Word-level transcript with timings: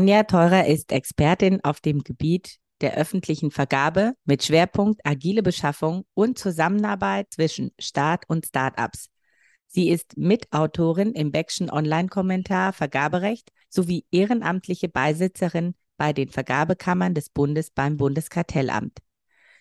Anja 0.00 0.22
Teurer 0.22 0.66
ist 0.66 0.92
Expertin 0.92 1.62
auf 1.62 1.80
dem 1.80 2.02
Gebiet 2.02 2.56
der 2.80 2.96
öffentlichen 2.96 3.50
Vergabe 3.50 4.14
mit 4.24 4.42
Schwerpunkt 4.42 5.02
agile 5.04 5.42
Beschaffung 5.42 6.06
und 6.14 6.38
Zusammenarbeit 6.38 7.26
zwischen 7.34 7.72
Staat 7.78 8.24
und 8.26 8.46
Start-ups. 8.46 9.10
Sie 9.66 9.90
ist 9.90 10.16
Mitautorin 10.16 11.12
im 11.12 11.32
Beckschen 11.32 11.70
Online-Kommentar 11.70 12.72
Vergaberecht 12.72 13.50
sowie 13.68 14.06
ehrenamtliche 14.10 14.88
Beisitzerin 14.88 15.74
bei 15.98 16.14
den 16.14 16.30
Vergabekammern 16.30 17.12
des 17.12 17.28
Bundes 17.28 17.70
beim 17.70 17.98
Bundeskartellamt. 17.98 19.00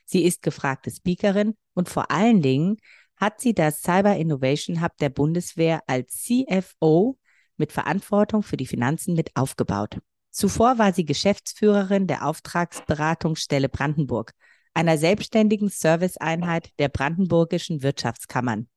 Sie 0.05 0.23
ist 0.23 0.41
gefragte 0.41 0.89
Speakerin 0.89 1.55
und 1.73 1.89
vor 1.89 2.11
allen 2.11 2.41
Dingen 2.41 2.77
hat 3.17 3.41
sie 3.41 3.53
das 3.53 3.81
Cyber 3.81 4.15
Innovation 4.15 4.81
Hub 4.81 4.95
der 5.01 5.09
Bundeswehr 5.09 5.81
als 5.85 6.23
CFO 6.23 7.17
mit 7.57 7.73
Verantwortung 7.73 8.41
für 8.41 8.55
die 8.55 8.67
Finanzen 8.67 9.15
mit 9.15 9.35
aufgebaut. 9.35 9.99
Zuvor 10.31 10.77
war 10.77 10.93
sie 10.93 11.05
Geschäftsführerin 11.05 12.07
der 12.07 12.25
Auftragsberatungsstelle 12.25 13.69
Brandenburg, 13.69 14.33
einer 14.73 14.97
selbstständigen 14.97 15.69
Serviceeinheit 15.69 16.69
der 16.79 16.89
brandenburgischen 16.89 17.81
Wirtschaftskammern. 17.81 18.69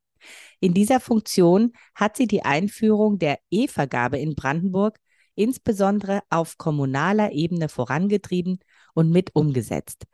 In 0.60 0.74
dieser 0.74 1.00
Funktion 1.00 1.72
hat 1.94 2.16
sie 2.16 2.26
die 2.26 2.44
Einführung 2.44 3.18
der 3.18 3.38
E-Vergabe 3.50 4.18
in 4.18 4.34
Brandenburg 4.34 4.98
insbesondere 5.34 6.20
auf 6.30 6.58
kommunaler 6.58 7.32
Ebene 7.32 7.68
vorangetrieben 7.68 8.58
und 8.94 9.10
mit 9.10 9.34
umgesetzt. 9.34 10.04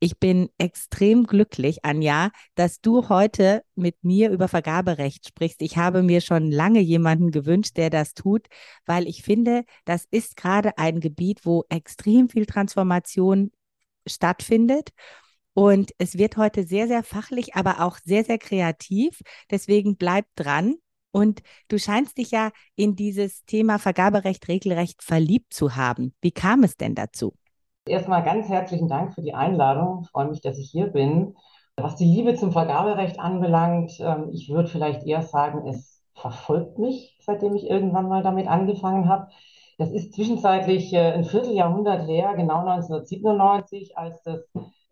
Ich 0.00 0.18
bin 0.18 0.48
extrem 0.58 1.24
glücklich, 1.24 1.84
Anja, 1.84 2.30
dass 2.54 2.80
du 2.80 3.08
heute 3.08 3.62
mit 3.74 3.96
mir 4.04 4.30
über 4.30 4.46
Vergaberecht 4.46 5.26
sprichst. 5.26 5.60
Ich 5.60 5.76
habe 5.76 6.02
mir 6.02 6.20
schon 6.20 6.52
lange 6.52 6.80
jemanden 6.80 7.32
gewünscht, 7.32 7.76
der 7.76 7.90
das 7.90 8.14
tut, 8.14 8.46
weil 8.86 9.08
ich 9.08 9.22
finde, 9.22 9.64
das 9.84 10.04
ist 10.10 10.36
gerade 10.36 10.78
ein 10.78 11.00
Gebiet, 11.00 11.44
wo 11.44 11.64
extrem 11.68 12.28
viel 12.28 12.46
Transformation 12.46 13.50
stattfindet. 14.06 14.90
Und 15.54 15.90
es 15.98 16.16
wird 16.16 16.36
heute 16.36 16.64
sehr, 16.64 16.86
sehr 16.86 17.02
fachlich, 17.02 17.56
aber 17.56 17.80
auch 17.80 17.98
sehr, 18.04 18.24
sehr 18.24 18.38
kreativ. 18.38 19.20
Deswegen 19.50 19.96
bleib 19.96 20.26
dran. 20.36 20.76
Und 21.10 21.40
du 21.68 21.78
scheinst 21.78 22.18
dich 22.18 22.30
ja 22.30 22.50
in 22.74 22.96
dieses 22.96 23.44
Thema 23.44 23.78
Vergaberecht, 23.78 24.48
Regelrecht 24.48 25.02
verliebt 25.02 25.52
zu 25.52 25.76
haben. 25.76 26.14
Wie 26.20 26.32
kam 26.32 26.64
es 26.64 26.76
denn 26.76 26.94
dazu? 26.94 27.34
Erstmal 27.86 28.22
ganz 28.22 28.48
herzlichen 28.48 28.88
Dank 28.88 29.14
für 29.14 29.22
die 29.22 29.34
Einladung. 29.34 30.02
Ich 30.02 30.10
freue 30.10 30.28
mich, 30.28 30.40
dass 30.42 30.58
ich 30.58 30.70
hier 30.70 30.88
bin. 30.88 31.34
Was 31.76 31.96
die 31.96 32.04
Liebe 32.04 32.34
zum 32.34 32.52
Vergaberecht 32.52 33.18
anbelangt, 33.20 33.92
ähm, 34.00 34.30
ich 34.32 34.50
würde 34.50 34.68
vielleicht 34.68 35.04
eher 35.06 35.22
sagen, 35.22 35.66
es 35.68 36.02
verfolgt 36.14 36.78
mich, 36.78 37.16
seitdem 37.20 37.54
ich 37.54 37.70
irgendwann 37.70 38.08
mal 38.08 38.22
damit 38.22 38.48
angefangen 38.48 39.08
habe. 39.08 39.28
Das 39.78 39.90
ist 39.92 40.12
zwischenzeitlich 40.12 40.92
äh, 40.92 41.12
ein 41.12 41.24
Vierteljahrhundert 41.24 42.06
her, 42.08 42.34
genau 42.36 42.66
1997, 42.66 43.96
als 43.96 44.20
das 44.24 44.40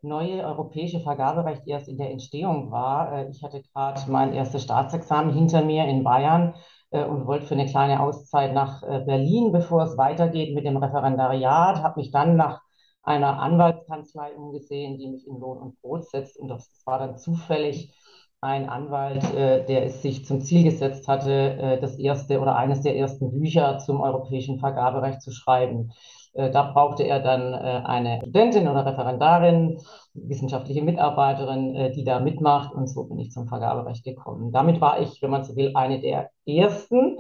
neue 0.03 0.45
europäische 0.45 1.01
Vergaberecht 1.01 1.63
erst 1.67 1.89
in 1.89 1.99
der 1.99 2.11
Entstehung 2.11 2.71
war. 2.71 3.13
Äh, 3.13 3.31
ich 3.31 3.43
hatte 3.43 3.63
gerade 3.63 4.01
mein 4.11 4.33
erstes 4.33 4.63
Staatsexamen 4.65 5.33
hinter 5.35 5.63
mir 5.65 5.87
in 5.87 6.05
Bayern 6.05 6.55
äh, 6.91 7.05
und 7.05 7.27
wollte 7.27 7.47
für 7.47 7.55
eine 7.55 7.67
kleine 7.67 8.01
Auszeit 8.01 8.55
nach 8.55 8.83
Berlin, 8.83 9.53
bevor 9.53 9.83
es 9.83 9.97
weitergeht 9.99 10.55
mit 10.55 10.65
dem 10.65 10.77
Referendariat, 10.77 11.83
habe 11.83 12.01
mich 12.01 12.11
dann 12.11 12.37
nach 12.37 12.61
einer 13.03 13.41
Anwaltskanzlei 13.41 14.35
umgesehen, 14.35 14.99
die 14.99 15.09
mich 15.09 15.27
in 15.27 15.39
Lohn 15.39 15.59
und 15.59 15.81
Brot 15.81 16.09
setzt. 16.11 16.37
Und 16.39 16.49
das 16.49 16.83
war 16.85 16.99
dann 16.99 17.17
zufällig 17.17 17.95
ein 18.41 18.69
Anwalt, 18.69 19.25
äh, 19.35 19.65
der 19.65 19.87
es 19.87 20.03
sich 20.03 20.25
zum 20.27 20.41
Ziel 20.41 20.65
gesetzt 20.65 21.09
hatte, 21.09 21.33
äh, 21.33 21.81
das 21.81 21.99
erste 21.99 22.41
oder 22.41 22.57
eines 22.57 22.83
der 22.83 22.97
ersten 22.97 23.31
Bücher 23.31 23.79
zum 23.79 24.01
europäischen 24.01 24.59
Vergaberecht 24.59 25.23
zu 25.23 25.31
schreiben. 25.31 25.93
Äh, 26.37 26.51
da 26.51 26.71
brauchte 26.73 27.05
er 27.05 27.21
dann 27.21 27.55
äh, 27.55 27.83
eine 27.85 28.19
Studentin 28.21 28.69
oder 28.69 28.85
Referendarin, 28.85 29.81
wissenschaftliche 30.15 30.83
Mitarbeiterin, 30.83 31.75
äh, 31.75 31.93
die 31.93 32.05
da 32.05 32.21
mitmacht. 32.21 32.75
Und 32.75 32.89
so 32.89 33.05
bin 33.05 33.19
ich 33.19 33.31
zum 33.31 33.49
Vergaberecht 33.49 34.05
gekommen. 34.05 34.53
Damit 34.53 34.81
war 34.81 35.01
ich, 35.01 35.21
wenn 35.23 35.31
man 35.31 35.45
so 35.45 35.57
will, 35.57 35.73
eine 35.75 36.01
der 36.01 36.31
ersten 36.47 37.17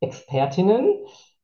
Expertinnen 0.00 0.94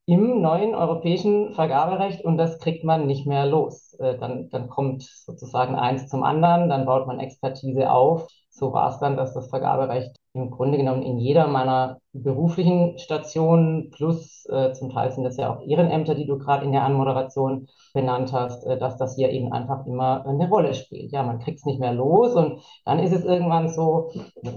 im 0.06 0.42
neuen 0.42 0.74
europäischen 0.74 1.54
Vergaberecht 1.54 2.24
und 2.24 2.36
das 2.36 2.58
kriegt 2.58 2.84
man 2.84 3.06
nicht 3.06 3.24
mehr 3.26 3.46
los. 3.46 3.96
Dann, 3.98 4.50
dann 4.50 4.68
kommt 4.68 5.02
sozusagen 5.04 5.76
eins 5.76 6.08
zum 6.08 6.24
anderen, 6.24 6.68
dann 6.68 6.86
baut 6.86 7.06
man 7.06 7.20
Expertise 7.20 7.90
auf. 7.90 8.26
So 8.50 8.72
war 8.72 8.90
es 8.90 8.98
dann, 8.98 9.16
dass 9.16 9.32
das 9.32 9.48
Vergaberecht 9.48 10.16
im 10.34 10.50
Grunde 10.50 10.78
genommen 10.78 11.02
in 11.02 11.18
jeder 11.18 11.46
meiner 11.46 11.98
beruflichen 12.12 12.98
Stationen 12.98 13.90
plus 13.90 14.46
äh, 14.46 14.72
zum 14.72 14.90
Teil 14.90 15.12
sind 15.12 15.24
das 15.24 15.36
ja 15.36 15.54
auch 15.54 15.60
Ehrenämter, 15.62 16.14
die 16.14 16.26
du 16.26 16.38
gerade 16.38 16.64
in 16.64 16.72
der 16.72 16.84
Anmoderation 16.84 17.68
benannt 17.92 18.32
hast, 18.32 18.64
äh, 18.66 18.78
dass 18.78 18.96
das 18.96 19.14
hier 19.16 19.30
eben 19.30 19.52
einfach 19.52 19.86
immer 19.86 20.24
eine 20.26 20.48
Rolle 20.48 20.74
spielt. 20.74 21.12
Ja, 21.12 21.22
man 21.22 21.38
kriegt 21.38 21.58
es 21.58 21.66
nicht 21.66 21.80
mehr 21.80 21.92
los 21.92 22.34
und 22.34 22.62
dann 22.84 22.98
ist 22.98 23.12
es 23.12 23.24
irgendwann 23.24 23.68
so, 23.68 24.10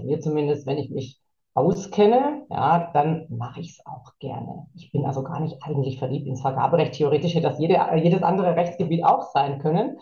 mir 0.04 0.20
zumindest, 0.20 0.66
wenn 0.66 0.78
ich 0.78 0.90
mich 0.90 1.20
auskenne, 1.54 2.46
ja, 2.50 2.90
dann 2.92 3.26
mache 3.30 3.60
ich 3.60 3.72
es 3.72 3.86
auch 3.86 4.12
gerne. 4.18 4.66
Ich 4.74 4.92
bin 4.92 5.04
also 5.06 5.22
gar 5.22 5.40
nicht 5.40 5.62
eigentlich 5.62 5.98
verliebt 5.98 6.26
ins 6.26 6.42
Vergaberecht. 6.42 6.94
Theoretisch 6.94 7.34
hätte 7.34 7.48
das 7.48 7.58
jede, 7.58 7.78
jedes 7.96 8.22
andere 8.22 8.56
Rechtsgebiet 8.56 9.04
auch 9.04 9.30
sein 9.32 9.58
können, 9.58 9.98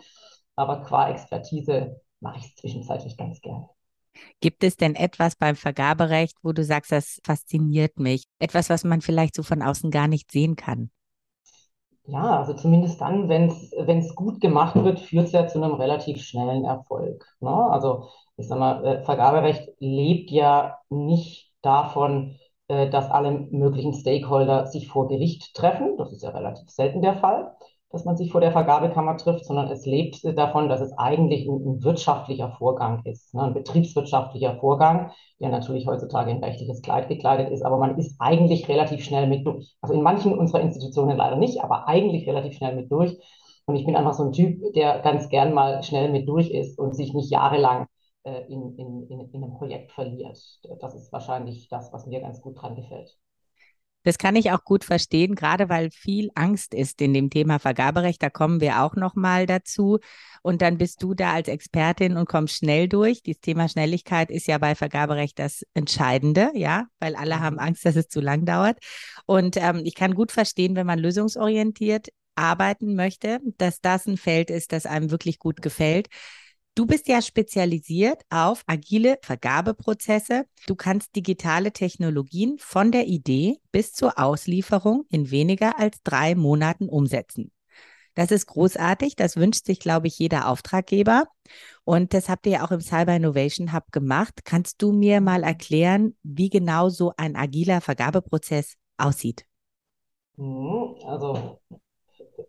aber 0.57 0.83
qua 0.83 1.09
Expertise 1.11 2.01
mache 2.21 2.39
ich 2.39 2.47
es 2.47 2.55
zwischenzeitlich 2.57 3.17
ganz 3.17 3.41
gerne. 3.41 3.69
Gibt 4.41 4.65
es 4.65 4.77
denn 4.77 4.95
etwas 4.95 5.37
beim 5.37 5.57
Vergaberecht, 5.57 6.37
wo 6.43 6.53
du 6.53 6.65
sagst, 6.65 6.93
das 6.93 7.21
fasziniert 7.25 7.99
mich? 7.99 8.25
Etwas, 8.39 8.71
was 8.71 8.85
man 8.85 9.01
vielleicht 9.01 9.35
so 9.35 9.43
von 9.43 9.63
außen 9.63 9.91
gar 9.91 10.09
nicht 10.09 10.31
sehen 10.33 10.57
kann? 10.57 10.91
Ja, 12.07 12.39
also 12.41 12.53
zumindest 12.53 13.01
dann, 13.01 13.29
wenn 13.31 13.49
es 13.99 14.15
gut 14.15 14.41
gemacht 14.41 14.75
wird, 14.77 15.01
führt 15.01 15.27
es 15.27 15.33
ja 15.33 15.47
zu 15.47 15.63
einem 15.63 15.75
relativ 15.75 16.21
schnellen 16.23 16.65
Erfolg. 16.65 17.25
Ne? 17.41 17.51
Also 17.51 18.09
ich 18.37 18.47
sag 18.47 18.59
mal, 18.59 18.85
äh, 18.85 19.03
Vergaberecht 19.05 19.69
lebt 19.79 20.31
ja 20.31 20.79
nicht 20.91 21.51
davon, 21.63 22.37
äh, 22.69 22.91
dass 22.91 23.11
alle 23.11 23.31
möglichen 23.51 23.95
Stakeholder 23.95 24.67
sich 24.67 24.89
vor 24.89 25.09
Gericht 25.09 25.55
treffen. 25.55 25.97
Das 25.97 26.13
ist 26.13 26.23
ja 26.23 26.31
relativ 26.31 26.69
selten 26.69 27.01
der 27.01 27.15
Fall, 27.17 27.57
dass 27.95 28.05
man 28.05 28.17
sich 28.17 28.33
vor 28.33 28.41
der 28.41 28.51
Vergabekammer 28.51 29.17
trifft, 29.17 29.45
sondern 29.45 29.71
es 29.71 29.87
lebt 29.87 30.25
davon, 30.37 30.69
dass 30.69 30.81
es 30.81 30.93
eigentlich 30.99 31.47
ein, 31.47 31.83
wirtschaftlicher 31.85 32.51
Vorgang 32.59 33.03
ist, 33.05 33.33
ne? 33.35 33.43
ein 33.43 33.55
betriebswirtschaftlicher 33.55 34.57
Vorgang, 34.57 35.13
der 35.41 35.51
natürlich 35.51 35.87
heutzutage 35.87 36.33
in 36.33 36.43
rechtliches 36.43 36.83
Kleid 36.83 37.09
gekleidet 37.09 37.51
ist, 37.51 37.63
aber 37.63 37.79
man 37.79 37.97
ist 37.97 38.17
eigentlich 38.19 38.69
relativ 38.69 39.05
schnell 39.05 39.29
mit 39.29 39.47
durch. 39.47 39.77
Also 39.81 39.95
in 39.95 40.03
manchen 40.03 40.37
unserer 40.37 40.61
Institutionen 40.61 41.17
leider 41.17 41.37
nicht, 41.37 41.63
aber 41.63 41.87
eigentlich 41.87 42.27
relativ 42.29 42.55
schnell 42.55 42.75
mit 42.75 42.91
durch. 42.91 43.17
Und 43.67 43.77
ich 43.77 43.87
bin 43.87 43.95
einfach 43.95 44.15
so 44.15 44.25
ein 44.25 44.33
Typ, 44.33 44.61
der 44.75 44.99
ganz 44.99 45.29
gern 45.29 45.55
mal 45.55 45.83
schnell 45.85 46.11
mit 46.11 46.29
durch 46.29 46.51
ist 46.51 46.79
und 46.79 46.97
sich 46.97 47.15
nicht 47.15 47.31
jahrelang 47.31 47.87
äh, 48.25 48.43
in, 48.49 48.77
in, 48.77 49.07
in, 49.09 49.21
in 49.33 49.45
einem 49.45 49.55
Projekt 49.55 49.93
verliert. 49.93 50.39
Das 50.81 50.95
ist 50.97 51.13
wahrscheinlich 51.13 51.69
das, 51.69 51.93
was 51.93 52.07
mir 52.07 52.21
ganz 52.21 52.41
gut 52.41 52.61
dran 52.61 52.75
gefällt. 52.75 53.17
Das 54.05 54.19
kann 54.19 54.37
ich 54.37 54.53
auch 54.53 54.65
gut 54.65 54.85
verstehen, 54.85 55.35
gerade 55.35 55.69
weil 55.69 55.91
viel 55.91 56.31
Angst 56.35 56.75
ist 56.75 57.01
in 57.01 57.13
dem 57.13 57.31
Thema 57.31 57.59
Vergaberecht. 57.59 58.23
Da 58.23 58.31
kommen 58.31 58.61
wir 58.61 58.83
auch 58.83 58.95
noch 58.95 59.15
mal 59.17 59.47
dazu. 59.47 59.99
Und 60.43 60.63
dann 60.63 60.79
bist 60.79 61.03
du 61.03 61.15
da 61.15 61.33
als 61.33 61.49
Expertin 61.49 62.17
und 62.17 62.29
kommst 62.29 62.57
schnell 62.57 62.89
durch. 62.89 63.23
Das 63.23 63.41
Thema 63.41 63.69
Schnelligkeit 63.69 64.31
ist 64.31 64.47
ja 64.47 64.59
bei 64.59 64.75
Vergaberecht 64.75 65.39
das 65.39 65.65
Entscheidende, 65.75 66.51
ja, 66.55 66.87
weil 67.01 67.17
alle 67.17 67.41
haben. 67.41 67.59
Angst, 67.59 67.85
dass 67.87 67.97
es 67.97 68.09
zu 68.09 68.21
lang 68.21 68.45
dauert. 68.45 68.79
Und 69.27 69.57
ähm, 69.57 69.83
ich 69.85 69.95
kann 69.95 70.15
gut 70.15 70.33
verstehen, 70.33 70.77
wenn 70.77 70.87
man 70.87 70.99
lösungsorientiert 70.99 72.09
arbeiten 72.35 72.95
möchte, 72.95 73.41
dass 73.59 73.81
das 73.81 74.07
ein 74.07 74.17
Feld 74.17 74.51
ist, 74.51 74.73
das 74.73 74.87
einem 74.87 75.11
wirklich 75.11 75.39
gut 75.39 75.63
gefällt. 75.63 76.09
Du 76.77 76.87
bist 76.87 77.07
ja 77.07 77.23
spezialisiert 77.23 78.23
auf 78.31 78.65
agile 78.67 79.19
Vergabeprozesse. 79.23 80.47
Du 80.67 80.75
kannst 80.75 81.15
digitale 81.15 81.71
Technologien 81.71 82.57
von 82.59 82.91
der 82.91 83.07
Idee 83.07 83.61
bis 83.71 83.93
zur 83.93 84.19
Auslieferung 84.19 85.05
in 85.09 85.31
weniger 85.31 85.79
als 85.79 86.03
drei 86.03 86.35
Monaten 86.35 86.89
umsetzen. 86.89 87.53
Das 88.17 88.33
ist 88.33 88.47
großartig. 88.47 89.15
Das 89.15 89.37
wünscht 89.37 89.67
sich, 89.67 89.79
glaube 89.79 90.09
ich, 90.09 90.19
jeder 90.19 90.49
Auftraggeber. 90.49 91.29
Und 91.85 92.13
das 92.13 92.29
habt 92.29 92.45
ihr 92.47 92.53
ja 92.53 92.67
auch 92.67 92.73
im 92.73 92.81
Cyber 92.81 93.15
Innovation 93.15 93.73
Hub 93.73 93.93
gemacht. 93.93 94.41
Kannst 94.45 94.83
du 94.83 94.91
mir 94.91 95.21
mal 95.21 95.45
erklären, 95.45 96.17
wie 96.25 96.49
genau 96.49 96.89
so 96.89 97.13
ein 97.17 97.37
agiler 97.37 97.83
Vergabeprozess 97.83 98.75
aussieht? 98.97 99.47
Mhm. 100.37 100.97
Also 101.07 101.61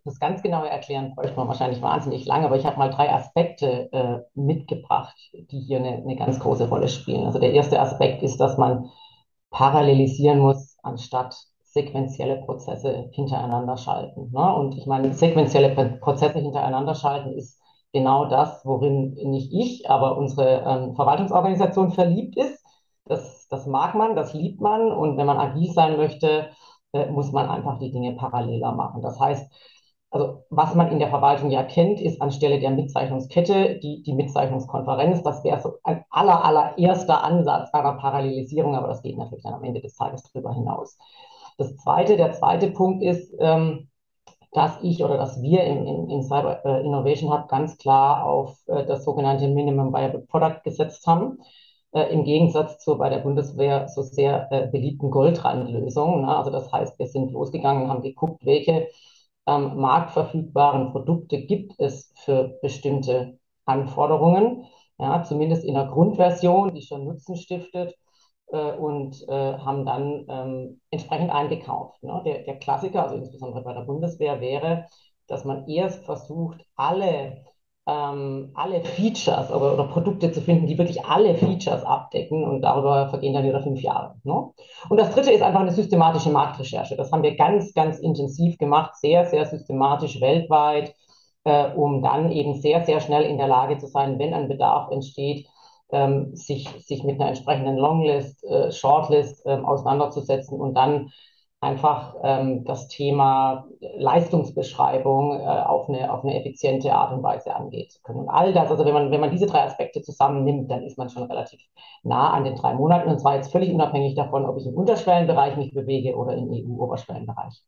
das 0.04 0.20
ganz 0.20 0.42
genaue 0.42 0.68
Erklären 0.68 1.14
bräuchte 1.14 1.36
man 1.36 1.48
wahrscheinlich 1.48 1.82
wahnsinnig 1.82 2.26
lange, 2.26 2.46
aber 2.46 2.56
ich 2.56 2.66
habe 2.66 2.78
mal 2.78 2.90
drei 2.90 3.12
Aspekte 3.12 3.92
äh, 3.92 4.18
mitgebracht, 4.34 5.16
die 5.32 5.60
hier 5.60 5.78
eine, 5.78 5.96
eine 5.96 6.16
ganz 6.16 6.40
große 6.40 6.68
Rolle 6.68 6.88
spielen. 6.88 7.26
Also 7.26 7.38
der 7.38 7.52
erste 7.52 7.80
Aspekt 7.80 8.22
ist, 8.22 8.38
dass 8.38 8.58
man 8.58 8.90
parallelisieren 9.50 10.38
muss, 10.40 10.76
anstatt 10.82 11.36
sequentielle 11.64 12.36
Prozesse 12.44 13.08
hintereinander 13.12 13.76
schalten. 13.76 14.30
Ne? 14.32 14.54
Und 14.54 14.76
ich 14.76 14.86
meine, 14.86 15.12
sequentielle 15.12 15.98
Prozesse 16.00 16.38
hintereinander 16.38 16.94
schalten 16.94 17.32
ist 17.32 17.60
genau 17.92 18.26
das, 18.26 18.64
worin 18.64 19.14
nicht 19.14 19.52
ich, 19.52 19.88
aber 19.90 20.16
unsere 20.16 20.62
ähm, 20.66 20.94
Verwaltungsorganisation 20.94 21.92
verliebt 21.92 22.36
ist. 22.36 22.64
Das, 23.04 23.46
das 23.48 23.66
mag 23.66 23.94
man, 23.94 24.16
das 24.16 24.34
liebt 24.34 24.60
man. 24.60 24.90
Und 24.90 25.16
wenn 25.16 25.26
man 25.26 25.38
agil 25.38 25.70
sein 25.72 25.96
möchte, 25.96 26.50
äh, 26.92 27.10
muss 27.10 27.32
man 27.32 27.48
einfach 27.48 27.78
die 27.78 27.90
Dinge 27.90 28.14
paralleler 28.16 28.72
machen. 28.72 29.02
Das 29.02 29.18
heißt, 29.20 29.50
also 30.10 30.44
was 30.50 30.74
man 30.74 30.90
in 30.92 30.98
der 30.98 31.08
Verwaltung 31.08 31.50
ja 31.50 31.62
kennt, 31.64 32.00
ist 32.00 32.22
anstelle 32.22 32.60
der 32.60 32.70
Mitzeichnungskette 32.70 33.78
die, 33.80 34.02
die 34.02 34.14
Mitzeichnungskonferenz. 34.14 35.22
Das 35.22 35.44
wäre 35.44 35.60
so 35.60 35.74
ein 35.82 36.04
aller, 36.10 36.44
allererster 36.44 37.22
Ansatz 37.24 37.70
einer 37.72 37.94
Parallelisierung, 37.94 38.76
aber 38.76 38.88
das 38.88 39.02
geht 39.02 39.18
natürlich 39.18 39.44
dann 39.44 39.54
am 39.54 39.64
Ende 39.64 39.80
des 39.80 39.96
Tages 39.96 40.22
darüber 40.22 40.54
hinaus. 40.54 40.96
Das 41.58 41.76
zweite, 41.76 42.16
der 42.16 42.32
zweite 42.32 42.70
Punkt 42.70 43.02
ist, 43.02 43.34
ähm, 43.40 43.88
dass 44.52 44.78
ich 44.82 45.04
oder 45.04 45.18
dass 45.18 45.42
wir 45.42 45.64
in, 45.64 45.86
in, 45.86 46.08
in 46.08 46.22
Cyber 46.22 46.64
äh, 46.64 46.80
Innovation 46.84 47.32
Hub 47.32 47.48
ganz 47.48 47.76
klar 47.76 48.24
auf 48.24 48.56
äh, 48.68 48.86
das 48.86 49.04
sogenannte 49.04 49.48
Minimum 49.48 49.92
Viable 49.92 50.20
Product 50.20 50.62
gesetzt 50.64 51.06
haben. 51.06 51.38
Äh, 51.92 52.12
Im 52.12 52.24
Gegensatz 52.24 52.78
zur 52.78 52.98
bei 52.98 53.10
der 53.10 53.18
Bundeswehr 53.18 53.88
so 53.88 54.02
sehr 54.02 54.50
äh, 54.52 54.66
beliebten 54.68 55.10
Goldrandlösung. 55.10 56.22
Ne? 56.22 56.36
Also 56.36 56.50
das 56.50 56.72
heißt, 56.72 56.98
wir 56.98 57.06
sind 57.06 57.32
losgegangen 57.32 57.84
und 57.84 57.90
haben 57.90 58.02
geguckt, 58.02 58.46
welche 58.46 58.88
ähm, 59.46 59.76
marktverfügbaren 59.76 60.92
Produkte 60.92 61.42
gibt 61.42 61.78
es 61.78 62.12
für 62.24 62.58
bestimmte 62.62 63.38
Anforderungen. 63.64 64.64
Ja, 64.98 65.22
zumindest 65.24 65.64
in 65.64 65.74
der 65.74 65.86
Grundversion, 65.86 66.74
die 66.74 66.82
schon 66.82 67.04
Nutzen 67.04 67.36
stiftet 67.36 67.94
äh, 68.48 68.72
und 68.72 69.22
äh, 69.28 69.58
haben 69.58 69.84
dann 69.84 70.24
ähm, 70.28 70.80
entsprechend 70.90 71.30
eingekauft. 71.30 72.02
Ne? 72.02 72.22
Der, 72.24 72.44
der 72.44 72.58
Klassiker, 72.58 73.02
also 73.04 73.16
insbesondere 73.16 73.62
bei 73.62 73.74
der 73.74 73.82
Bundeswehr, 73.82 74.40
wäre, 74.40 74.86
dass 75.26 75.44
man 75.44 75.66
erst 75.68 76.04
versucht, 76.04 76.64
alle 76.76 77.44
ähm, 77.86 78.50
alle 78.54 78.82
Features 78.82 79.50
oder, 79.50 79.74
oder, 79.74 79.84
Produkte 79.84 80.32
zu 80.32 80.40
finden, 80.40 80.66
die 80.66 80.76
wirklich 80.76 81.04
alle 81.04 81.36
Features 81.36 81.84
abdecken 81.84 82.42
und 82.42 82.62
darüber 82.62 83.08
vergehen 83.08 83.32
dann 83.32 83.44
wieder 83.44 83.62
fünf 83.62 83.80
Jahre. 83.80 84.16
Ne? 84.24 84.50
Und 84.88 84.98
das 84.98 85.14
dritte 85.14 85.30
ist 85.30 85.42
einfach 85.42 85.60
eine 85.60 85.70
systematische 85.70 86.30
Marktrecherche. 86.30 86.96
Das 86.96 87.12
haben 87.12 87.22
wir 87.22 87.36
ganz, 87.36 87.72
ganz 87.74 88.00
intensiv 88.00 88.58
gemacht, 88.58 88.96
sehr, 88.96 89.26
sehr 89.26 89.46
systematisch 89.46 90.20
weltweit, 90.20 90.94
äh, 91.44 91.68
um 91.74 92.02
dann 92.02 92.32
eben 92.32 92.54
sehr, 92.54 92.84
sehr 92.84 93.00
schnell 93.00 93.22
in 93.22 93.38
der 93.38 93.48
Lage 93.48 93.78
zu 93.78 93.86
sein, 93.86 94.18
wenn 94.18 94.34
ein 94.34 94.48
Bedarf 94.48 94.90
entsteht, 94.90 95.46
ähm, 95.92 96.34
sich, 96.34 96.68
sich 96.84 97.04
mit 97.04 97.20
einer 97.20 97.28
entsprechenden 97.28 97.76
Longlist, 97.76 98.42
äh, 98.44 98.72
Shortlist 98.72 99.44
ähm, 99.46 99.64
auseinanderzusetzen 99.64 100.60
und 100.60 100.74
dann 100.74 101.12
einfach 101.60 102.14
ähm, 102.22 102.64
das 102.64 102.88
Thema 102.88 103.66
Leistungsbeschreibung 103.80 105.40
äh, 105.40 105.44
auf, 105.44 105.88
eine, 105.88 106.12
auf 106.12 106.22
eine 106.22 106.38
effiziente 106.38 106.92
Art 106.92 107.12
und 107.12 107.22
Weise 107.22 107.54
angehen 107.54 107.88
zu 107.88 108.00
können. 108.02 108.20
Und 108.20 108.28
all 108.28 108.52
das, 108.52 108.70
also 108.70 108.84
wenn 108.84 108.92
man, 108.92 109.10
wenn 109.10 109.20
man 109.20 109.30
diese 109.30 109.46
drei 109.46 109.62
Aspekte 109.62 110.02
zusammennimmt, 110.02 110.70
dann 110.70 110.82
ist 110.82 110.98
man 110.98 111.08
schon 111.08 111.24
relativ 111.24 111.60
nah 112.02 112.30
an 112.30 112.44
den 112.44 112.54
drei 112.56 112.74
Monaten 112.74 113.08
und 113.08 113.20
zwar 113.20 113.36
jetzt 113.36 113.50
völlig 113.50 113.72
unabhängig 113.72 114.14
davon, 114.14 114.44
ob 114.44 114.58
ich 114.58 114.66
im 114.66 114.74
Unterschwellenbereich 114.74 115.56
mich 115.56 115.72
bewege 115.72 116.14
oder 116.14 116.34
im 116.34 116.52
EU-Oberschwellenbereich. 116.52 117.62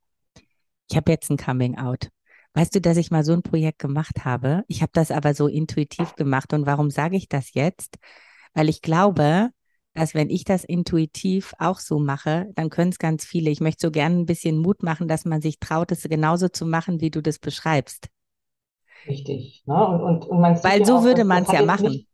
Ich 0.90 0.96
habe 0.96 1.10
jetzt 1.10 1.30
ein 1.30 1.36
Coming 1.36 1.78
Out. 1.78 2.08
Weißt 2.54 2.74
du, 2.74 2.80
dass 2.80 2.96
ich 2.96 3.10
mal 3.10 3.24
so 3.24 3.32
ein 3.32 3.42
Projekt 3.42 3.78
gemacht 3.78 4.24
habe? 4.24 4.64
Ich 4.68 4.82
habe 4.82 4.90
das 4.94 5.10
aber 5.10 5.34
so 5.34 5.46
intuitiv 5.46 6.14
gemacht. 6.14 6.52
Und 6.52 6.66
warum 6.66 6.90
sage 6.90 7.16
ich 7.16 7.28
das 7.28 7.54
jetzt? 7.54 7.98
Weil 8.54 8.68
ich 8.68 8.82
glaube, 8.82 9.50
dass 9.98 10.14
wenn 10.14 10.30
ich 10.30 10.44
das 10.44 10.64
intuitiv 10.64 11.54
auch 11.58 11.78
so 11.78 11.98
mache, 11.98 12.46
dann 12.54 12.70
können 12.70 12.90
es 12.90 12.98
ganz 12.98 13.24
viele. 13.24 13.50
Ich 13.50 13.60
möchte 13.60 13.86
so 13.86 13.90
gerne 13.90 14.16
ein 14.16 14.26
bisschen 14.26 14.58
Mut 14.58 14.82
machen, 14.82 15.08
dass 15.08 15.24
man 15.24 15.40
sich 15.40 15.58
traut, 15.58 15.92
es 15.92 16.02
genauso 16.02 16.48
zu 16.48 16.66
machen, 16.66 17.00
wie 17.00 17.10
du 17.10 17.20
das 17.20 17.38
beschreibst. 17.38 18.08
Richtig. 19.06 19.62
Ne? 19.66 19.86
Und, 19.86 20.00
und, 20.00 20.26
und 20.26 20.40
man 20.40 20.62
Weil 20.62 20.84
so 20.84 20.98
auch, 20.98 21.02
würde 21.02 21.24
man 21.24 21.42
es 21.42 21.52
ja 21.52 21.62
machen. 21.62 21.88
Nicht, 21.88 22.08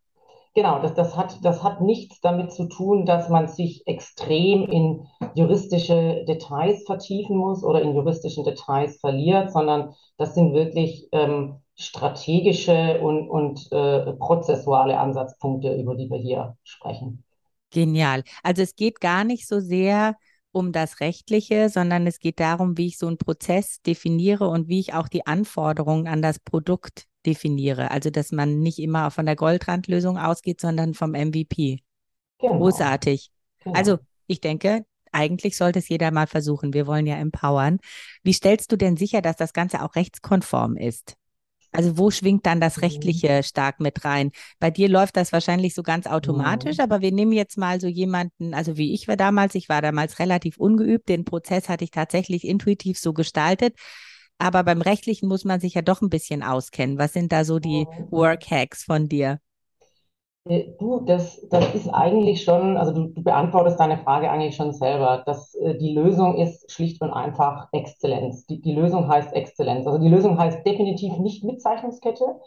genau, 0.55 0.81
das, 0.81 0.95
das, 0.95 1.17
hat, 1.17 1.39
das 1.43 1.63
hat 1.63 1.81
nichts 1.81 2.21
damit 2.21 2.53
zu 2.53 2.69
tun, 2.69 3.07
dass 3.07 3.29
man 3.29 3.49
sich 3.49 3.87
extrem 3.87 4.65
in 4.65 5.07
juristische 5.35 6.25
Details 6.27 6.85
vertiefen 6.87 7.37
muss 7.37 7.63
oder 7.65 7.83
in 7.83 7.95
juristischen 7.95 8.45
Details 8.45 8.99
verliert, 9.01 9.53
sondern 9.53 9.95
das 10.17 10.35
sind 10.35 10.55
wirklich 10.55 11.09
ähm, 11.13 11.57
strategische 11.77 13.01
und, 13.01 13.29
und 13.29 13.71
äh, 13.73 14.13
prozessuale 14.15 14.99
Ansatzpunkte, 14.99 15.75
über 15.75 15.95
die 15.95 16.09
wir 16.09 16.19
hier 16.19 16.57
sprechen. 16.63 17.25
Genial. 17.75 18.23
Also 18.45 18.63
es 18.63 18.77
geht 18.77 19.01
gar 19.01 19.25
nicht 19.25 19.49
so 19.49 19.59
sehr 19.59 20.17
um 20.53 20.71
das 20.71 21.01
Rechtliche, 21.01 21.69
sondern 21.69 22.07
es 22.07 22.21
geht 22.21 22.39
darum, 22.39 22.79
wie 22.79 22.87
ich 22.87 22.99
so 22.99 23.09
einen 23.09 23.19
Prozess 23.19 23.83
definiere 23.83 24.49
und 24.49 24.69
wie 24.69 24.79
ich 24.79 24.95
auch 24.95 25.09
die 25.09 25.27
Anforderungen 25.27 26.07
an 26.07 26.23
das 26.23 26.39
Produkt 26.39 27.07
definiere. 27.27 27.91
Also 27.91 28.11
dass 28.11 28.31
man 28.31 28.61
nicht 28.61 28.79
immer 28.79 29.11
von 29.11 29.27
der 29.27 29.35
Goldrandlösung 29.35 30.19
ausgeht, 30.19 30.61
sondern 30.61 30.95
vom 30.95 31.11
MVP. 31.11 31.81
Genau. 32.39 32.59
Großartig. 32.59 33.33
Genau. 33.65 33.77
Also 33.77 33.99
ich 34.29 34.41
denke, 34.41 34.87
eigentlich 35.11 35.57
sollte 35.57 35.81
es 35.81 35.89
jeder 35.89 36.13
mal 36.13 36.29
versuchen. 36.29 36.75
Wir 36.75 36.87
wollen 36.87 37.07
ja 37.07 37.17
empowern. 37.17 37.79
Wie 38.23 38.33
stellst 38.33 38.71
du 38.71 38.77
denn 38.77 38.97
sicher, 38.97 39.21
dass 39.21 39.35
das 39.35 39.53
Ganze 39.53 39.83
auch 39.83 39.97
rechtskonform 39.97 40.77
ist? 40.77 41.17
Also 41.75 41.99
wo 41.99 42.11
schwingt 42.11 42.47
dann 42.47 42.61
das 42.61 42.77
mhm. 42.77 42.85
Rechtliche 42.85 43.43
stark 43.43 43.81
mit 43.81 44.05
rein? 44.05 44.31
Bei 44.61 44.71
dir 44.71 44.89
läuft 44.89 45.17
das 45.17 45.33
wahrscheinlich 45.33 45.75
so 45.75 45.83
ganz 45.83 46.07
automatisch, 46.07 46.77
ja. 46.77 46.85
aber 46.85 47.01
wir 47.01 47.11
nehmen 47.11 47.33
jetzt 47.33 47.59
mal 47.59 47.81
so 47.81 47.89
jemanden, 47.89 48.55
also 48.55 48.77
wie 48.77 48.95
ich 48.95 49.09
war 49.09 49.17
damals, 49.17 49.57
ich 49.57 49.69
war 49.69 49.83
damals 49.83 50.21
relativ 50.21 50.57
ungeübt, 50.57 51.09
den 51.09 51.25
Prozess 51.25 51.69
hatte 51.69 51.83
ich 51.85 51.91
tatsächlich 51.91 52.47
intuitiv 52.47 52.99
so 52.99 53.13
gestaltet. 53.13 53.75
Aber 54.39 54.63
beim 54.65 54.83
Rechtlichen 54.83 55.29
muss 55.29 55.45
man 55.45 55.61
sich 55.61 55.75
ja 55.75 55.83
doch 55.83 56.01
ein 56.01 56.11
bisschen 56.11 56.43
auskennen. 56.43 56.99
Was 56.99 57.13
sind 57.13 57.33
da 57.33 57.45
so 57.45 57.59
die 57.59 57.87
Workhacks 58.11 58.85
von 58.85 59.09
dir? 59.09 59.41
Äh, 60.47 60.75
du, 60.79 61.01
das, 61.01 61.47
das 61.51 61.75
ist 61.75 61.89
eigentlich 61.89 62.45
schon, 62.45 62.77
also 62.77 62.93
du, 62.93 63.07
du 63.09 63.23
beantwortest 63.23 63.81
deine 63.81 63.99
Frage 63.99 64.31
eigentlich 64.31 64.57
schon 64.57 64.73
selber. 64.73 65.23
dass 65.27 65.55
äh, 65.55 65.77
die 65.77 65.95
Lösung 65.95 66.37
ist 66.37 66.71
schlicht 66.71 67.01
und 67.03 67.13
einfach 67.13 67.69
Exzellenz. 67.73 68.47
Die, 68.47 68.61
die 68.61 68.75
Lösung 68.75 69.09
heißt 69.09 69.33
Exzellenz. 69.33 69.87
Also 69.87 69.99
die 69.99 70.09
Lösung 70.09 70.39
heißt 70.39 70.67
definitiv 70.67 71.17
nicht 71.19 71.45
Mitzeichnungskette. 71.45 72.41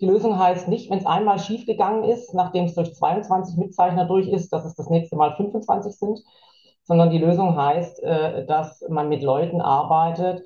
Die 0.00 0.06
Lösung 0.06 0.38
heißt 0.38 0.68
nicht, 0.68 0.90
wenn 0.90 0.98
es 0.98 1.06
einmal 1.06 1.38
schiefgegangen 1.38 2.04
ist, 2.04 2.34
nachdem 2.34 2.64
es 2.64 2.74
durch 2.74 2.94
22 2.94 3.56
Mitzeichner 3.56 4.06
durch 4.06 4.26
ist, 4.28 4.52
dass 4.52 4.64
es 4.64 4.74
das 4.74 4.90
nächste 4.90 5.16
Mal 5.16 5.36
25 5.36 5.94
sind, 5.96 6.20
sondern 6.82 7.10
die 7.10 7.18
Lösung 7.18 7.56
heißt, 7.56 8.02
äh, 8.02 8.44
dass 8.46 8.84
man 8.88 9.08
mit 9.08 9.22
Leuten 9.22 9.60
arbeitet, 9.60 10.42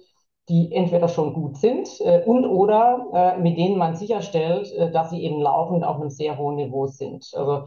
die 0.48 0.72
entweder 0.72 1.08
schon 1.08 1.34
gut 1.34 1.56
sind 1.58 1.88
äh, 2.00 2.22
und 2.24 2.46
oder 2.46 3.06
äh, 3.12 3.38
mit 3.38 3.58
denen 3.58 3.76
man 3.78 3.96
sicherstellt, 3.96 4.72
äh, 4.72 4.90
dass 4.90 5.10
sie 5.10 5.22
eben 5.22 5.40
laufend 5.40 5.84
auf 5.84 5.96
einem 5.96 6.10
sehr 6.10 6.38
hohen 6.38 6.56
Niveau 6.56 6.86
sind. 6.86 7.30
Also 7.34 7.66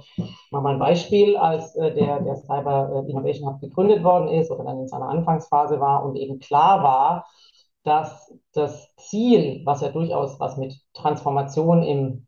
mal 0.51 0.65
ein 0.73 0.79
Beispiel, 0.79 1.37
als 1.37 1.75
äh, 1.75 1.93
der, 1.93 2.21
der 2.21 2.35
Cyber 2.37 3.03
äh, 3.07 3.11
Innovation 3.11 3.47
Hub 3.49 3.61
gegründet 3.61 4.03
worden 4.03 4.29
ist 4.29 4.49
oder 4.51 4.63
dann 4.63 4.79
in 4.79 4.87
seiner 4.87 5.09
Anfangsphase 5.09 5.79
war 5.79 6.03
und 6.03 6.15
eben 6.15 6.39
klar 6.39 6.83
war, 6.83 7.27
dass 7.83 8.33
das 8.53 8.93
Ziel, 8.97 9.61
was 9.65 9.81
ja 9.81 9.89
durchaus 9.89 10.39
was 10.39 10.57
mit 10.57 10.75
Transformation 10.93 11.83
im 11.83 12.27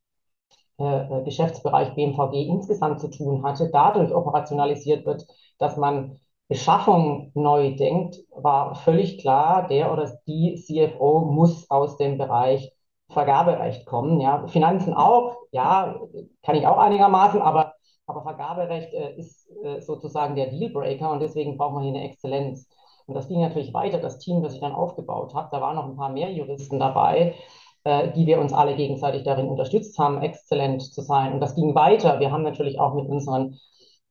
äh, 0.78 1.24
Geschäftsbereich 1.24 1.94
BMVG 1.96 2.48
insgesamt 2.48 3.00
zu 3.00 3.10
tun 3.10 3.44
hatte, 3.44 3.70
dadurch 3.72 4.14
operationalisiert 4.14 5.06
wird, 5.06 5.26
dass 5.60 5.78
man 5.78 6.20
Beschaffung 6.48 7.32
neu 7.36 7.76
denkt, 7.76 8.18
war 8.32 8.76
völlig 8.76 9.18
klar, 9.20 9.68
der 9.68 9.92
oder 9.92 10.12
die 10.28 10.56
CFO 10.56 11.22
muss 11.22 11.70
aus 11.70 11.98
dem 11.98 12.18
Bereich 12.18 12.72
Vergaberecht 13.10 13.86
kommen. 13.86 14.20
Ja, 14.20 14.48
Finanzen 14.48 14.94
auch, 14.94 15.38
ja, 15.52 16.00
kann 16.44 16.56
ich 16.56 16.68
auch 16.68 16.78
einigermaßen, 16.78 17.42
aber, 17.42 17.74
aber 18.08 18.24
Vergaberecht 18.24 18.94
äh, 18.94 19.16
ist 19.16 19.50
äh, 19.64 19.82
sozusagen 19.82 20.36
der 20.36 20.48
Dealbreaker 20.48 21.12
und 21.12 21.22
deswegen 21.22 21.58
braucht 21.58 21.74
man 21.76 21.84
hier 21.84 21.94
eine 21.94 22.04
Exzellenz. 22.10 22.68
Und 23.06 23.16
das 23.16 23.28
ging 23.28 23.42
natürlich 23.42 23.74
weiter, 23.74 24.00
das 24.00 24.20
Team, 24.20 24.42
das 24.42 24.54
ich 24.54 24.62
dann 24.62 24.72
aufgebaut 24.74 25.34
habe. 25.34 25.50
Da 25.52 25.62
waren 25.62 25.76
noch 25.76 25.86
ein 25.86 25.96
paar 25.96 26.10
mehr 26.10 26.32
Juristen 26.32 26.80
dabei, 26.80 27.36
äh, 27.84 28.12
die 28.14 28.26
wir 28.26 28.40
uns 28.40 28.54
alle 28.54 28.76
gegenseitig 28.76 29.24
darin 29.24 29.48
unterstützt 29.48 29.98
haben, 30.00 30.22
exzellent 30.22 30.82
zu 30.82 31.02
sein. 31.02 31.34
Und 31.34 31.40
das 31.40 31.56
ging 31.56 31.76
weiter. 31.76 32.20
Wir 32.20 32.32
haben 32.32 32.44
natürlich 32.44 32.80
auch 32.80 32.94
mit 32.94 33.08
unseren, 33.08 33.60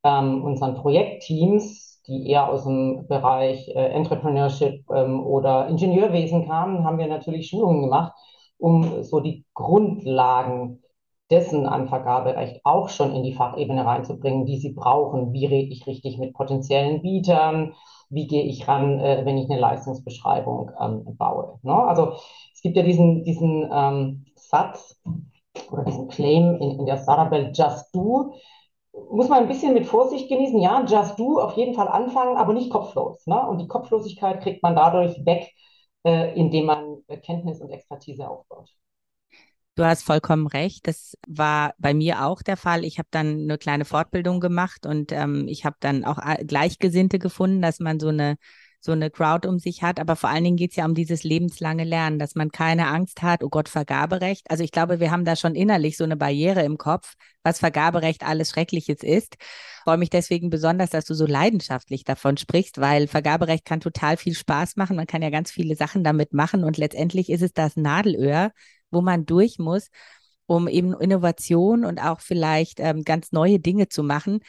ähm, 0.04 0.44
unseren 0.44 0.74
Projektteams 0.76 1.91
die 2.06 2.28
eher 2.28 2.48
aus 2.48 2.64
dem 2.64 3.06
Bereich 3.06 3.68
äh, 3.68 3.88
Entrepreneurship 3.88 4.84
ähm, 4.90 5.24
oder 5.24 5.68
Ingenieurwesen 5.68 6.46
kamen, 6.46 6.84
haben 6.84 6.98
wir 6.98 7.06
natürlich 7.06 7.48
Schulungen 7.48 7.82
gemacht, 7.82 8.12
um 8.58 9.02
so 9.02 9.20
die 9.20 9.44
Grundlagen 9.54 10.82
dessen 11.32 11.66
an 11.66 11.88
Vergaberecht 11.88 12.60
auch 12.64 12.90
schon 12.90 13.14
in 13.14 13.22
die 13.22 13.32
Fachebene 13.32 13.84
reinzubringen, 13.86 14.44
die 14.44 14.58
sie 14.58 14.72
brauchen. 14.72 15.32
Wie 15.32 15.46
rede 15.46 15.72
ich 15.72 15.86
richtig 15.86 16.18
mit 16.18 16.34
potenziellen 16.34 17.00
Bietern? 17.00 17.72
Wie 18.10 18.26
gehe 18.26 18.42
ich 18.44 18.68
ran, 18.68 19.00
äh, 19.00 19.22
wenn 19.24 19.38
ich 19.38 19.50
eine 19.50 19.58
Leistungsbeschreibung 19.58 20.70
ähm, 20.78 21.16
baue? 21.16 21.58
Ne? 21.62 21.74
Also 21.74 22.12
es 22.52 22.60
gibt 22.62 22.76
ja 22.76 22.82
diesen, 22.82 23.24
diesen 23.24 23.68
ähm, 23.72 24.26
Satz 24.36 25.00
oder 25.70 25.84
diesen 25.84 26.08
Claim 26.08 26.56
in, 26.56 26.80
in 26.80 26.86
der 26.86 26.98
Startup-Welt, 26.98 27.56
just 27.56 27.94
do, 27.94 28.34
muss 28.92 29.28
man 29.28 29.40
ein 29.40 29.48
bisschen 29.48 29.74
mit 29.74 29.86
Vorsicht 29.86 30.28
genießen. 30.28 30.60
Ja, 30.60 30.84
just 30.84 31.18
do, 31.18 31.40
auf 31.40 31.56
jeden 31.56 31.74
Fall 31.74 31.88
anfangen, 31.88 32.36
aber 32.36 32.52
nicht 32.52 32.70
kopflos. 32.70 33.26
Ne? 33.26 33.46
Und 33.46 33.58
die 33.58 33.68
Kopflosigkeit 33.68 34.42
kriegt 34.42 34.62
man 34.62 34.76
dadurch 34.76 35.24
weg, 35.24 35.50
äh, 36.04 36.34
indem 36.38 36.66
man 36.66 36.98
Kenntnis 37.24 37.60
und 37.60 37.70
Expertise 37.70 38.28
aufbaut. 38.28 38.70
Du 39.74 39.84
hast 39.84 40.02
vollkommen 40.02 40.46
recht. 40.46 40.86
Das 40.86 41.16
war 41.26 41.72
bei 41.78 41.94
mir 41.94 42.26
auch 42.26 42.42
der 42.42 42.58
Fall. 42.58 42.84
Ich 42.84 42.98
habe 42.98 43.08
dann 43.10 43.44
eine 43.44 43.56
kleine 43.56 43.86
Fortbildung 43.86 44.38
gemacht 44.38 44.84
und 44.84 45.12
ähm, 45.12 45.48
ich 45.48 45.64
habe 45.64 45.76
dann 45.80 46.04
auch 46.04 46.18
äh, 46.18 46.44
Gleichgesinnte 46.44 47.18
gefunden, 47.18 47.62
dass 47.62 47.80
man 47.80 47.98
so 47.98 48.08
eine 48.08 48.36
so 48.84 48.92
eine 48.92 49.10
Crowd 49.10 49.46
um 49.46 49.58
sich 49.58 49.82
hat. 49.82 50.00
Aber 50.00 50.16
vor 50.16 50.28
allen 50.28 50.44
Dingen 50.44 50.56
geht 50.56 50.72
es 50.72 50.76
ja 50.76 50.84
um 50.84 50.94
dieses 50.94 51.22
lebenslange 51.22 51.84
Lernen, 51.84 52.18
dass 52.18 52.34
man 52.34 52.50
keine 52.50 52.88
Angst 52.88 53.22
hat, 53.22 53.44
oh 53.44 53.48
Gott, 53.48 53.68
Vergaberecht. 53.68 54.50
Also 54.50 54.64
ich 54.64 54.72
glaube, 54.72 54.98
wir 54.98 55.12
haben 55.12 55.24
da 55.24 55.36
schon 55.36 55.54
innerlich 55.54 55.96
so 55.96 56.04
eine 56.04 56.16
Barriere 56.16 56.62
im 56.62 56.78
Kopf, 56.78 57.14
was 57.44 57.60
Vergaberecht 57.60 58.24
alles 58.26 58.50
Schreckliches 58.50 59.02
ist. 59.02 59.36
Ich 59.38 59.84
freue 59.84 59.98
mich 59.98 60.10
deswegen 60.10 60.50
besonders, 60.50 60.90
dass 60.90 61.04
du 61.04 61.14
so 61.14 61.26
leidenschaftlich 61.26 62.02
davon 62.04 62.36
sprichst, 62.36 62.80
weil 62.80 63.06
Vergaberecht 63.06 63.64
kann 63.64 63.80
total 63.80 64.16
viel 64.16 64.34
Spaß 64.34 64.76
machen. 64.76 64.96
Man 64.96 65.06
kann 65.06 65.22
ja 65.22 65.30
ganz 65.30 65.52
viele 65.52 65.76
Sachen 65.76 66.02
damit 66.02 66.32
machen 66.32 66.64
und 66.64 66.76
letztendlich 66.76 67.30
ist 67.30 67.42
es 67.42 67.52
das 67.52 67.76
Nadelöhr, 67.76 68.50
wo 68.90 69.00
man 69.00 69.26
durch 69.26 69.58
muss, 69.58 69.90
um 70.46 70.66
eben 70.66 70.92
Innovation 70.92 71.84
und 71.84 72.00
auch 72.00 72.20
vielleicht 72.20 72.80
ähm, 72.80 73.04
ganz 73.04 73.30
neue 73.30 73.60
Dinge 73.60 73.88
zu 73.88 74.02
machen. 74.02 74.40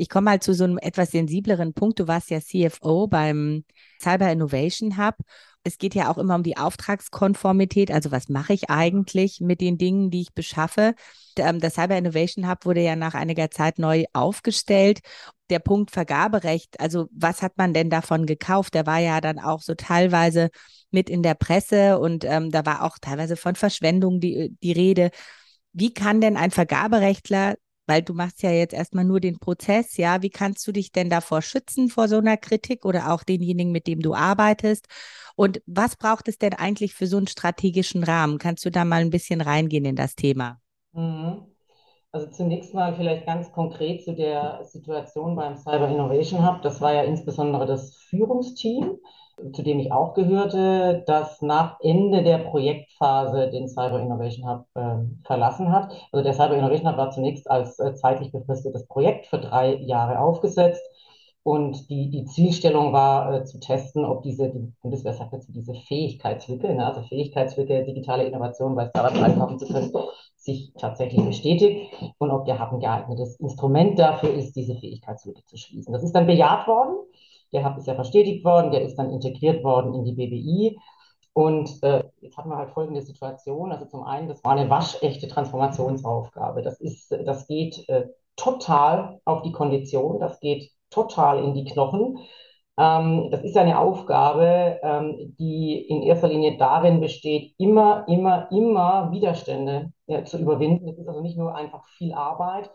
Ich 0.00 0.08
komme 0.08 0.26
mal 0.26 0.40
zu 0.40 0.54
so 0.54 0.62
einem 0.62 0.78
etwas 0.78 1.10
sensibleren 1.10 1.74
Punkt. 1.74 1.98
Du 1.98 2.06
warst 2.06 2.30
ja 2.30 2.40
CFO 2.40 3.08
beim 3.08 3.64
Cyber 4.00 4.30
Innovation 4.30 4.96
Hub. 4.96 5.16
Es 5.64 5.76
geht 5.76 5.96
ja 5.96 6.08
auch 6.08 6.18
immer 6.18 6.36
um 6.36 6.44
die 6.44 6.56
Auftragskonformität. 6.56 7.90
Also 7.90 8.12
was 8.12 8.28
mache 8.28 8.52
ich 8.52 8.70
eigentlich 8.70 9.40
mit 9.40 9.60
den 9.60 9.76
Dingen, 9.76 10.10
die 10.10 10.20
ich 10.20 10.32
beschaffe? 10.34 10.94
Ähm, 11.36 11.58
das 11.58 11.74
Cyber 11.74 11.98
Innovation 11.98 12.48
Hub 12.48 12.64
wurde 12.64 12.80
ja 12.80 12.94
nach 12.94 13.14
einiger 13.14 13.50
Zeit 13.50 13.80
neu 13.80 14.04
aufgestellt. 14.12 15.00
Der 15.50 15.58
Punkt 15.58 15.90
Vergaberecht, 15.90 16.78
also 16.78 17.08
was 17.10 17.42
hat 17.42 17.58
man 17.58 17.74
denn 17.74 17.90
davon 17.90 18.24
gekauft? 18.24 18.74
Der 18.74 18.86
war 18.86 19.00
ja 19.00 19.20
dann 19.20 19.40
auch 19.40 19.62
so 19.62 19.74
teilweise 19.74 20.50
mit 20.92 21.10
in 21.10 21.24
der 21.24 21.34
Presse 21.34 21.98
und 21.98 22.24
ähm, 22.24 22.52
da 22.52 22.64
war 22.64 22.84
auch 22.84 22.98
teilweise 23.00 23.36
von 23.36 23.56
Verschwendung 23.56 24.20
die, 24.20 24.56
die 24.62 24.72
Rede. 24.72 25.10
Wie 25.72 25.92
kann 25.92 26.20
denn 26.20 26.36
ein 26.36 26.52
Vergaberechtler 26.52 27.56
weil 27.88 28.02
du 28.02 28.14
machst 28.14 28.42
ja 28.42 28.50
jetzt 28.50 28.74
erstmal 28.74 29.04
nur 29.04 29.18
den 29.18 29.38
Prozess, 29.38 29.96
ja, 29.96 30.22
wie 30.22 30.30
kannst 30.30 30.66
du 30.66 30.72
dich 30.72 30.92
denn 30.92 31.10
davor 31.10 31.42
schützen 31.42 31.88
vor 31.88 32.06
so 32.06 32.18
einer 32.18 32.36
Kritik 32.36 32.84
oder 32.84 33.12
auch 33.12 33.24
denjenigen, 33.24 33.72
mit 33.72 33.86
dem 33.86 34.00
du 34.00 34.14
arbeitest? 34.14 34.86
Und 35.34 35.62
was 35.66 35.96
braucht 35.96 36.28
es 36.28 36.38
denn 36.38 36.54
eigentlich 36.54 36.94
für 36.94 37.06
so 37.06 37.16
einen 37.16 37.26
strategischen 37.26 38.04
Rahmen? 38.04 38.38
Kannst 38.38 38.64
du 38.64 38.70
da 38.70 38.84
mal 38.84 39.00
ein 39.00 39.10
bisschen 39.10 39.40
reingehen 39.40 39.84
in 39.86 39.96
das 39.96 40.14
Thema? 40.14 40.60
Mhm. 40.92 41.46
Also 42.10 42.28
zunächst 42.30 42.74
mal 42.74 42.94
vielleicht 42.94 43.26
ganz 43.26 43.52
konkret 43.52 44.02
zu 44.02 44.14
der 44.14 44.64
Situation 44.64 45.36
beim 45.36 45.56
Cyber 45.56 45.88
Innovation 45.88 46.46
Hub. 46.46 46.62
Das 46.62 46.80
war 46.80 46.92
ja 46.94 47.02
insbesondere 47.02 47.66
das 47.66 47.96
Führungsteam 47.96 48.98
zu 49.52 49.62
dem 49.62 49.78
ich 49.78 49.92
auch 49.92 50.14
gehörte, 50.14 51.02
das 51.06 51.40
nach 51.42 51.78
Ende 51.80 52.22
der 52.22 52.38
Projektphase 52.38 53.50
den 53.50 53.68
Cyber 53.68 54.00
Innovation 54.00 54.48
Hub 54.48 54.66
äh, 54.74 55.04
verlassen 55.24 55.72
hat. 55.72 55.92
Also 56.12 56.22
der 56.22 56.34
Cyber 56.34 56.56
Innovation 56.56 56.90
Hub 56.90 56.96
war 56.96 57.10
zunächst 57.10 57.50
als 57.50 57.78
äh, 57.78 57.94
zeitlich 57.94 58.32
befristetes 58.32 58.86
Projekt 58.86 59.26
für 59.26 59.38
drei 59.38 59.76
Jahre 59.76 60.18
aufgesetzt. 60.20 60.82
Und 61.48 61.88
die, 61.88 62.10
die 62.10 62.26
Zielstellung 62.26 62.92
war 62.92 63.32
äh, 63.32 63.44
zu 63.44 63.58
testen, 63.58 64.04
ob 64.04 64.22
diese, 64.22 64.50
die 64.50 64.70
Bundeswehr 64.82 65.14
sagt 65.14 65.32
dazu, 65.32 65.50
diese 65.50 65.72
Fähigkeitslücke, 65.72 66.74
ne, 66.74 66.84
also 66.84 67.02
Fähigkeitslücke, 67.02 67.84
digitale 67.84 68.24
Innovation 68.24 68.74
bei 68.74 68.86
Startups 68.88 69.22
einkaufen 69.22 69.58
zu 69.58 69.66
können, 69.66 69.90
sich 70.36 70.72
tatsächlich 70.78 71.24
bestätigt 71.24 71.90
und 72.18 72.30
ob 72.30 72.44
der 72.44 72.60
Hub 72.60 72.72
ein 72.72 72.80
geeignetes 72.80 73.36
Instrument 73.40 73.98
dafür 73.98 74.34
ist, 74.34 74.56
diese 74.56 74.74
Fähigkeitslücke 74.74 75.42
zu 75.46 75.56
schließen. 75.56 75.92
Das 75.92 76.02
ist 76.02 76.12
dann 76.12 76.26
bejaht 76.26 76.66
worden. 76.68 76.96
Der 77.52 77.76
ist 77.76 77.86
ja 77.86 77.94
verstetigt 77.94 78.44
worden, 78.44 78.70
der 78.70 78.82
ist 78.82 78.96
dann 78.96 79.10
integriert 79.10 79.64
worden 79.64 79.94
in 79.94 80.04
die 80.04 80.12
BBI. 80.12 80.78
Und 81.32 81.82
äh, 81.82 82.04
jetzt 82.20 82.36
haben 82.36 82.50
wir 82.50 82.56
halt 82.56 82.70
folgende 82.70 83.02
Situation. 83.02 83.70
Also 83.72 83.86
zum 83.86 84.02
einen, 84.02 84.28
das 84.28 84.42
war 84.44 84.52
eine 84.52 84.68
waschechte 84.70 85.28
Transformationsaufgabe. 85.28 86.62
Das 86.62 86.80
ist, 86.80 87.12
das 87.12 87.46
geht 87.46 87.88
äh, 87.88 88.08
total 88.36 89.20
auf 89.24 89.42
die 89.42 89.52
Kondition, 89.52 90.18
das 90.20 90.40
geht 90.40 90.70
total 90.90 91.42
in 91.44 91.54
die 91.54 91.64
Knochen. 91.64 92.18
Ähm, 92.78 93.28
das 93.30 93.42
ist 93.42 93.56
eine 93.56 93.78
Aufgabe, 93.78 94.78
ähm, 94.82 95.34
die 95.38 95.80
in 95.88 96.02
erster 96.02 96.28
Linie 96.28 96.56
darin 96.56 97.00
besteht, 97.00 97.54
immer, 97.58 98.06
immer, 98.08 98.50
immer 98.52 99.10
Widerstände 99.10 99.92
äh, 100.06 100.24
zu 100.24 100.38
überwinden. 100.38 100.86
Das 100.86 100.98
ist 100.98 101.08
also 101.08 101.20
nicht 101.20 101.36
nur 101.36 101.54
einfach 101.54 101.86
viel 101.98 102.14
Arbeit, 102.14 102.70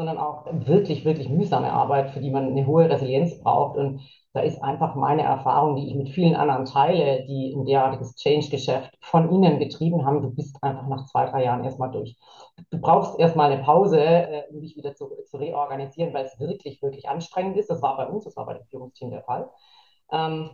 sondern 0.00 0.16
auch 0.16 0.46
wirklich, 0.50 1.04
wirklich 1.04 1.28
mühsame 1.28 1.70
Arbeit, 1.70 2.12
für 2.12 2.20
die 2.20 2.30
man 2.30 2.46
eine 2.46 2.66
hohe 2.66 2.88
Resilienz 2.88 3.38
braucht. 3.38 3.76
Und 3.76 4.00
da 4.32 4.40
ist 4.40 4.62
einfach 4.62 4.94
meine 4.94 5.20
Erfahrung, 5.24 5.76
die 5.76 5.88
ich 5.88 5.94
mit 5.94 6.08
vielen 6.08 6.34
anderen 6.36 6.64
teile, 6.64 7.26
die 7.26 7.52
ein 7.54 7.66
derartiges 7.66 8.16
Change-Geschäft 8.16 8.96
von 9.02 9.30
ihnen 9.30 9.58
getrieben 9.58 10.06
haben. 10.06 10.22
Du 10.22 10.30
bist 10.30 10.56
einfach 10.62 10.88
nach 10.88 11.04
zwei, 11.04 11.26
drei 11.26 11.44
Jahren 11.44 11.64
erstmal 11.64 11.90
durch. 11.90 12.16
Du 12.70 12.80
brauchst 12.80 13.20
erstmal 13.20 13.52
eine 13.52 13.62
Pause, 13.62 14.00
äh, 14.00 14.44
um 14.50 14.62
dich 14.62 14.74
wieder 14.74 14.94
zu, 14.94 15.10
zu 15.26 15.36
reorganisieren, 15.36 16.14
weil 16.14 16.24
es 16.24 16.40
wirklich, 16.40 16.80
wirklich 16.80 17.06
anstrengend 17.06 17.58
ist. 17.58 17.68
Das 17.68 17.82
war 17.82 17.98
bei 17.98 18.06
uns, 18.06 18.24
das 18.24 18.36
war 18.36 18.46
bei 18.46 18.54
dem 18.54 18.64
Führungsteam 18.70 19.10
der 19.10 19.22
Fall. 19.24 19.50
Ähm, 20.10 20.48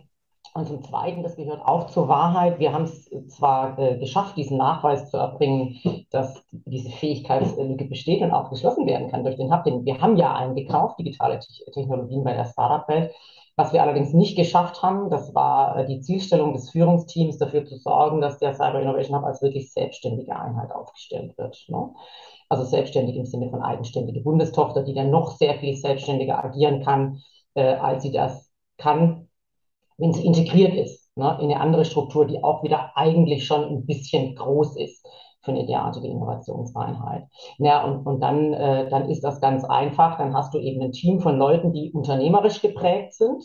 und 0.53 0.67
zum 0.67 0.83
Zweiten, 0.83 1.23
das 1.23 1.35
gehört 1.35 1.61
auch 1.61 1.87
zur 1.87 2.07
Wahrheit. 2.07 2.59
Wir 2.59 2.73
haben 2.73 2.85
es 2.85 3.09
zwar 3.29 3.77
äh, 3.79 3.97
geschafft, 3.97 4.37
diesen 4.37 4.57
Nachweis 4.57 5.09
zu 5.09 5.17
erbringen, 5.17 5.79
dass 6.11 6.43
diese 6.51 6.89
Fähigkeitslücke 6.89 7.85
besteht 7.85 8.21
und 8.21 8.31
auch 8.31 8.49
geschlossen 8.49 8.85
werden 8.87 9.09
kann 9.09 9.23
durch 9.23 9.35
den 9.35 9.51
Hub. 9.51 9.65
Wir 9.65 10.01
haben 10.01 10.17
ja 10.17 10.33
einen 10.35 10.55
gekauft, 10.55 10.99
digitale 10.99 11.39
Technologien 11.73 12.23
bei 12.23 12.33
der 12.33 12.45
Startup-Welt. 12.45 13.13
Was 13.55 13.73
wir 13.73 13.81
allerdings 13.81 14.13
nicht 14.13 14.37
geschafft 14.37 14.83
haben, 14.83 15.09
das 15.09 15.33
war 15.33 15.77
äh, 15.77 15.87
die 15.87 16.01
Zielstellung 16.01 16.53
des 16.53 16.69
Führungsteams, 16.69 17.39
dafür 17.39 17.65
zu 17.65 17.77
sorgen, 17.77 18.21
dass 18.21 18.37
der 18.37 18.53
Cyber 18.53 18.81
Innovation 18.81 19.17
Hub 19.17 19.25
als 19.25 19.41
wirklich 19.41 19.73
selbstständige 19.73 20.35
Einheit 20.35 20.71
aufgestellt 20.71 21.35
wird. 21.37 21.65
Ne? 21.67 21.89
Also 22.49 22.63
selbstständig 22.63 23.15
im 23.15 23.25
Sinne 23.25 23.49
von 23.49 23.61
eigenständige 23.61 24.21
Bundestochter, 24.21 24.83
die 24.83 24.93
dann 24.93 25.09
noch 25.09 25.31
sehr 25.31 25.55
viel 25.55 25.75
selbstständiger 25.75 26.43
agieren 26.43 26.83
kann, 26.83 27.19
äh, 27.55 27.75
als 27.75 28.03
sie 28.03 28.11
das 28.11 28.51
kann, 28.77 29.26
wenn 29.97 30.13
sie 30.13 30.25
integriert 30.25 30.75
ist 30.75 31.09
ne, 31.17 31.37
in 31.41 31.51
eine 31.51 31.59
andere 31.59 31.85
Struktur, 31.85 32.25
die 32.25 32.43
auch 32.43 32.63
wieder 32.63 32.95
eigentlich 32.95 33.45
schon 33.45 33.63
ein 33.63 33.85
bisschen 33.85 34.35
groß 34.35 34.77
ist 34.77 35.05
für 35.41 35.51
eine 35.51 35.65
derartige 35.65 36.07
Innovationseinheit. 36.07 37.23
Ja, 37.57 37.83
und, 37.85 38.05
und 38.05 38.21
dann, 38.21 38.53
äh, 38.53 38.89
dann 38.89 39.09
ist 39.09 39.23
das 39.23 39.41
ganz 39.41 39.63
einfach. 39.63 40.17
Dann 40.17 40.33
hast 40.35 40.53
du 40.53 40.59
eben 40.59 40.81
ein 40.81 40.91
Team 40.91 41.19
von 41.19 41.37
Leuten, 41.37 41.73
die 41.73 41.91
unternehmerisch 41.91 42.61
geprägt 42.61 43.13
sind. 43.13 43.43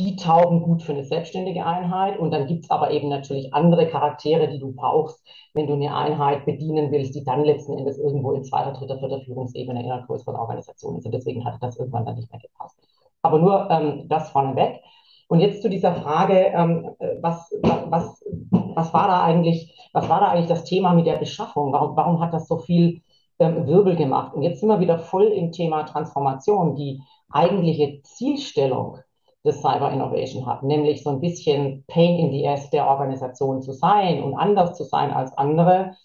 Die 0.00 0.16
taugen 0.16 0.62
gut 0.62 0.82
für 0.82 0.92
eine 0.92 1.04
selbstständige 1.04 1.64
Einheit. 1.64 2.18
Und 2.18 2.32
dann 2.32 2.46
gibt 2.46 2.64
es 2.64 2.70
aber 2.70 2.90
eben 2.90 3.08
natürlich 3.08 3.54
andere 3.54 3.86
Charaktere, 3.86 4.48
die 4.48 4.58
du 4.58 4.72
brauchst, 4.72 5.24
wenn 5.52 5.66
du 5.68 5.74
eine 5.74 5.94
Einheit 5.94 6.46
bedienen 6.46 6.90
willst, 6.90 7.14
die 7.14 7.22
dann 7.22 7.44
letzten 7.44 7.78
Endes 7.78 7.98
irgendwo 7.98 8.32
in 8.32 8.42
zweiter, 8.42 8.72
dritter, 8.72 8.98
vierter 8.98 9.20
Führungsebene 9.20 9.80
in 9.84 9.90
einer 9.90 10.04
größeren 10.06 10.34
Organisation 10.36 10.96
ist. 10.98 11.06
Und 11.06 11.12
deswegen 11.12 11.44
hat 11.44 11.62
das 11.62 11.78
irgendwann 11.78 12.06
dann 12.06 12.16
nicht 12.16 12.32
mehr 12.32 12.40
gepasst. 12.40 12.76
Aber 13.22 13.38
nur 13.38 13.70
ähm, 13.70 14.08
das 14.08 14.30
vorneweg. 14.30 14.80
Und 15.28 15.40
jetzt 15.40 15.62
zu 15.62 15.68
dieser 15.68 15.94
Frage, 15.94 16.52
ähm, 16.54 16.90
was, 17.20 17.50
was, 17.62 18.24
was, 18.50 18.92
war 18.92 19.08
da 19.08 19.22
eigentlich, 19.22 19.74
was 19.92 20.08
war 20.08 20.20
da 20.20 20.28
eigentlich 20.28 20.48
das 20.48 20.64
Thema 20.64 20.92
mit 20.94 21.06
der 21.06 21.16
Beschaffung? 21.16 21.72
Warum, 21.72 21.96
warum 21.96 22.20
hat 22.20 22.34
das 22.34 22.46
so 22.46 22.58
viel 22.58 23.02
ähm, 23.38 23.66
Wirbel 23.66 23.96
gemacht? 23.96 24.34
Und 24.34 24.42
jetzt 24.42 24.60
sind 24.60 24.68
wir 24.68 24.80
wieder 24.80 24.98
voll 24.98 25.24
im 25.24 25.52
Thema 25.52 25.84
Transformation. 25.84 26.76
Die 26.76 27.00
eigentliche 27.30 28.00
Zielstellung 28.02 28.98
des 29.44 29.60
Cyber 29.60 29.90
Innovation 29.92 30.46
hat, 30.46 30.62
nämlich 30.62 31.02
so 31.02 31.10
ein 31.10 31.20
bisschen 31.20 31.84
Pain 31.86 32.18
in 32.18 32.30
the 32.32 32.48
Ass 32.48 32.70
der 32.70 32.86
Organisation 32.86 33.60
zu 33.60 33.72
sein 33.72 34.22
und 34.22 34.34
anders 34.34 34.76
zu 34.76 34.84
sein 34.84 35.10
als 35.10 35.36
andere 35.36 35.96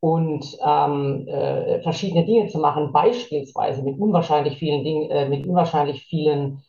und 0.00 0.58
ähm, 0.64 1.28
äh, 1.28 1.82
verschiedene 1.82 2.24
Dinge 2.24 2.48
zu 2.48 2.58
machen, 2.58 2.92
beispielsweise 2.92 3.82
mit 3.82 3.98
unwahrscheinlich 3.98 4.58
vielen 4.58 4.82
Dingen, 4.82 5.10
äh, 5.10 5.28
mit 5.28 5.46
unwahrscheinlich 5.46 6.02
vielen 6.04 6.62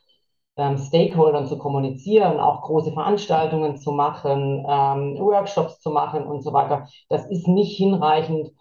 ähm, 0.58 0.77
Stakeholdern 0.77 1.48
zu 1.48 1.58
kommunizieren, 1.58 2.39
auch 2.39 2.62
große 2.62 2.91
Veranstaltungen 2.91 3.77
zu 3.77 3.91
machen, 3.91 4.65
ähm, 4.67 5.17
Workshops 5.20 5.79
zu 5.79 5.91
machen 5.91 6.25
und 6.25 6.43
so 6.43 6.53
weiter. 6.53 6.88
Das 7.10 7.25
ist 7.27 7.48
nicht 7.48 7.77
hinreichend 7.77 8.51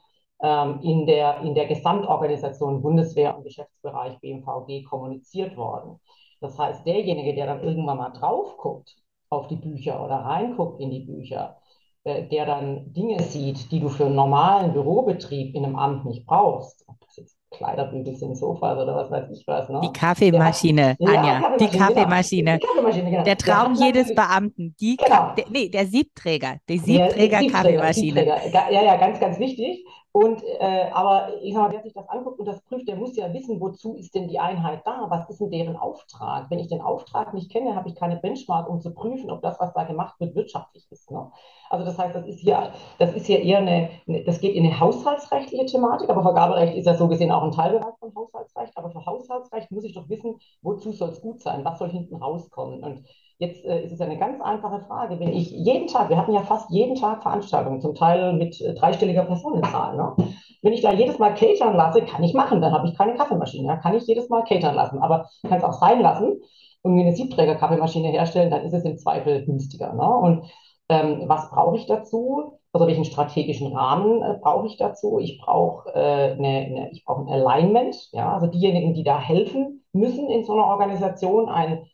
ähm, 0.43 0.81
in, 0.83 1.07
der, 1.07 1.41
in 1.41 1.55
der 1.55 1.67
Gesamtorganisation 1.67 2.83
Bundeswehr 2.83 3.37
und 3.37 3.45
Geschäftsbereich 3.45 4.19
BMVG 4.21 4.85
kommuniziert 4.85 5.57
worden. 5.57 6.01
Das 6.41 6.59
heißt, 6.59 6.87
derjenige, 6.87 7.35
der 7.35 7.47
dann 7.47 7.63
irgendwann 7.63 7.99
mal 7.99 8.11
drauf 8.11 8.57
guckt 8.57 8.97
auf 9.29 9.49
die 9.49 9.57
Bücher 9.57 10.05
oder 10.05 10.17
reinguckt 10.17 10.81
in 10.81 10.91
die 10.91 11.01
Bücher, 11.01 11.59
äh, 12.05 12.27
der 12.29 12.47
dann 12.47 12.93
Dinge 12.93 13.23
sieht, 13.23 13.71
die 13.71 13.81
du 13.81 13.89
für 13.89 14.07
einen 14.07 14.15
normalen 14.15 14.73
Bürobetrieb 14.73 15.55
in 15.55 15.65
einem 15.65 15.77
Amt 15.77 16.05
nicht 16.07 16.27
brauchst, 16.27 16.85
ob 16.89 16.99
das 17.01 17.17
jetzt 17.17 17.40
Kleiderbügel 17.51 18.15
sind, 18.15 18.37
Sofas 18.37 18.79
oder 18.79 18.95
was 18.95 19.11
weiß 19.11 19.25
ich 19.33 19.47
was. 19.47 19.69
Ne? 19.69 19.81
Die 19.83 19.93
Kaffeemaschine, 19.93 20.91
hat, 20.91 21.01
Anja, 21.01 21.41
ja, 21.41 21.57
die 21.59 21.67
Kaffeemaschine. 21.67 22.59
Genau. 22.59 22.61
Die 22.61 22.67
Kaffeemaschine 22.67 23.11
genau. 23.11 23.25
Der 23.25 23.37
Traum 23.37 23.75
der 23.75 23.87
jedes 23.87 24.15
Beamten. 24.15 24.77
Die 24.81 24.97
genau. 24.97 25.35
der, 25.37 25.45
nee, 25.51 25.69
der 25.69 25.87
Siebträger, 25.87 26.59
die 26.69 26.79
Siebträger-Kaffeemaschine. 26.79 28.21
Siebträger, 28.21 28.71
ja, 28.71 28.83
ja, 28.83 28.97
ganz, 28.97 29.19
ganz 29.19 29.39
wichtig. 29.39 29.85
Und, 30.13 30.43
äh, 30.43 30.91
aber 30.93 31.41
ich 31.41 31.55
sag 31.55 31.63
mal, 31.63 31.73
wer 31.73 31.83
sich 31.83 31.93
das 31.93 32.09
anguckt 32.09 32.41
und 32.41 32.47
das 32.47 32.61
prüft, 32.63 32.89
der 32.89 32.97
muss 32.97 33.17
ja 33.17 33.33
wissen, 33.33 33.61
wozu 33.61 33.95
ist 33.95 34.13
denn 34.17 34.27
die 34.27 34.41
Einheit 34.41 34.85
da? 34.85 35.07
Was 35.09 35.31
ist 35.31 35.41
denn 35.41 35.51
deren 35.51 35.77
Auftrag? 35.77 36.51
Wenn 36.51 36.59
ich 36.59 36.67
den 36.67 36.81
Auftrag 36.81 37.33
nicht 37.33 37.51
kenne, 37.53 37.77
habe 37.77 37.89
ich 37.89 37.95
keine 37.95 38.17
Benchmark, 38.17 38.69
um 38.69 38.81
zu 38.81 38.93
prüfen, 38.93 39.31
ob 39.31 39.41
das, 39.43 39.61
was 39.61 39.73
da 39.73 39.85
gemacht 39.85 40.19
wird, 40.19 40.35
wirtschaftlich 40.35 40.85
ist. 40.91 41.13
Ne? 41.13 41.31
Also 41.69 41.85
das 41.85 41.97
heißt, 41.97 42.17
das 42.17 42.27
ist 42.27 42.41
hier, 42.41 42.73
das 42.99 43.15
ist 43.15 43.27
hier 43.27 43.41
eher 43.41 43.59
eine, 43.59 43.91
das 44.27 44.41
geht 44.41 44.57
in 44.57 44.67
eine 44.67 44.81
haushaltsrechtliche 44.81 45.67
Thematik, 45.67 46.11
aber 46.11 46.23
Vergaberecht 46.23 46.75
ist 46.75 46.87
ja 46.87 46.97
so 46.97 47.07
gesehen 47.07 47.31
auch 47.31 47.45
ein 47.45 47.53
Teilbereich 47.53 47.95
von 48.01 48.13
Haushaltsrecht. 48.13 48.77
Aber 48.77 48.91
für 48.91 49.07
Haushaltsrecht 49.07 49.71
muss 49.71 49.85
ich 49.85 49.95
doch 49.95 50.09
wissen, 50.09 50.41
wozu 50.63 50.91
soll 50.91 51.11
es 51.11 51.21
gut 51.21 51.41
sein? 51.41 51.65
Was 51.65 51.79
soll 51.79 51.91
hinten 51.91 52.17
rauskommen? 52.17 52.83
Und 52.83 53.05
Jetzt 53.41 53.65
äh, 53.65 53.83
ist 53.83 53.93
es 53.93 54.01
eine 54.03 54.19
ganz 54.19 54.39
einfache 54.43 54.81
Frage. 54.81 55.19
Wenn 55.19 55.33
ich 55.33 55.51
jeden 55.51 55.87
Tag, 55.87 56.11
wir 56.11 56.19
hatten 56.19 56.35
ja 56.35 56.43
fast 56.43 56.71
jeden 56.71 56.95
Tag 56.95 57.23
Veranstaltungen, 57.23 57.81
zum 57.81 57.95
Teil 57.95 58.35
mit 58.35 58.61
äh, 58.61 58.75
dreistelliger 58.75 59.25
Personenzahl. 59.25 59.97
Ne? 59.97 60.15
Wenn 60.61 60.75
ich 60.75 60.83
da 60.83 60.93
jedes 60.93 61.19
Mal 61.19 61.35
catern 61.35 61.75
lasse, 61.75 62.03
kann 62.03 62.23
ich 62.23 62.35
machen, 62.35 62.61
dann 62.61 62.73
habe 62.73 62.87
ich 62.87 62.99
keine 62.99 63.15
Kaffeemaschine. 63.15 63.67
Ja? 63.67 63.77
Kann 63.77 63.97
ich 63.97 64.07
jedes 64.07 64.29
Mal 64.29 64.45
catern 64.45 64.75
lassen, 64.75 64.99
aber 64.99 65.31
kann 65.49 65.57
es 65.57 65.65
auch 65.65 65.73
sein 65.73 66.03
lassen 66.03 66.39
und 66.83 66.95
mir 66.95 67.07
eine 67.07 67.17
Siebträger-Kaffeemaschine 67.17 68.09
herstellen, 68.09 68.51
dann 68.51 68.63
ist 68.63 68.75
es 68.75 68.85
im 68.85 68.99
Zweifel 68.99 69.47
günstiger. 69.47 69.95
Ne? 69.95 70.07
Und 70.07 70.45
ähm, 70.91 71.23
was 71.27 71.49
brauche 71.49 71.77
ich 71.77 71.87
dazu? 71.87 72.59
Also 72.75 72.87
welchen 72.87 73.07
strategischen 73.07 73.75
Rahmen 73.75 74.23
äh, 74.23 74.39
brauche 74.39 74.67
ich 74.67 74.77
dazu? 74.77 75.19
Ich 75.19 75.41
brauche 75.43 75.91
äh, 75.95 76.37
ne, 76.37 76.69
ne, 76.69 76.91
ich 76.93 77.05
ein 77.09 77.29
Alignment, 77.29 77.97
ja, 78.13 78.35
also 78.35 78.49
diejenigen, 78.49 78.93
die 78.93 79.03
da 79.03 79.19
helfen 79.19 79.83
müssen 79.95 80.29
in 80.29 80.45
so 80.45 80.53
einer 80.53 80.67
Organisation, 80.67 81.49
ein 81.49 81.87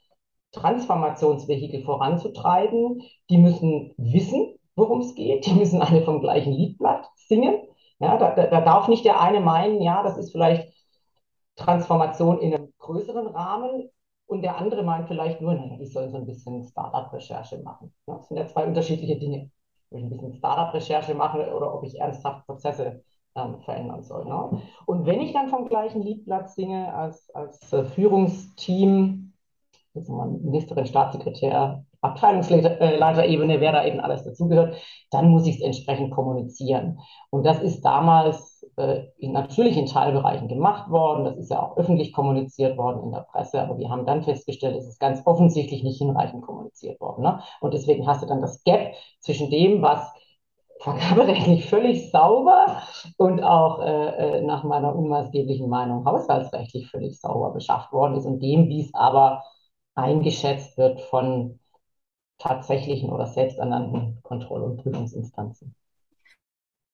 Transformationsvehikel 0.56 1.84
voranzutreiben. 1.84 3.02
Die 3.30 3.38
müssen 3.38 3.92
wissen, 3.96 4.56
worum 4.74 5.00
es 5.00 5.14
geht. 5.14 5.46
Die 5.46 5.54
müssen 5.54 5.80
alle 5.82 6.02
vom 6.02 6.20
gleichen 6.20 6.52
Liedblatt 6.52 7.08
singen. 7.14 7.60
Ja, 7.98 8.16
da, 8.18 8.34
da, 8.34 8.46
da 8.46 8.60
darf 8.60 8.88
nicht 8.88 9.04
der 9.04 9.20
eine 9.20 9.40
meinen, 9.40 9.80
ja, 9.80 10.02
das 10.02 10.18
ist 10.18 10.30
vielleicht 10.32 10.72
Transformation 11.56 12.40
in 12.40 12.54
einem 12.54 12.72
größeren 12.78 13.26
Rahmen 13.28 13.88
und 14.26 14.42
der 14.42 14.58
andere 14.58 14.82
meint 14.82 15.08
vielleicht 15.08 15.40
nur, 15.40 15.54
naja, 15.54 15.76
die 15.78 15.86
sollen 15.86 16.10
so 16.10 16.18
ein 16.18 16.26
bisschen 16.26 16.64
Startup-Recherche 16.64 17.58
machen. 17.62 17.94
Ja, 18.06 18.16
das 18.16 18.28
sind 18.28 18.36
ja 18.36 18.46
zwei 18.46 18.66
unterschiedliche 18.66 19.16
Dinge. 19.18 19.50
Ob 19.90 19.98
ich 19.98 20.04
ein 20.04 20.10
bisschen 20.10 20.34
Startup-Recherche 20.34 21.14
mache 21.14 21.54
oder 21.54 21.72
ob 21.72 21.84
ich 21.84 21.98
ernsthaft 21.98 22.44
Prozesse 22.46 23.02
ähm, 23.34 23.60
verändern 23.60 24.02
soll. 24.02 24.24
Ne? 24.24 24.62
Und 24.84 25.06
wenn 25.06 25.20
ich 25.20 25.32
dann 25.32 25.48
vom 25.48 25.66
gleichen 25.68 26.02
Liedblatt 26.02 26.50
singe 26.50 26.92
als, 26.92 27.30
als 27.34 27.60
äh, 29.96 30.04
Führungsteam, 30.04 30.42
Ministerin, 30.42 30.86
Staatssekretär, 30.86 31.84
Abteilungsleiterebene, 32.00 33.60
wer 33.60 33.72
da 33.72 33.84
eben 33.84 34.00
alles 34.00 34.24
dazugehört, 34.24 34.76
dann 35.10 35.28
muss 35.28 35.46
ich 35.46 35.56
es 35.56 35.62
entsprechend 35.62 36.12
kommunizieren. 36.12 37.00
Und 37.30 37.44
das 37.44 37.60
ist 37.60 37.82
damals 37.82 38.64
äh, 38.76 39.04
in, 39.18 39.32
natürlich 39.32 39.76
in 39.76 39.86
Teilbereichen 39.86 40.48
gemacht 40.48 40.90
worden. 40.90 41.24
Das 41.24 41.36
ist 41.36 41.50
ja 41.50 41.62
auch 41.62 41.76
öffentlich 41.76 42.12
kommuniziert 42.12 42.76
worden 42.76 43.02
in 43.04 43.12
der 43.12 43.26
Presse. 43.32 43.60
Aber 43.60 43.78
wir 43.78 43.88
haben 43.88 44.06
dann 44.06 44.22
festgestellt, 44.22 44.76
es 44.76 44.86
ist 44.86 45.00
ganz 45.00 45.22
offensichtlich 45.24 45.82
nicht 45.82 45.98
hinreichend 45.98 46.42
kommuniziert 46.42 47.00
worden. 47.00 47.22
Ne? 47.22 47.40
Und 47.60 47.74
deswegen 47.74 48.06
hast 48.06 48.22
du 48.22 48.26
dann 48.26 48.40
das 48.40 48.62
Gap 48.64 48.94
zwischen 49.20 49.50
dem, 49.50 49.82
was 49.82 50.12
vergaberechtlich 50.80 51.64
völlig 51.70 52.10
sauber 52.10 52.82
und 53.16 53.42
auch 53.42 53.80
äh, 53.80 54.38
äh 54.38 54.42
nach 54.42 54.62
meiner 54.62 54.94
unmaßgeblichen 54.94 55.68
Meinung 55.68 56.04
haushaltsrechtlich 56.04 56.90
völlig 56.90 57.18
sauber 57.18 57.52
beschafft 57.52 57.92
worden 57.92 58.16
ist 58.16 58.26
und 58.26 58.40
dem, 58.40 58.68
wie 58.68 58.82
es 58.82 58.94
aber 58.94 59.42
eingeschätzt 59.96 60.78
wird 60.78 61.00
von 61.02 61.60
tatsächlichen 62.38 63.10
oder 63.10 63.26
selbsternannten 63.26 64.22
Kontroll- 64.22 64.62
und 64.64 64.78
Prüfungsinstanzen. 64.82 65.74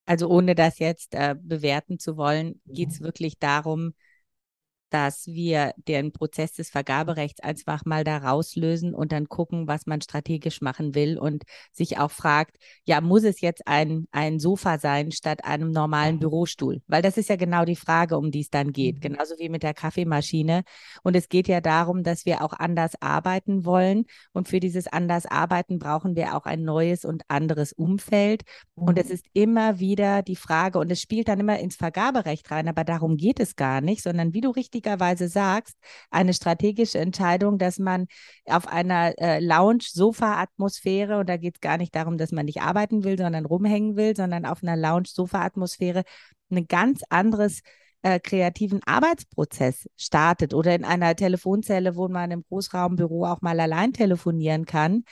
Also 0.07 0.29
ohne 0.29 0.55
das 0.55 0.79
jetzt 0.79 1.15
äh, 1.15 1.35
bewerten 1.41 1.99
zu 1.99 2.17
wollen, 2.17 2.61
geht 2.67 2.91
es 2.91 3.01
wirklich 3.01 3.39
darum, 3.39 3.95
dass 4.93 5.27
wir 5.27 5.73
den 5.89 6.13
Prozess 6.13 6.53
des 6.53 6.69
Vergaberechts 6.69 7.41
einfach 7.41 7.87
mal 7.87 8.05
da 8.05 8.19
rauslösen 8.19 8.95
und 8.95 9.11
dann 9.11 9.29
gucken, 9.29 9.67
was 9.67 9.87
man 9.87 10.03
strategisch 10.03 10.61
machen 10.61 10.95
will 10.95 11.19
und 11.19 11.45
sich 11.73 11.99
auch 11.99 12.11
fragt, 12.11 12.57
ja, 12.85 13.01
muss 13.01 13.25
es 13.25 13.41
jetzt 13.41 13.67
ein, 13.67 14.07
ein 14.13 14.39
Sofa 14.39 14.79
sein 14.79 15.11
statt 15.11 15.45
einem 15.45 15.71
normalen 15.71 16.19
Bürostuhl? 16.19 16.83
Weil 16.89 17.01
das 17.01 17.17
ist 17.17 17.31
ja 17.31 17.37
genau 17.37 17.65
die 17.65 17.77
Frage, 17.77 18.19
um 18.19 18.31
die 18.31 18.41
es 18.41 18.51
dann 18.51 18.73
geht, 18.73 18.97
mhm. 18.97 19.01
genauso 19.01 19.35
wie 19.39 19.49
mit 19.49 19.63
der 19.63 19.73
Kaffeemaschine. 19.73 20.63
Und 21.03 21.17
es 21.17 21.31
geht 21.31 21.49
ja 21.49 21.63
darum, 21.63 22.03
dass 22.03 22.27
wir 22.27 22.43
auch 22.43 22.53
anders 22.53 22.93
arbeiten 23.01 23.65
wollen. 23.65 24.05
Und 24.33 24.49
für 24.49 24.61
dieses 24.61 24.89
anders 24.89 25.25
arbeiten 25.25 25.79
brauchen 25.79 26.17
wir 26.17 26.37
auch 26.37 26.45
ein 26.45 26.65
neues 26.65 27.07
und 27.07 27.23
anderes 27.29 27.73
Umfeld. 27.73 28.43
Und 28.75 28.99
es 28.99 29.07
mhm. 29.07 29.13
ist 29.15 29.27
immer 29.33 29.79
wieder 29.79 30.23
die 30.23 30.37
Frage, 30.37 30.79
und 30.79 30.93
es 30.93 31.01
spielt 31.01 31.29
dann 31.29 31.41
immer 31.41 31.59
ins 31.59 31.77
Vergaberecht 31.77 32.51
rein, 32.51 32.69
aber 32.69 32.85
darum 32.85 33.17
geht 33.17 33.41
es 33.41 33.57
gar 33.57 33.81
nicht, 33.81 34.03
sondern 34.03 34.35
wie 34.35 34.43
du 34.43 34.51
richtig 34.51 34.82
richtigerweise 34.83 35.29
sagst, 35.29 35.77
eine 36.11 36.35
strategische 36.35 36.99
Entscheidung, 36.99 37.59
dass 37.59 37.79
man 37.79 38.07
auf 38.47 38.67
einer 38.67 39.15
äh, 39.19 39.41
Lounge-Sofa-Atmosphäre, 39.41 41.19
und 41.19 41.29
da 41.29 41.37
geht 41.37 41.57
es 41.57 41.61
gar 41.61 41.79
nicht 41.79 41.95
darum, 41.95 42.19
dass 42.19 42.33
man 42.33 42.47
nicht 42.47 42.63
arbeiten 42.63 43.05
will, 43.05 43.17
sondern 43.19 43.47
rumhängen 43.47 43.97
will, 43.97 44.17
sondern 44.17 44.45
auf 44.45 44.63
einer 44.63 44.77
Lounge-Sofa-Atmosphäre 44.77 46.03
ein 46.51 46.67
ganz 46.67 47.03
anderes 47.09 47.61
äh, 48.03 48.19
kreativen 48.19 48.81
Arbeitsprozess 48.85 49.89
startet 49.97 50.55
oder 50.55 50.75
in 50.75 50.85
einer 50.85 51.15
Telefonzelle, 51.15 51.97
wo 51.97 52.09
man 52.09 52.31
im 52.31 52.45
Großraumbüro 52.49 53.27
auch 53.27 53.41
mal 53.43 53.59
allein 53.61 53.93
telefonieren 53.93 54.67
kann, 54.67 55.05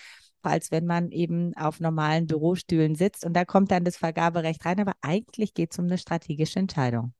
als 0.42 0.70
wenn 0.70 0.86
man 0.86 1.10
eben 1.12 1.54
auf 1.56 1.80
normalen 1.80 2.26
Bürostühlen 2.26 2.96
sitzt. 2.96 3.24
Und 3.24 3.34
da 3.34 3.44
kommt 3.44 3.70
dann 3.70 3.84
das 3.84 3.96
Vergaberecht 3.96 4.64
rein, 4.64 4.80
aber 4.80 4.92
eigentlich 5.02 5.54
geht 5.54 5.72
es 5.72 5.78
um 5.78 5.84
eine 5.86 5.98
strategische 5.98 6.58
Entscheidung. 6.58 7.12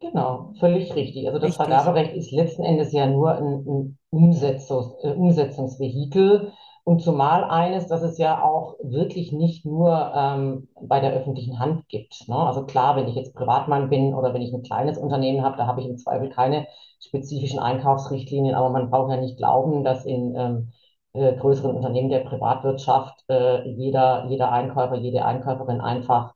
Genau, 0.00 0.52
völlig 0.60 0.94
richtig. 0.94 1.26
Also 1.26 1.40
das 1.40 1.58
Richtig. 1.58 1.66
Vergaberecht 1.66 2.14
ist 2.14 2.30
letzten 2.30 2.62
Endes 2.62 2.92
ja 2.92 3.06
nur 3.06 3.32
ein, 3.34 3.64
ein 3.66 3.98
Umsetzungs, 4.10 4.94
äh, 5.02 5.10
Umsetzungsvehikel 5.12 6.52
und 6.84 7.02
zumal 7.02 7.42
eines, 7.44 7.88
das 7.88 8.02
es 8.02 8.16
ja 8.16 8.42
auch 8.44 8.76
wirklich 8.82 9.32
nicht 9.32 9.66
nur 9.66 10.12
ähm, 10.14 10.68
bei 10.80 11.00
der 11.00 11.12
öffentlichen 11.14 11.58
Hand 11.58 11.88
gibt. 11.88 12.28
Ne? 12.28 12.36
Also 12.36 12.64
klar, 12.64 12.94
wenn 12.96 13.08
ich 13.08 13.16
jetzt 13.16 13.34
Privatmann 13.34 13.90
bin 13.90 14.14
oder 14.14 14.32
wenn 14.32 14.40
ich 14.42 14.52
ein 14.54 14.62
kleines 14.62 14.98
Unternehmen 14.98 15.44
habe, 15.44 15.56
da 15.56 15.66
habe 15.66 15.80
ich 15.80 15.88
im 15.88 15.98
Zweifel 15.98 16.30
keine 16.30 16.68
spezifischen 17.00 17.58
Einkaufsrichtlinien, 17.58 18.54
aber 18.54 18.70
man 18.70 18.90
braucht 18.90 19.10
ja 19.10 19.16
nicht 19.20 19.36
glauben, 19.36 19.82
dass 19.82 20.06
in 20.06 20.34
ähm, 20.36 20.72
äh, 21.12 21.34
größeren 21.36 21.74
Unternehmen 21.74 22.08
der 22.08 22.20
Privatwirtschaft 22.20 23.24
äh, 23.28 23.68
jeder, 23.68 24.26
jeder 24.28 24.52
Einkäufer, 24.52 24.94
jede 24.96 25.24
Einkäuferin 25.24 25.80
einfach 25.80 26.34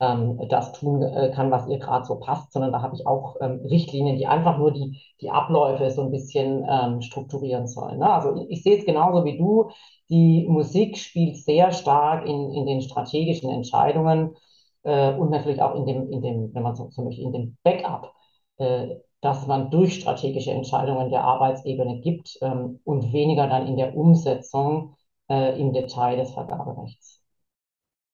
ähm, 0.00 0.40
das 0.48 0.72
tun 0.72 1.02
äh, 1.02 1.30
kann, 1.34 1.50
was 1.50 1.68
ihr 1.68 1.78
gerade 1.78 2.04
so 2.04 2.16
passt, 2.18 2.52
sondern 2.52 2.72
da 2.72 2.82
habe 2.82 2.96
ich 2.96 3.06
auch 3.06 3.36
ähm, 3.40 3.60
Richtlinien, 3.64 4.16
die 4.16 4.26
einfach 4.26 4.58
nur 4.58 4.72
die, 4.72 5.00
die 5.20 5.30
Abläufe 5.30 5.90
so 5.90 6.02
ein 6.02 6.10
bisschen 6.10 6.66
ähm, 6.68 7.00
strukturieren 7.02 7.66
sollen. 7.68 7.98
Ne? 7.98 8.10
Also 8.12 8.34
ich, 8.36 8.50
ich 8.50 8.62
sehe 8.62 8.78
es 8.78 8.84
genauso 8.84 9.24
wie 9.24 9.38
du. 9.38 9.70
Die 10.10 10.46
Musik 10.48 10.98
spielt 10.98 11.36
sehr 11.36 11.72
stark 11.72 12.26
in, 12.26 12.52
in 12.52 12.66
den 12.66 12.80
strategischen 12.82 13.50
Entscheidungen 13.50 14.36
äh, 14.82 15.12
und 15.14 15.30
natürlich 15.30 15.62
auch 15.62 15.74
in 15.76 15.86
dem, 15.86 16.10
in 16.10 16.22
dem, 16.22 16.54
wenn 16.54 16.62
man 16.62 16.74
so, 16.74 16.90
so 16.90 17.02
möchte, 17.04 17.22
in 17.22 17.32
dem 17.32 17.56
Backup, 17.62 18.12
äh, 18.58 18.96
dass 19.20 19.46
man 19.46 19.70
durch 19.70 19.94
strategische 20.00 20.50
Entscheidungen 20.52 21.10
der 21.10 21.24
Arbeitsebene 21.24 22.00
gibt 22.00 22.38
ähm, 22.42 22.80
und 22.84 23.12
weniger 23.12 23.46
dann 23.48 23.66
in 23.66 23.76
der 23.76 23.96
Umsetzung 23.96 24.96
äh, 25.30 25.58
im 25.58 25.72
Detail 25.72 26.16
des 26.16 26.32
Vergaberechts. 26.32 27.13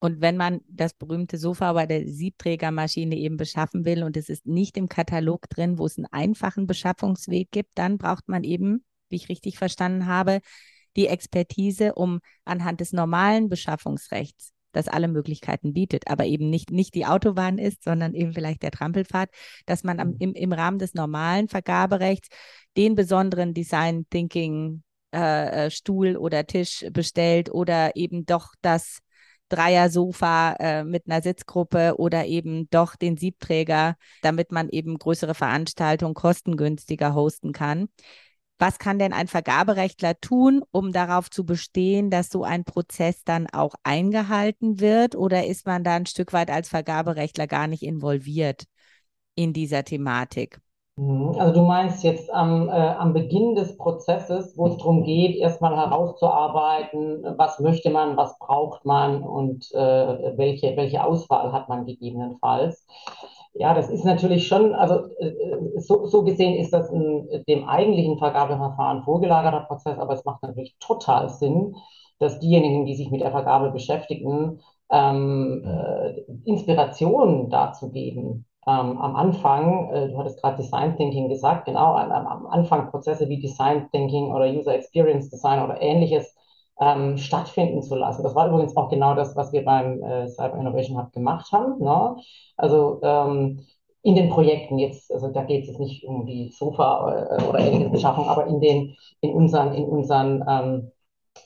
Und 0.01 0.23
wenn 0.23 0.37
man 0.39 0.63
das 0.67 0.95
berühmte 0.95 1.37
Sofa 1.37 1.75
bei 1.75 1.87
der 1.87 2.09
Siebträgermaschine 2.09 3.17
eben 3.17 3.37
beschaffen 3.37 3.85
will 3.85 4.03
und 4.03 4.17
es 4.17 4.31
ist 4.31 4.47
nicht 4.47 4.79
im 4.79 4.89
Katalog 4.89 5.49
drin, 5.51 5.79
wo 5.79 5.85
es 5.85 5.99
einen 5.99 6.07
einfachen 6.07 6.67
Beschaffungsweg 6.67 7.51
gibt, 7.51 7.77
dann 7.77 7.99
braucht 7.99 8.27
man 8.27 8.43
eben, 8.43 8.83
wie 9.11 9.17
ich 9.17 9.29
richtig 9.29 9.59
verstanden 9.59 10.07
habe, 10.07 10.41
die 10.97 11.07
Expertise, 11.07 11.95
um 11.95 12.21
anhand 12.45 12.81
des 12.81 12.95
normalen 12.95 13.51
Beschaffungsrechts, 13.51 14.53
das 14.73 14.89
alle 14.89 15.07
Möglichkeiten 15.09 15.75
bietet, 15.75 16.09
aber 16.09 16.25
eben 16.25 16.49
nicht, 16.49 16.71
nicht 16.71 16.95
die 16.95 17.07
Autobahn 17.07 17.59
ist, 17.59 17.85
sondern 17.85 18.15
eben 18.15 18.33
vielleicht 18.33 18.63
der 18.63 18.71
Trampelpfad, 18.71 19.29
dass 19.67 19.85
man 19.85 20.01
am, 20.01 20.09
mhm. 20.09 20.17
im, 20.19 20.35
im 20.35 20.53
Rahmen 20.53 20.79
des 20.79 20.95
normalen 20.95 21.49
Vergaberechts 21.49 22.29
den 22.77 22.95
besonderen 22.95 23.53
Design 23.53 24.07
Thinking 24.09 24.83
äh, 25.13 25.67
äh, 25.67 25.71
Stuhl 25.71 26.17
oder 26.17 26.47
Tisch 26.47 26.87
bestellt 26.93 27.53
oder 27.53 27.97
eben 27.97 28.25
doch 28.25 28.55
das 28.63 29.01
Dreier-Sofa 29.51 30.53
äh, 30.59 30.85
mit 30.85 31.05
einer 31.07 31.23
Sitzgruppe 31.23 31.95
oder 31.99 32.27
eben 32.27 32.71
doch 32.71 32.97
den 32.97 33.17
Siebträger, 33.17 33.97
damit 34.23 34.53
man 34.53 34.69
eben 34.71 34.99
größere 34.99 35.35
Veranstaltungen 35.35 36.15
kostengünstiger 36.15 37.15
hosten 37.15 37.53
kann. 37.53 37.89
Was 38.59 38.79
kann 38.79 38.99
denn 38.99 39.15
ein 39.15 39.27
Vergaberechtler 39.27 40.21
tun, 40.21 40.63
um 40.71 40.93
darauf 40.93 41.31
zu 41.31 41.45
bestehen, 41.47 42.11
dass 42.11 42.29
so 42.29 42.45
ein 42.45 42.65
Prozess 42.65 43.25
dann 43.25 43.47
auch 43.47 43.75
eingehalten 43.85 44.81
wird? 44.81 45.17
Oder 45.17 45.47
ist 45.47 45.67
man 45.67 45.83
da 45.83 45.95
ein 45.95 46.07
Stück 46.07 46.35
weit 46.35 46.51
als 46.51 46.69
Vergaberechtler 46.69 47.47
gar 47.47 47.67
nicht 47.67 47.83
involviert 47.83 48.65
in 49.35 49.55
dieser 49.55 49.85
Thematik? 49.85 50.61
Mhm. 51.01 51.35
Also 51.39 51.55
du 51.55 51.63
meinst 51.63 52.05
jetzt 52.05 52.31
am, 52.31 52.69
äh, 52.69 52.73
am 52.73 53.15
Beginn 53.15 53.55
des 53.55 53.79
Prozesses, 53.79 54.57
wo 54.59 54.67
es 54.67 54.77
darum 54.77 55.03
geht, 55.03 55.35
erstmal 55.37 55.75
herauszuarbeiten, 55.75 57.25
was 57.39 57.59
möchte 57.59 57.89
man, 57.91 58.19
was 58.19 58.39
braucht 58.39 58.85
man 58.85 59.23
und 59.23 59.73
äh, 59.73 60.37
welche, 60.37 60.77
welche 60.77 61.03
Auswahl 61.03 61.53
hat 61.53 61.71
man 61.71 61.87
gegebenenfalls. 61.87 62.87
Ja, 63.55 63.73
das 63.73 63.89
ist 63.89 64.05
natürlich 64.05 64.47
schon, 64.47 64.75
also 64.75 65.07
äh, 65.21 65.33
so, 65.79 66.05
so 66.07 66.23
gesehen 66.23 66.57
ist 66.57 66.73
das 66.75 66.91
ein, 66.91 67.45
dem 67.49 67.67
eigentlichen 67.67 68.19
Vergabeverfahren 68.19 69.03
vorgelagerter 69.05 69.61
Prozess, 69.61 69.99
aber 69.99 70.13
es 70.13 70.25
macht 70.27 70.43
natürlich 70.43 70.77
total 70.81 71.31
Sinn, 71.31 71.77
dass 72.19 72.41
diejenigen, 72.41 72.85
die 72.85 72.95
sich 72.95 73.11
mit 73.11 73.23
der 73.23 73.31
Vergabe 73.31 73.71
beschäftigen, 73.71 74.61
ähm, 74.91 75.65
äh, 75.65 76.21
Inspiration 76.45 77.49
dazu 77.49 77.91
geben. 77.91 78.45
Ähm, 78.67 78.99
am 78.99 79.17
Anfang, 79.17 79.91
äh, 79.91 80.09
du 80.09 80.19
hattest 80.19 80.41
gerade 80.43 80.57
Design 80.59 80.97
Thinking 80.97 81.29
gesagt, 81.29 81.65
genau, 81.65 81.95
am, 81.95 82.11
am 82.27 82.47
Anfang 82.47 82.91
Prozesse 82.91 83.29
wie 83.29 83.41
Design 83.41 83.89
Thinking 83.91 84.33
oder 84.33 84.47
User 84.47 84.75
Experience 84.75 85.31
Design 85.31 85.63
oder 85.63 85.81
ähnliches 85.81 86.35
ähm, 86.81 87.17
stattfinden 87.19 87.83
zu 87.83 87.95
lassen. 87.95 88.23
Das 88.23 88.35
war 88.35 88.49
übrigens 88.49 88.77
auch 88.77 88.89
genau 88.91 89.15
das, 89.15 89.35
was 89.37 89.53
wir 89.53 89.65
beim 89.65 90.03
äh, 90.03 90.29
Cyber 90.29 90.59
Innovation 90.59 90.99
Hub 90.99 91.13
gemacht 91.13 91.51
haben. 91.53 91.83
Ne? 91.83 92.17
Also 92.57 93.01
ähm, 93.03 93.67
in 94.03 94.15
den 94.15 94.31
Projekten 94.31 94.79
jetzt, 94.79 95.13
also 95.13 95.29
da 95.29 95.43
geht 95.43 95.63
es 95.63 95.69
jetzt 95.69 95.81
nicht 95.81 96.05
um 96.05 96.27
die 96.27 96.51
Sofa 96.51 97.39
äh, 97.39 97.45
oder 97.45 97.59
ähnliche 97.61 97.91
Beschaffung, 97.91 98.29
aber 98.29 98.47
in 98.47 98.61
den, 98.61 98.97
in 99.21 99.33
unseren, 99.33 99.75
in 99.75 99.85
unseren 99.85 100.45
ähm, 100.49 100.93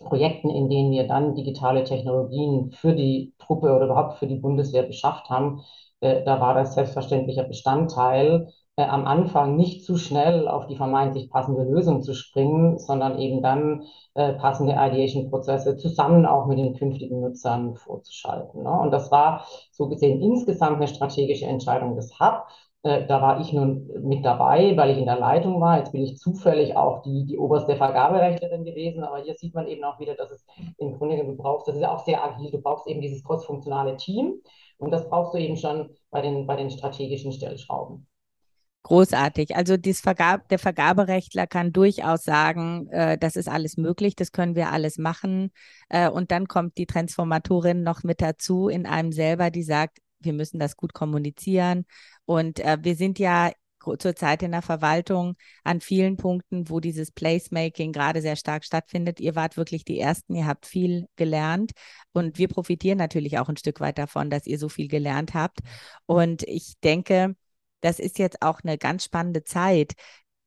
Projekten, 0.05 0.51
in 0.51 0.69
denen 0.71 0.93
wir 0.93 1.07
dann 1.07 1.35
digitale 1.35 1.85
Technologien 1.85 2.71
für 2.73 2.95
die 2.95 3.35
Truppe 3.39 3.75
oder 3.75 3.87
überhaupt 3.87 4.19
für 4.19 4.27
die 4.27 4.37
Bundeswehr 4.37 4.83
beschafft 4.83 5.31
haben, 5.31 5.63
da 6.05 6.41
war 6.41 6.55
das 6.55 6.75
selbstverständlicher 6.75 7.45
Bestandteil 7.45 8.49
äh, 8.77 8.83
am 8.83 9.07
Anfang 9.07 9.57
nicht 9.57 9.85
zu 9.85 9.97
schnell 9.97 10.49
auf 10.49 10.67
die 10.67 10.77
vermeintlich 10.77 11.31
passende 11.31 11.63
Lösung 11.63 12.03
zu 12.03 12.15
springen, 12.15 12.79
sondern 12.79 13.19
eben 13.19 13.43
dann 13.43 13.85
äh, 14.15 14.33
passende 14.35 14.73
Ideation-Prozesse 14.73 15.77
zusammen 15.77 16.27
auch 16.27 16.47
mit 16.47 16.59
den 16.59 16.75
künftigen 16.75 17.21
Nutzern 17.21 17.77
vorzuschalten. 17.77 18.63
Ne? 18.65 18.71
Und 18.71 18.91
das 18.91 19.11
war 19.13 19.47
so 19.71 19.89
gesehen 19.89 20.21
insgesamt 20.21 20.77
eine 20.77 20.89
strategische 20.89 21.47
Entscheidung 21.47 21.97
des 21.97 22.19
Hub. 22.19 22.47
Äh, 22.85 23.07
da 23.07 23.23
war 23.23 23.41
ich 23.41 23.53
nun 23.53 23.91
mit 24.03 24.25
dabei, 24.25 24.77
weil 24.77 24.91
ich 24.91 24.99
in 24.99 25.07
der 25.07 25.19
Leitung 25.19 25.61
war. 25.61 25.79
Jetzt 25.79 25.93
bin 25.93 26.03
ich 26.03 26.19
zufällig 26.19 26.77
auch 26.77 27.03
die, 27.03 27.25
die 27.25 27.39
oberste 27.39 27.77
Vergaberechtlerin 27.77 28.65
gewesen. 28.65 29.03
Aber 29.03 29.19
hier 29.23 29.35
sieht 29.35 29.55
man 29.55 29.67
eben 29.67 29.83
auch 29.85 29.99
wieder, 29.99 30.15
dass 30.15 30.31
es 30.31 30.45
im 30.77 30.99
Grunde 30.99 31.17
du 31.17 31.35
brauchst, 31.35 31.67
das 31.67 31.77
ist 31.77 31.81
ja 31.81 31.95
auch 31.95 32.05
sehr 32.05 32.23
agil, 32.23 32.51
du 32.51 32.61
brauchst 32.61 32.87
eben 32.87 33.01
dieses 33.01 33.25
crossfunktionale 33.25 33.97
Team. 33.97 34.35
Und 34.77 34.91
das 34.91 35.09
brauchst 35.09 35.33
du 35.33 35.39
eben 35.39 35.57
schon 35.57 35.91
bei 36.11 36.21
den, 36.21 36.47
bei 36.47 36.57
den 36.57 36.71
strategischen 36.71 37.33
Stellschrauben. 37.33 38.07
Großartig. 38.83 39.57
Also 39.57 39.77
Vergab 39.95 40.47
der 40.51 40.59
Vergaberechtler 40.59 41.47
kann 41.47 41.73
durchaus 41.73 42.23
sagen, 42.23 42.89
äh, 42.91 43.17
das 43.17 43.37
ist 43.37 43.49
alles 43.49 43.79
möglich, 43.79 44.15
das 44.15 44.31
können 44.31 44.57
wir 44.57 44.71
alles 44.71 44.99
machen. 44.99 45.53
Äh, 45.89 46.11
und 46.11 46.31
dann 46.31 46.49
kommt 46.49 46.77
die 46.77 46.85
Transformatorin 46.85 47.83
noch 47.83 48.03
mit 48.03 48.21
dazu 48.21 48.69
in 48.69 48.85
einem 48.85 49.11
selber, 49.11 49.51
die 49.51 49.63
sagt, 49.63 50.01
wir 50.25 50.33
müssen 50.33 50.59
das 50.59 50.77
gut 50.77 50.95
kommunizieren. 50.95 51.85
Und 52.25 52.61
äh, 52.61 52.79
wir 52.83 52.97
sind 52.97 53.19
ja 53.19 53.53
zurzeit 53.99 54.43
in 54.43 54.53
der 54.53 54.63
Verwaltung 54.63 55.37
an 55.63 55.81
vielen 55.81 56.17
Punkten, 56.17 56.71
wo 56.71 56.81
dieses 56.81 57.11
Placemaking 57.11 57.93
gerade 57.93 58.23
sehr 58.23 58.37
stark 58.37 58.65
stattfindet. 58.65 59.21
Ihr 59.21 59.35
wart 59.35 59.57
wirklich 59.57 59.85
die 59.85 60.01
Ersten, 60.01 60.35
ihr 60.35 60.47
habt 60.47 60.67
viel 60.67 61.07
gelernt 61.17 61.73
und 62.13 62.39
wir 62.39 62.49
profitieren 62.49 62.99
natürlich 62.99 63.39
auch 63.39 63.49
ein 63.49 63.57
Stück 63.57 63.81
weit 63.81 63.99
davon, 63.99 64.31
dass 64.31 64.47
ihr 64.47 64.59
so 64.59 64.69
viel 64.69 64.89
gelernt 64.89 65.35
habt. 65.35 65.61
Und 66.07 66.43
ich 66.45 66.75
denke, 66.83 67.37
das 67.81 67.99
ist 67.99 68.19
jetzt 68.19 68.41
auch 68.43 68.61
eine 68.63 68.79
ganz 68.79 69.05
spannende 69.05 69.45
Zeit. 69.45 69.93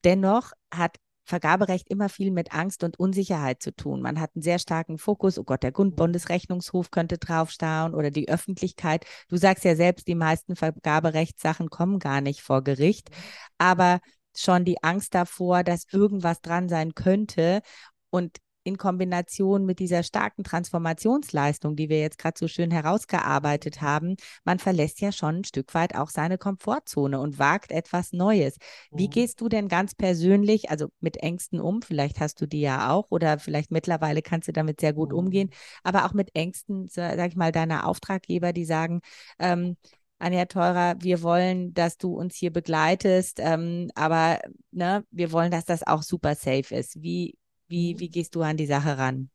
Dennoch 0.04 0.54
hat 0.74 0.98
Vergaberecht 1.28 1.90
immer 1.90 2.08
viel 2.08 2.32
mit 2.32 2.54
Angst 2.54 2.84
und 2.84 2.98
Unsicherheit 2.98 3.62
zu 3.62 3.76
tun. 3.76 4.02
Man 4.02 4.20
hat 4.20 4.32
einen 4.34 4.42
sehr 4.44 4.60
starken 4.60 4.98
Fokus, 4.98 5.38
oh 5.38 5.44
Gott, 5.44 5.62
der 5.62 5.72
Bundesrechnungshof 5.72 6.90
könnte 6.90 7.18
draufschauen 7.18 7.94
oder 7.94 8.12
die 8.12 8.30
Öffentlichkeit. 8.30 9.06
Du 9.28 9.36
sagst 9.36 9.66
ja 9.66 9.76
selbst, 9.76 10.08
die 10.08 10.16
meisten 10.16 10.56
Vergaberechtssachen 10.56 11.70
kommen 11.70 12.00
gar 12.00 12.22
nicht 12.22 12.42
vor 12.42 12.64
Gericht, 12.64 13.10
aber 13.58 14.00
schon 14.36 14.64
die 14.64 14.82
Angst 14.84 15.16
davor, 15.16 15.64
dass 15.64 15.86
irgendwas 15.92 16.42
dran 16.42 16.70
sein 16.70 16.94
könnte. 16.94 17.62
Und 18.10 18.38
in 18.68 18.78
Kombination 18.78 19.66
mit 19.66 19.80
dieser 19.80 20.04
starken 20.04 20.44
Transformationsleistung, 20.44 21.76
die 21.76 21.90
wir 21.90 22.00
jetzt 22.02 22.18
gerade 22.18 22.38
so 22.38 22.48
schön 22.48 22.70
herausgearbeitet 22.70 23.82
haben, 23.82 24.18
man 24.44 24.60
verlässt 24.60 25.00
ja 25.02 25.12
schon 25.12 25.38
ein 25.38 25.44
Stück 25.46 25.74
weit 25.74 25.96
auch 25.96 26.10
seine 26.10 26.38
Komfortzone 26.38 27.20
und 27.20 27.40
wagt 27.40 27.72
etwas 27.72 28.12
Neues. 28.12 28.58
Wie 28.92 29.08
mhm. 29.08 29.12
gehst 29.12 29.40
du 29.42 29.48
denn 29.48 29.70
ganz 29.70 29.96
persönlich, 29.96 30.70
also 30.70 30.90
mit 31.00 31.18
Ängsten 31.18 31.62
um? 31.62 31.82
Vielleicht 31.82 32.20
hast 32.20 32.42
du 32.42 32.46
die 32.46 32.62
ja 32.62 32.92
auch 32.92 33.08
oder 33.10 33.40
vielleicht 33.40 33.72
mittlerweile 33.72 34.22
kannst 34.22 34.50
du 34.50 34.52
damit 34.52 34.82
sehr 34.82 34.94
gut 34.94 35.14
umgehen, 35.14 35.48
mhm. 35.48 35.80
aber 35.84 36.06
auch 36.06 36.14
mit 36.14 36.36
Ängsten, 36.36 36.88
sag 36.90 37.30
ich 37.30 37.38
mal, 37.38 37.52
deiner 37.54 37.88
Auftraggeber, 37.88 38.52
die 38.52 38.66
sagen, 38.66 39.00
ähm, 39.40 39.78
Anja 40.20 40.46
Teurer, 40.46 40.96
wir 41.00 41.22
wollen, 41.22 41.74
dass 41.74 41.98
du 41.98 42.14
uns 42.16 42.36
hier 42.36 42.52
begleitest, 42.52 43.40
ähm, 43.40 43.90
aber 43.96 44.40
ne, 44.72 45.06
wir 45.12 45.32
wollen, 45.32 45.52
dass 45.52 45.66
das 45.66 45.86
auch 45.86 46.02
super 46.02 46.34
safe 46.36 46.76
ist. 46.76 47.02
Wie, 47.02 47.38
wie, 47.68 48.00
wie 48.00 48.10
gehst 48.10 48.36
du 48.36 48.42
an 48.42 48.58
die 48.58 48.66
Sache 48.66 48.98
ran? 48.98 49.30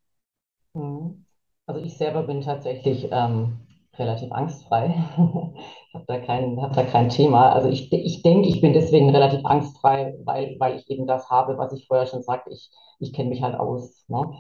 Mhm. 0.75 1.25
Also 1.67 1.81
ich 1.81 1.97
selber 1.97 2.23
bin 2.25 2.41
tatsächlich 2.41 3.09
ähm, 3.13 3.61
relativ 3.97 4.33
angstfrei. 4.33 4.95
ich 5.89 5.95
habe 5.95 6.05
da, 6.07 6.19
kein, 6.19 6.61
hab 6.61 6.73
da 6.75 6.83
kein 6.85 7.09
Thema. 7.09 7.53
Also 7.53 7.69
ich, 7.69 7.93
ich 7.93 8.23
denke, 8.23 8.49
ich 8.49 8.61
bin 8.61 8.73
deswegen 8.73 9.11
relativ 9.11 9.45
angstfrei, 9.45 10.15
weil, 10.25 10.57
weil 10.59 10.77
ich 10.77 10.91
eben 10.91 11.07
das 11.07 11.31
habe, 11.31 11.59
was 11.59 11.73
ich 11.73 11.87
vorher 11.87 12.07
schon 12.07 12.23
sagte. 12.23 12.51
Ich, 12.51 12.71
ich 12.99 13.13
kenne 13.13 13.29
mich 13.29 13.43
halt 13.43 13.59
aus. 13.59 14.05
Ne? 14.09 14.33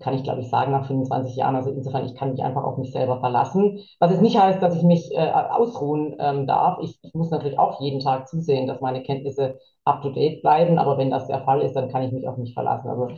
Kann 0.00 0.14
ich, 0.14 0.24
glaube 0.24 0.40
ich, 0.40 0.48
sagen, 0.48 0.72
nach 0.72 0.86
25 0.86 1.36
Jahren. 1.36 1.56
Also 1.56 1.70
insofern, 1.70 2.06
ich 2.06 2.14
kann 2.14 2.32
mich 2.32 2.42
einfach 2.42 2.64
auf 2.64 2.78
mich 2.78 2.92
selber 2.92 3.20
verlassen. 3.20 3.80
Was 3.98 4.12
es 4.12 4.20
nicht 4.20 4.38
heißt, 4.38 4.62
dass 4.62 4.76
ich 4.76 4.82
mich 4.82 5.10
äh, 5.12 5.30
ausruhen 5.30 6.16
ähm, 6.18 6.46
darf. 6.46 6.78
Ich, 6.82 6.98
ich 7.02 7.14
muss 7.14 7.30
natürlich 7.30 7.58
auch 7.58 7.80
jeden 7.80 8.00
Tag 8.00 8.28
zusehen, 8.28 8.66
dass 8.66 8.80
meine 8.80 9.02
Kenntnisse 9.02 9.58
up-to-date 9.84 10.42
bleiben. 10.42 10.78
Aber 10.78 10.98
wenn 10.98 11.10
das 11.10 11.26
der 11.26 11.42
Fall 11.42 11.62
ist, 11.62 11.74
dann 11.74 11.90
kann 11.90 12.02
ich 12.02 12.12
mich 12.12 12.28
auf 12.28 12.36
mich 12.36 12.54
verlassen. 12.54 12.88
Also 12.88 13.08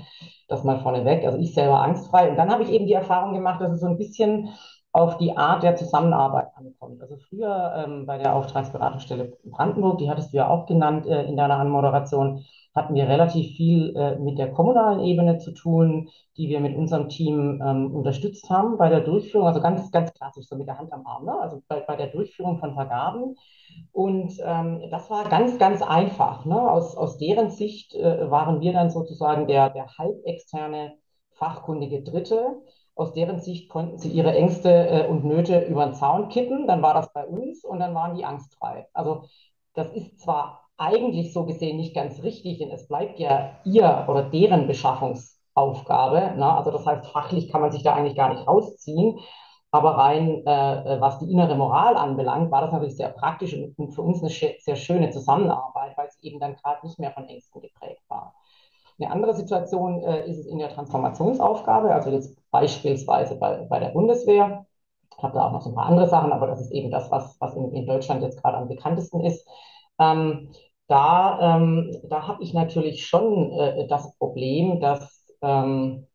das 0.48 0.64
mal 0.64 0.80
vorneweg. 0.80 1.24
Also 1.24 1.38
ich 1.38 1.54
selber 1.54 1.80
angstfrei. 1.80 2.30
Und 2.30 2.36
dann 2.36 2.50
habe 2.50 2.62
ich 2.62 2.70
eben 2.70 2.86
die 2.86 2.92
Erfahrung 2.92 3.34
gemacht, 3.34 3.60
dass 3.60 3.72
es 3.72 3.80
so 3.80 3.86
ein 3.86 3.98
bisschen 3.98 4.50
auf 4.92 5.18
die 5.18 5.36
Art 5.36 5.62
der 5.62 5.76
Zusammenarbeit 5.76 6.48
ankommt. 6.56 7.02
Also 7.02 7.18
früher 7.28 7.84
ähm, 7.86 8.06
bei 8.06 8.16
der 8.18 8.34
Auftragsberatungsstelle 8.34 9.32
Brandenburg, 9.44 9.98
die 9.98 10.08
hattest 10.08 10.32
du 10.32 10.38
ja 10.38 10.48
auch 10.48 10.66
genannt 10.66 11.06
äh, 11.06 11.24
in 11.24 11.36
deiner 11.36 11.58
Anmoderation, 11.58 12.44
hatten 12.76 12.94
wir 12.94 13.08
relativ 13.08 13.56
viel 13.56 13.96
äh, 13.96 14.16
mit 14.18 14.38
der 14.38 14.52
kommunalen 14.52 15.00
Ebene 15.00 15.38
zu 15.38 15.52
tun, 15.52 16.10
die 16.36 16.48
wir 16.48 16.60
mit 16.60 16.76
unserem 16.76 17.08
Team 17.08 17.62
ähm, 17.64 17.94
unterstützt 17.94 18.50
haben 18.50 18.76
bei 18.76 18.90
der 18.90 19.00
Durchführung, 19.00 19.46
also 19.46 19.60
ganz, 19.60 19.90
ganz 19.90 20.12
klassisch, 20.12 20.46
so 20.46 20.56
mit 20.56 20.68
der 20.68 20.78
Hand 20.78 20.92
am 20.92 21.06
Arm, 21.06 21.24
ne? 21.24 21.32
also 21.40 21.62
bei, 21.68 21.80
bei 21.80 21.96
der 21.96 22.08
Durchführung 22.08 22.58
von 22.58 22.74
Vergaben. 22.74 23.36
Und 23.92 24.32
ähm, 24.44 24.82
das 24.90 25.10
war 25.10 25.24
ganz, 25.28 25.58
ganz 25.58 25.82
einfach. 25.82 26.44
Ne? 26.44 26.60
Aus, 26.60 26.96
aus 26.96 27.18
deren 27.18 27.50
Sicht 27.50 27.94
äh, 27.94 28.30
waren 28.30 28.60
wir 28.60 28.72
dann 28.72 28.90
sozusagen 28.90 29.46
der, 29.46 29.70
der 29.70 29.86
halbexterne 29.98 30.94
fachkundige 31.32 32.02
Dritte, 32.02 32.62
aus 32.94 33.12
deren 33.12 33.40
Sicht 33.40 33.68
konnten 33.68 33.98
sie 33.98 34.10
ihre 34.10 34.34
Ängste 34.34 34.70
äh, 34.70 35.06
und 35.06 35.24
Nöte 35.24 35.60
über 35.66 35.84
den 35.84 35.94
Zaun 35.94 36.28
kippen. 36.28 36.66
Dann 36.66 36.82
war 36.82 36.94
das 36.94 37.12
bei 37.12 37.26
uns 37.26 37.64
und 37.64 37.78
dann 37.78 37.94
waren 37.94 38.16
die 38.16 38.24
angstfrei. 38.24 38.88
Also 38.94 39.24
das 39.74 39.92
ist 39.92 40.20
zwar 40.20 40.65
eigentlich 40.78 41.32
so 41.32 41.44
gesehen 41.46 41.76
nicht 41.78 41.94
ganz 41.94 42.22
richtig, 42.22 42.58
denn 42.58 42.70
es 42.70 42.86
bleibt 42.88 43.18
ja 43.18 43.52
ihr 43.64 44.06
oder 44.08 44.22
deren 44.24 44.66
Beschaffungsaufgabe. 44.66 46.36
Ne? 46.36 46.52
Also 46.56 46.70
das 46.70 46.86
heißt, 46.86 47.06
fachlich 47.06 47.50
kann 47.50 47.60
man 47.60 47.72
sich 47.72 47.82
da 47.82 47.94
eigentlich 47.94 48.16
gar 48.16 48.32
nicht 48.32 48.46
rausziehen. 48.46 49.18
Aber 49.70 49.98
rein, 49.98 50.42
äh, 50.46 50.94
äh 50.94 51.00
was 51.00 51.18
die 51.18 51.30
innere 51.30 51.54
Moral 51.54 51.96
anbelangt, 51.96 52.50
war 52.50 52.62
das 52.62 52.72
natürlich 52.72 52.96
sehr 52.96 53.08
praktisch 53.08 53.54
und 53.54 53.90
für 53.92 54.02
uns 54.02 54.20
eine 54.22 54.30
sehr 54.30 54.76
schöne 54.76 55.10
Zusammenarbeit, 55.10 55.96
weil 55.96 56.10
sie 56.10 56.28
eben 56.28 56.40
dann 56.40 56.56
gerade 56.56 56.86
nicht 56.86 56.98
mehr 56.98 57.12
von 57.12 57.26
Ängsten 57.28 57.60
geprägt 57.60 58.02
war. 58.08 58.34
Eine 58.98 59.10
andere 59.10 59.34
Situation 59.34 60.02
äh, 60.04 60.26
ist 60.28 60.38
es 60.38 60.46
in 60.46 60.58
der 60.58 60.70
Transformationsaufgabe, 60.70 61.92
also 61.92 62.10
jetzt 62.10 62.38
beispielsweise 62.50 63.36
bei, 63.36 63.66
bei 63.68 63.78
der 63.78 63.90
Bundeswehr. 63.90 64.66
Ich 65.16 65.22
habe 65.22 65.34
da 65.34 65.46
auch 65.46 65.52
noch 65.52 65.62
so 65.62 65.70
ein 65.70 65.74
paar 65.74 65.86
andere 65.86 66.08
Sachen, 66.08 66.32
aber 66.32 66.46
das 66.46 66.60
ist 66.60 66.72
eben 66.72 66.90
das, 66.90 67.10
was, 67.10 67.36
was 67.40 67.54
in, 67.54 67.72
in 67.72 67.86
Deutschland 67.86 68.22
jetzt 68.22 68.42
gerade 68.42 68.56
am 68.56 68.68
bekanntesten 68.68 69.20
ist. 69.20 69.46
Ähm, 69.98 70.50
da 70.88 71.56
ähm, 71.56 71.92
da 72.04 72.28
habe 72.28 72.42
ich 72.42 72.54
natürlich 72.54 73.06
schon 73.06 73.52
äh, 73.52 73.86
das 73.88 74.16
Problem, 74.18 74.80
dass 74.80 75.26
ähm, 75.42 76.06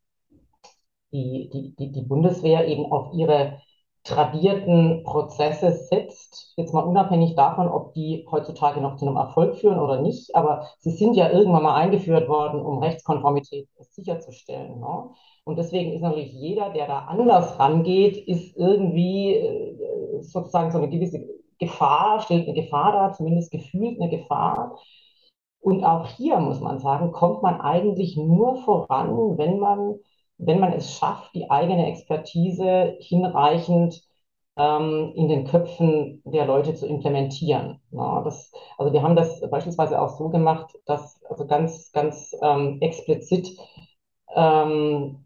die, 1.11 1.75
die, 1.77 1.91
die, 1.91 2.01
Bundeswehr 2.01 2.67
eben 2.67 2.91
auf 2.91 3.13
ihre 3.13 3.59
tradierten 4.03 5.03
Prozesse 5.03 5.71
setzt, 5.71 6.53
jetzt 6.57 6.73
mal 6.73 6.81
unabhängig 6.81 7.35
davon, 7.35 7.67
ob 7.67 7.93
die 7.93 8.25
heutzutage 8.31 8.81
noch 8.81 8.95
zu 8.95 9.05
einem 9.05 9.17
Erfolg 9.17 9.57
führen 9.57 9.79
oder 9.79 10.01
nicht, 10.01 10.33
aber 10.35 10.67
sie 10.79 10.91
sind 10.91 11.15
ja 11.15 11.29
irgendwann 11.29 11.63
mal 11.63 11.75
eingeführt 11.75 12.27
worden, 12.27 12.61
um 12.61 12.79
Rechtskonformität 12.79 13.67
sicherzustellen. 13.91 14.79
Ne? 14.79 15.09
Und 15.43 15.57
deswegen 15.57 15.91
ist 15.93 16.01
natürlich 16.01 16.31
jeder, 16.33 16.71
der 16.71 16.87
da 16.87 16.99
anders 16.99 17.59
rangeht, 17.59 18.17
ist 18.17 18.55
irgendwie 18.57 19.35
äh, 19.35 20.21
sozusagen 20.21 20.71
so 20.71 20.77
eine 20.77 20.89
gewisse 20.89 21.19
Gefahr, 21.61 22.21
stellt 22.21 22.47
eine 22.47 22.61
Gefahr 22.61 22.91
dar, 22.91 23.13
zumindest 23.13 23.51
gefühlt 23.51 24.01
eine 24.01 24.09
Gefahr. 24.09 24.79
Und 25.61 25.83
auch 25.85 26.07
hier 26.07 26.39
muss 26.39 26.59
man 26.59 26.79
sagen, 26.79 27.11
kommt 27.11 27.43
man 27.43 27.61
eigentlich 27.61 28.17
nur 28.17 28.57
voran, 28.63 29.37
wenn 29.37 29.59
man 29.59 29.95
wenn 30.41 30.59
man 30.59 30.73
es 30.73 30.97
schafft, 30.97 31.35
die 31.35 31.49
eigene 31.49 31.87
Expertise 31.87 32.95
hinreichend 32.99 34.01
ähm, 34.57 35.13
in 35.15 35.27
den 35.29 35.45
Köpfen 35.45 36.21
der 36.25 36.45
Leute 36.45 36.73
zu 36.73 36.87
implementieren. 36.87 37.79
Ja, 37.91 38.21
das, 38.23 38.51
also 38.77 38.91
wir 38.91 39.03
haben 39.03 39.15
das 39.15 39.41
beispielsweise 39.49 40.01
auch 40.01 40.09
so 40.17 40.29
gemacht, 40.29 40.73
dass 40.85 41.21
also 41.29 41.45
ganz, 41.45 41.91
ganz 41.91 42.35
ähm, 42.41 42.77
explizit 42.81 43.49
ähm, 44.35 45.25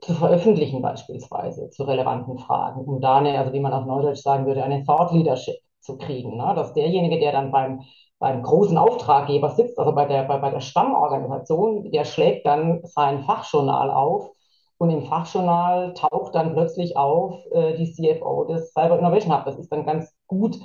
zu 0.00 0.14
veröffentlichen 0.14 0.82
beispielsweise 0.82 1.70
zu 1.70 1.84
relevanten 1.84 2.38
Fragen, 2.38 2.84
um 2.84 3.00
da 3.00 3.18
eine, 3.18 3.38
also 3.38 3.52
wie 3.52 3.60
man 3.60 3.72
auf 3.72 3.84
Neudeutsch 3.86 4.22
sagen 4.22 4.46
würde, 4.46 4.64
eine 4.64 4.84
Thought 4.84 5.12
Leadership 5.12 5.56
zu 5.82 5.98
kriegen, 5.98 6.36
ne? 6.36 6.52
dass 6.54 6.74
derjenige, 6.74 7.18
der 7.18 7.32
dann 7.32 7.50
beim 7.50 7.82
beim 8.22 8.40
großen 8.40 8.78
Auftraggeber 8.78 9.50
sitzt, 9.50 9.80
also 9.80 9.92
bei 9.92 10.06
der, 10.06 10.22
bei, 10.22 10.38
bei 10.38 10.50
der 10.50 10.60
Stammorganisation, 10.60 11.90
der 11.90 12.04
schlägt 12.04 12.46
dann 12.46 12.80
sein 12.84 13.24
Fachjournal 13.24 13.90
auf 13.90 14.30
und 14.78 14.90
im 14.90 15.02
Fachjournal 15.02 15.92
taucht 15.94 16.36
dann 16.36 16.52
plötzlich 16.52 16.96
auf 16.96 17.44
äh, 17.50 17.76
die 17.76 17.92
CFO 17.92 18.44
des 18.44 18.72
Cyber 18.72 19.00
Innovation 19.00 19.36
Hub. 19.36 19.44
Das 19.44 19.58
ist 19.58 19.72
dann 19.72 19.84
ganz 19.84 20.14
gut, 20.28 20.56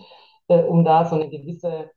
äh, 0.49 0.61
um 0.61 0.85
da 0.85 1.05
so 1.05 1.15
eine 1.15 1.29
gewisse, 1.29 1.89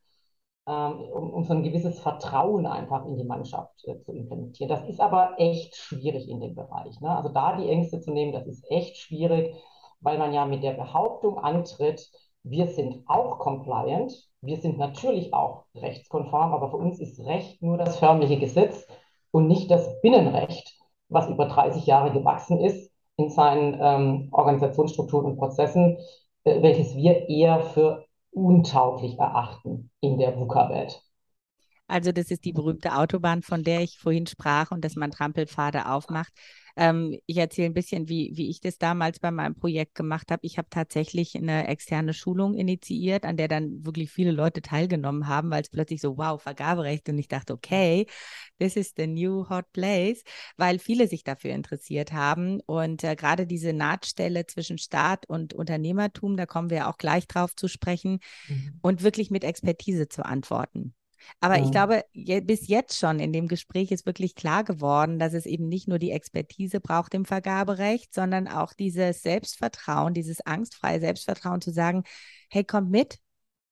ähm, 0.67 1.01
um, 1.13 1.31
um, 1.31 1.45
so 1.45 1.53
ein 1.53 1.63
gewisses 1.63 2.01
Vertrauen 2.01 2.67
einfach 2.67 3.05
in 3.05 3.19
die 3.19 3.25
Mannschaft 3.25 3.87
äh, 3.87 4.01
zu 4.01 4.13
implementieren. 4.13 4.71
Das 4.71 4.89
ist 4.89 4.99
aber 4.99 5.35
echt 5.37 5.77
schwierig 5.77 6.27
in 6.27 6.41
dem 6.41 6.55
Bereich. 6.55 6.99
Ne? 7.03 7.15
Also 7.15 7.29
da 7.29 7.57
die 7.57 7.69
Ängste 7.69 8.01
zu 8.01 8.13
nehmen, 8.13 8.33
das 8.33 8.47
ist 8.47 8.65
echt 8.71 8.97
schwierig, 8.97 9.55
weil 10.01 10.17
man 10.17 10.33
ja 10.33 10.47
mit 10.47 10.63
der 10.63 10.73
Behauptung 10.73 11.39
antritt, 11.39 12.11
wir 12.43 12.69
sind 12.69 13.03
auch 13.07 13.39
compliant, 13.39 14.13
wir 14.41 14.57
sind 14.59 14.79
natürlich 14.79 15.35
auch 15.35 15.65
rechtskonform, 15.75 16.53
aber 16.53 16.71
für 16.71 16.79
uns 16.79 17.01
ist 17.01 17.21
Recht 17.21 17.63
nur 17.63 17.79
das 17.79 17.99
förmliche 17.99 18.39
Gesetz 18.39 18.87
und 19.31 19.47
nicht 19.47 19.71
das 19.71 20.01
Binnenrecht 20.01 20.81
was 21.11 21.29
über 21.29 21.47
30 21.47 21.87
Jahre 21.87 22.13
gewachsen 22.13 22.61
ist 22.61 22.91
in 23.17 23.31
seinen 23.31 23.79
ähm, 23.81 24.29
Organisationsstrukturen 24.31 25.33
und 25.33 25.37
Prozessen, 25.37 25.99
äh, 26.45 26.63
welches 26.63 26.95
wir 26.97 27.29
eher 27.29 27.61
für 27.61 28.07
untauglich 28.31 29.19
erachten 29.19 29.91
in 30.01 30.19
der 30.19 30.39
VUCA-Welt. 30.39 31.03
Also 31.89 32.13
das 32.13 32.31
ist 32.31 32.45
die 32.45 32.53
berühmte 32.53 32.95
Autobahn, 32.97 33.43
von 33.43 33.65
der 33.65 33.81
ich 33.81 33.99
vorhin 33.99 34.27
sprach 34.29 34.71
und 34.71 34.85
dass 34.85 34.95
man 34.95 35.11
Trampelpfade 35.11 35.91
aufmacht. 35.91 36.33
Ähm, 36.77 37.19
ich 37.27 37.37
erzähle 37.37 37.67
ein 37.67 37.75
bisschen, 37.75 38.09
wie, 38.09 38.33
wie 38.35 38.51
ich 38.51 38.61
das 38.61 38.79
damals 38.79 39.19
bei 39.19 39.31
meinem 39.31 39.55
Projekt 39.55 39.95
gemacht 39.95 40.31
habe. 40.31 40.41
Ich 40.45 40.59
habe 40.59 40.69
tatsächlich 40.71 41.37
eine 41.37 41.69
externe 41.69 42.15
Schulung 42.15 42.55
initiiert, 42.55 43.25
an 43.25 43.37
der 43.37 43.49
dann 43.49 43.85
wirklich 43.85 44.11
viele 44.11 44.31
Leute 44.31 44.63
teilgenommen 44.63 45.29
haben, 45.29 45.51
weil 45.51 45.63
es 45.63 45.71
plötzlich 45.71 46.01
so, 46.01 46.17
wow, 46.17 46.41
Vergaberecht. 46.41 47.09
Und 47.09 47.19
ich 47.19 47.29
dachte, 47.29 47.53
okay, 47.53 48.07
this 48.59 48.77
is 48.77 48.95
the 48.97 49.07
new 49.07 49.49
hot 49.49 49.73
place, 49.73 50.23
weil 50.57 50.79
viele 50.79 51.09
sich 51.09 51.25
dafür 51.25 51.53
interessiert 51.53 52.13
haben. 52.13 52.61
Und 52.67 53.05
äh, 53.05 53.17
gerade 53.17 53.47
diese 53.47 53.73
Nahtstelle 53.73 54.47
zwischen 54.47 54.79
Staat 54.79 55.27
und 55.27 55.55
Unternehmertum, 55.55 56.37
da 56.37 56.47
kommen 56.47 56.71
wir 56.71 56.89
auch 56.89 56.99
gleich 56.99 57.27
drauf 57.27 57.55
zu 57.57 57.69
sprechen 57.69 58.21
mhm. 58.49 58.79
und 58.83 59.03
wirklich 59.03 59.31
mit 59.31 59.45
Expertise 59.45 60.09
zu 60.09 60.25
antworten. 60.25 60.95
Aber 61.41 61.59
ja. 61.59 61.65
ich 61.65 61.71
glaube, 61.71 62.05
je, 62.13 62.41
bis 62.41 62.69
jetzt 62.69 62.99
schon 62.99 63.21
in 63.21 63.33
dem 63.33 63.49
Gespräch 63.49 63.91
ist 63.91 64.07
wirklich 64.07 64.35
klar 64.35 64.65
geworden, 64.65 65.19
dass 65.19 65.35
es 65.35 65.47
eben 65.47 65.69
nicht 65.69 65.89
nur 65.89 65.99
die 65.99 66.11
Expertise 66.11 66.81
braucht 66.81 67.15
im 67.15 67.25
Vergaberecht, 67.25 68.15
sondern 68.15 68.49
auch 68.49 68.73
dieses 68.73 69.23
Selbstvertrauen, 69.23 70.15
dieses 70.15 70.41
angstfreie 70.41 71.01
Selbstvertrauen 71.01 71.61
zu 71.61 71.73
sagen, 71.73 72.05
hey, 72.49 72.65
kommt 72.65 72.91
mit, 72.91 73.19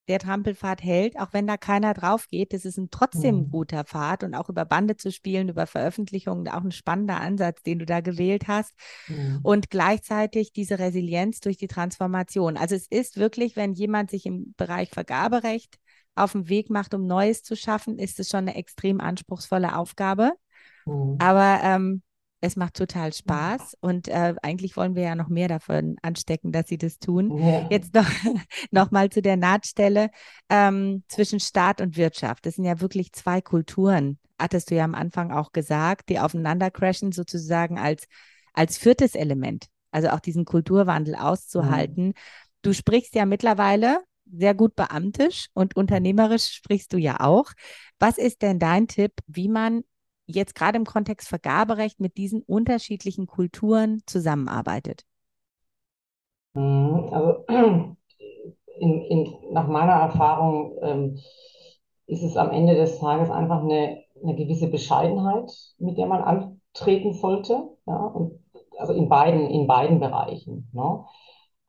der 0.09 0.19
Trampelpfad 0.19 0.83
hält, 0.83 1.19
auch 1.19 1.33
wenn 1.33 1.47
da 1.47 1.57
keiner 1.57 1.95
drauf 1.95 2.29
geht. 2.29 2.53
Das 2.53 2.65
ist 2.65 2.79
ein 2.79 2.89
trotzdem 2.91 3.37
mhm. 3.37 3.51
guter 3.51 3.85
Pfad 3.85 4.25
und 4.25 4.35
auch 4.35 4.49
über 4.49 4.65
Bande 4.65 4.97
zu 4.97 5.13
spielen, 5.13 5.51
über 5.51 5.67
Veröffentlichungen, 5.67 6.49
auch 6.49 6.65
ein 6.65 6.73
spannender 6.73 7.21
Ansatz, 7.21 7.63
den 7.63 7.79
du 7.79 7.87
da 7.87 8.01
gewählt 8.01 8.49
hast. 8.49 8.73
Mhm. 9.07 9.41
Und 9.43 9.71
gleichzeitig 9.71 10.53
diese 10.53 10.79
Resilienz 10.79 11.41
durch 11.41 11.59
die 11.59 11.69
Transformation. 11.69 12.57
Also 12.57 12.75
es 12.75 12.87
ist 12.89 13.19
wirklich, 13.19 13.55
wenn 13.55 13.75
jemand 13.75 14.11
sich 14.11 14.27
im 14.27 14.55
Bereich 14.57 14.91
Vergaberecht 14.91 15.79
auf 16.19 16.33
den 16.33 16.49
Weg 16.49 16.71
macht, 16.71 16.95
um 16.95 17.07
Neues 17.07 17.43
zu 17.43 17.57
schaffen, 17.57 17.99
ist 17.99 18.21
es 18.21 18.29
schon 18.29 18.41
eine 18.41 18.57
extrem 18.57 19.01
anspruchsvolle 19.01 19.77
Aufgabe. 19.77 20.33
Mhm. 20.87 21.17
Aber 21.19 21.61
ähm, 21.63 22.03
es 22.41 22.57
macht 22.57 22.75
total 22.75 23.13
Spaß 23.13 23.77
und 23.81 24.09
äh, 24.09 24.35
eigentlich 24.43 24.77
wollen 24.77 24.95
wir 24.95 25.03
ja 25.03 25.15
noch 25.15 25.29
mehr 25.29 25.49
davon 25.49 25.97
anstecken, 26.03 26.53
dass 26.53 26.69
sie 26.69 26.79
das 26.79 26.99
tun. 26.99 27.37
Ja. 27.39 27.67
Jetzt 27.69 27.95
noch, 27.95 28.07
noch 28.71 28.91
mal 28.91 29.11
zu 29.11 29.23
der 29.23 29.37
Nahtstelle 29.37 30.11
ähm, 30.49 31.03
zwischen 31.09 31.41
Staat 31.41 31.81
und 31.81 31.97
Wirtschaft. 31.97 32.47
Das 32.47 32.55
sind 32.55 32.65
ja 32.65 32.81
wirklich 32.81 33.13
zwei 33.13 33.41
Kulturen, 33.41 34.19
hattest 34.39 34.71
du 34.71 34.77
ja 34.77 34.85
am 34.85 34.95
Anfang 34.95 35.33
auch 35.33 35.53
gesagt, 35.53 36.09
die 36.09 36.21
aufeinander 36.21 36.71
crashen 36.71 37.11
sozusagen 37.11 37.79
als, 37.79 38.07
als 38.53 38.79
viertes 38.79 39.15
Element. 39.15 39.67
Also 39.91 40.11
auch 40.11 40.21
diesen 40.21 40.45
Kulturwandel 40.45 41.17
auszuhalten. 41.17 42.09
Mhm. 42.09 42.15
Du 42.63 42.73
sprichst 42.73 43.15
ja 43.15 43.25
mittlerweile 43.25 44.01
sehr 44.33 44.55
gut 44.55 44.77
beamtisch 44.77 45.49
und 45.55 45.77
unternehmerisch 45.77 46.47
sprichst 46.47 46.93
du 46.93 46.99
ja 46.99 47.21
auch. 47.21 47.47
Was 47.99 48.19
ist 48.19 48.43
denn 48.43 48.59
dein 48.59 48.89
Tipp, 48.89 49.13
wie 49.27 49.49
man 49.49 49.83
jetzt 50.27 50.55
gerade 50.55 50.77
im 50.77 50.85
Kontext 50.85 51.29
Vergaberecht 51.29 52.01
mit 52.01 52.17
diesen 52.17 52.43
unterschiedlichen 52.43 53.27
Kulturen 53.27 54.03
zusammenarbeitet? 54.07 55.05
Mhm, 56.55 57.09
also 57.13 57.45
in, 58.79 59.03
in, 59.03 59.35
nach 59.53 59.69
meiner 59.69 59.93
Erfahrung 59.93 60.77
ähm, 60.83 61.19
ist 62.07 62.23
es 62.23 62.37
am 62.37 62.51
Ende 62.51 62.75
des 62.75 62.99
Tages 62.99 63.31
einfach 63.31 63.63
eine, 63.63 64.03
eine 64.23 64.35
gewisse 64.35 64.69
Bescheidenheit, 64.69 65.51
mit 65.79 65.99
der 65.99 66.07
man 66.07 66.23
antreten 66.23 67.13
sollte. 67.13 67.69
Ja, 67.87 67.97
und 67.97 68.39
also 68.79 68.93
in 68.93 69.09
beiden, 69.09 69.51
in 69.51 69.67
beiden 69.67 70.01
Bereichen. 70.01 70.71
Ne? 70.73 71.05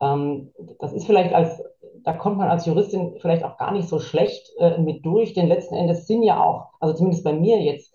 Ähm, 0.00 0.52
das 0.78 0.92
ist 0.92 1.06
vielleicht 1.06 1.34
als, 1.34 1.62
da 2.04 2.12
kommt 2.12 2.38
man 2.38 2.48
als 2.48 2.66
Juristin 2.66 3.16
vielleicht 3.20 3.44
auch 3.44 3.56
gar 3.58 3.72
nicht 3.72 3.88
so 3.88 3.98
schlecht 3.98 4.50
äh, 4.58 4.78
mit 4.78 5.04
durch, 5.04 5.34
denn 5.34 5.48
letzten 5.48 5.74
Endes 5.74 6.06
sind 6.06 6.22
ja 6.22 6.42
auch, 6.42 6.70
also 6.80 6.94
zumindest 6.94 7.24
bei 7.24 7.32
mir 7.32 7.60
jetzt, 7.60 7.94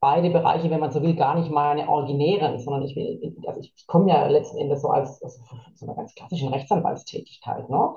beide 0.00 0.30
Bereiche, 0.30 0.70
wenn 0.70 0.80
man 0.80 0.92
so 0.92 1.02
will, 1.02 1.16
gar 1.16 1.34
nicht 1.38 1.50
meine 1.50 1.88
originären, 1.88 2.58
sondern 2.58 2.82
ich, 2.82 2.94
will, 2.94 3.36
also 3.46 3.60
ich, 3.60 3.86
komme 3.86 4.10
ja 4.10 4.26
letzten 4.26 4.58
Endes 4.58 4.82
so 4.82 4.88
als, 4.88 5.22
als 5.22 5.40
so 5.74 5.86
einer 5.86 5.94
ganz 5.96 6.14
klassischen 6.14 6.48
Rechtsanwaltstätigkeit. 6.48 7.68
Ne? 7.68 7.94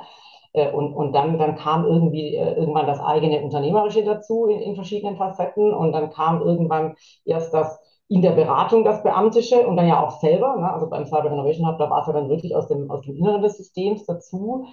Äh, 0.54 0.72
und, 0.72 0.94
und 0.94 1.14
dann, 1.14 1.38
dann 1.38 1.56
kam 1.56 1.86
irgendwie 1.86 2.36
äh, 2.36 2.56
irgendwann 2.56 2.88
das 2.88 3.00
eigene 3.00 3.42
Unternehmerische 3.42 4.04
dazu 4.04 4.48
in, 4.48 4.62
in 4.62 4.76
verschiedenen 4.76 5.18
Facetten 5.18 5.74
und 5.74 5.92
dann 5.92 6.10
kam 6.12 6.42
irgendwann 6.42 6.96
erst 7.26 7.54
das 7.54 7.80
in 8.12 8.22
der 8.22 8.32
Beratung 8.32 8.84
das 8.84 9.04
Beamtische 9.04 9.66
und 9.66 9.78
dann 9.78 9.88
ja 9.88 10.06
auch 10.06 10.20
selber. 10.20 10.58
Ne? 10.58 10.70
Also 10.70 10.90
beim 10.90 11.06
Cyber 11.06 11.32
Innovation 11.32 11.66
Hub, 11.66 11.78
da 11.78 11.90
war 11.90 12.02
es 12.02 12.08
ja 12.08 12.14
dann 12.14 12.28
wirklich 12.28 12.54
aus 12.54 12.68
dem, 12.68 12.92
aus 12.92 13.04
dem 13.04 13.16
Inneren 13.16 13.42
des 13.42 13.56
Systems 13.56 14.06
dazu. 14.06 14.66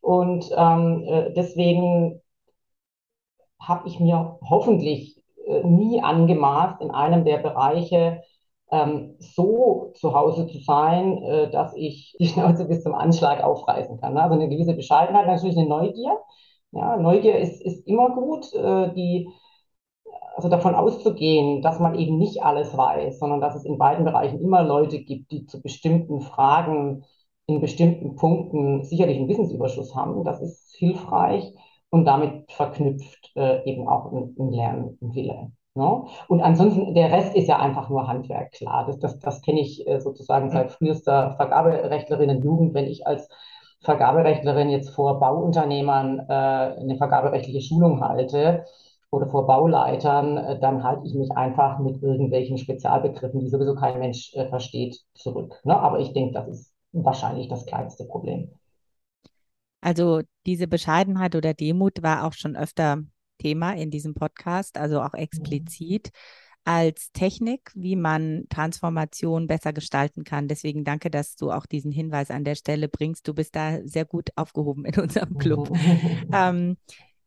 Und 0.00 0.50
ähm, 0.56 1.04
äh, 1.06 1.32
deswegen 1.32 2.20
habe 3.60 3.86
ich 3.86 4.00
mir 4.00 4.38
hoffentlich 4.42 5.22
äh, 5.46 5.62
nie 5.62 6.02
angemaßt, 6.02 6.80
in 6.80 6.90
einem 6.90 7.24
der 7.24 7.38
Bereiche 7.38 8.22
ähm, 8.72 9.14
so 9.20 9.92
zu 9.94 10.12
Hause 10.12 10.48
zu 10.48 10.58
sein, 10.58 11.22
äh, 11.22 11.48
dass 11.48 11.76
ich 11.76 12.16
die 12.18 12.26
Schnauze 12.26 12.64
bis 12.64 12.82
zum 12.82 12.96
Anschlag 12.96 13.44
aufreißen 13.44 14.00
kann. 14.00 14.14
Ne? 14.14 14.22
Also 14.22 14.34
eine 14.34 14.48
gewisse 14.48 14.74
Bescheidenheit, 14.74 15.28
natürlich 15.28 15.56
eine 15.56 15.68
Neugier. 15.68 16.18
Ja, 16.72 16.96
Neugier 16.96 17.38
ist, 17.38 17.62
ist 17.62 17.86
immer 17.86 18.10
gut. 18.10 18.52
Äh, 18.52 18.92
die 18.94 19.28
also 20.36 20.48
davon 20.48 20.74
auszugehen, 20.74 21.62
dass 21.62 21.80
man 21.80 21.94
eben 21.98 22.18
nicht 22.18 22.42
alles 22.42 22.76
weiß, 22.76 23.18
sondern 23.18 23.40
dass 23.40 23.54
es 23.54 23.64
in 23.64 23.78
beiden 23.78 24.04
Bereichen 24.04 24.40
immer 24.40 24.62
Leute 24.62 25.00
gibt, 25.00 25.30
die 25.32 25.46
zu 25.46 25.60
bestimmten 25.60 26.20
Fragen 26.20 27.04
in 27.46 27.60
bestimmten 27.60 28.16
Punkten 28.16 28.84
sicherlich 28.84 29.18
einen 29.18 29.28
Wissensüberschuss 29.28 29.94
haben, 29.94 30.24
das 30.24 30.40
ist 30.40 30.74
hilfreich 30.76 31.52
und 31.90 32.04
damit 32.04 32.50
verknüpft 32.52 33.32
äh, 33.36 33.64
eben 33.68 33.88
auch 33.88 34.12
ein, 34.12 34.36
ein 34.38 34.52
Lernwille. 34.52 35.52
Ne? 35.74 36.04
Und 36.28 36.40
ansonsten, 36.40 36.94
der 36.94 37.12
Rest 37.12 37.34
ist 37.36 37.48
ja 37.48 37.58
einfach 37.58 37.90
nur 37.90 38.06
Handwerk, 38.08 38.52
klar. 38.52 38.86
Das, 38.86 38.98
das, 38.98 39.18
das 39.18 39.42
kenne 39.42 39.60
ich 39.60 39.86
äh, 39.86 40.00
sozusagen 40.00 40.50
seit 40.50 40.70
frühester 40.70 41.32
Vergaberechtlerin-Jugend, 41.36 42.74
wenn 42.74 42.86
ich 42.86 43.06
als 43.06 43.28
Vergaberechtlerin 43.80 44.68
jetzt 44.68 44.90
vor 44.90 45.18
Bauunternehmern 45.20 46.20
äh, 46.28 46.32
eine 46.32 46.96
vergaberechtliche 46.96 47.62
Schulung 47.62 48.00
halte, 48.00 48.64
oder 49.10 49.28
vor 49.28 49.46
Bauleitern, 49.46 50.36
äh, 50.36 50.60
dann 50.60 50.82
halte 50.82 51.06
ich 51.06 51.14
mich 51.14 51.30
einfach 51.32 51.78
mit 51.78 52.02
irgendwelchen 52.02 52.58
Spezialbegriffen, 52.58 53.40
die 53.40 53.48
sowieso 53.48 53.74
kein 53.74 53.98
Mensch 53.98 54.32
äh, 54.34 54.48
versteht, 54.48 54.98
zurück. 55.14 55.60
Ne? 55.64 55.76
Aber 55.76 55.98
ich 56.00 56.12
denke, 56.12 56.34
das 56.34 56.48
ist 56.48 56.72
wahrscheinlich 56.92 57.48
das 57.48 57.66
kleinste 57.66 58.04
Problem. 58.04 58.50
Also 59.80 60.20
diese 60.46 60.68
Bescheidenheit 60.68 61.34
oder 61.34 61.54
Demut 61.54 62.02
war 62.02 62.26
auch 62.26 62.34
schon 62.34 62.56
öfter 62.56 62.98
Thema 63.38 63.72
in 63.72 63.90
diesem 63.90 64.14
Podcast, 64.14 64.76
also 64.76 65.00
auch 65.00 65.14
explizit. 65.14 66.08
Mhm 66.08 66.18
als 66.64 67.10
Technik, 67.12 67.72
wie 67.74 67.96
man 67.96 68.44
Transformation 68.48 69.46
besser 69.46 69.72
gestalten 69.72 70.24
kann. 70.24 70.48
Deswegen 70.48 70.84
danke, 70.84 71.10
dass 71.10 71.36
du 71.36 71.50
auch 71.50 71.66
diesen 71.66 71.90
Hinweis 71.90 72.30
an 72.30 72.44
der 72.44 72.54
Stelle 72.54 72.88
bringst. 72.88 73.26
Du 73.26 73.34
bist 73.34 73.56
da 73.56 73.78
sehr 73.84 74.04
gut 74.04 74.30
aufgehoben 74.36 74.84
in 74.84 75.00
unserem 75.00 75.38
Club. 75.38 75.70
ähm, 76.32 76.76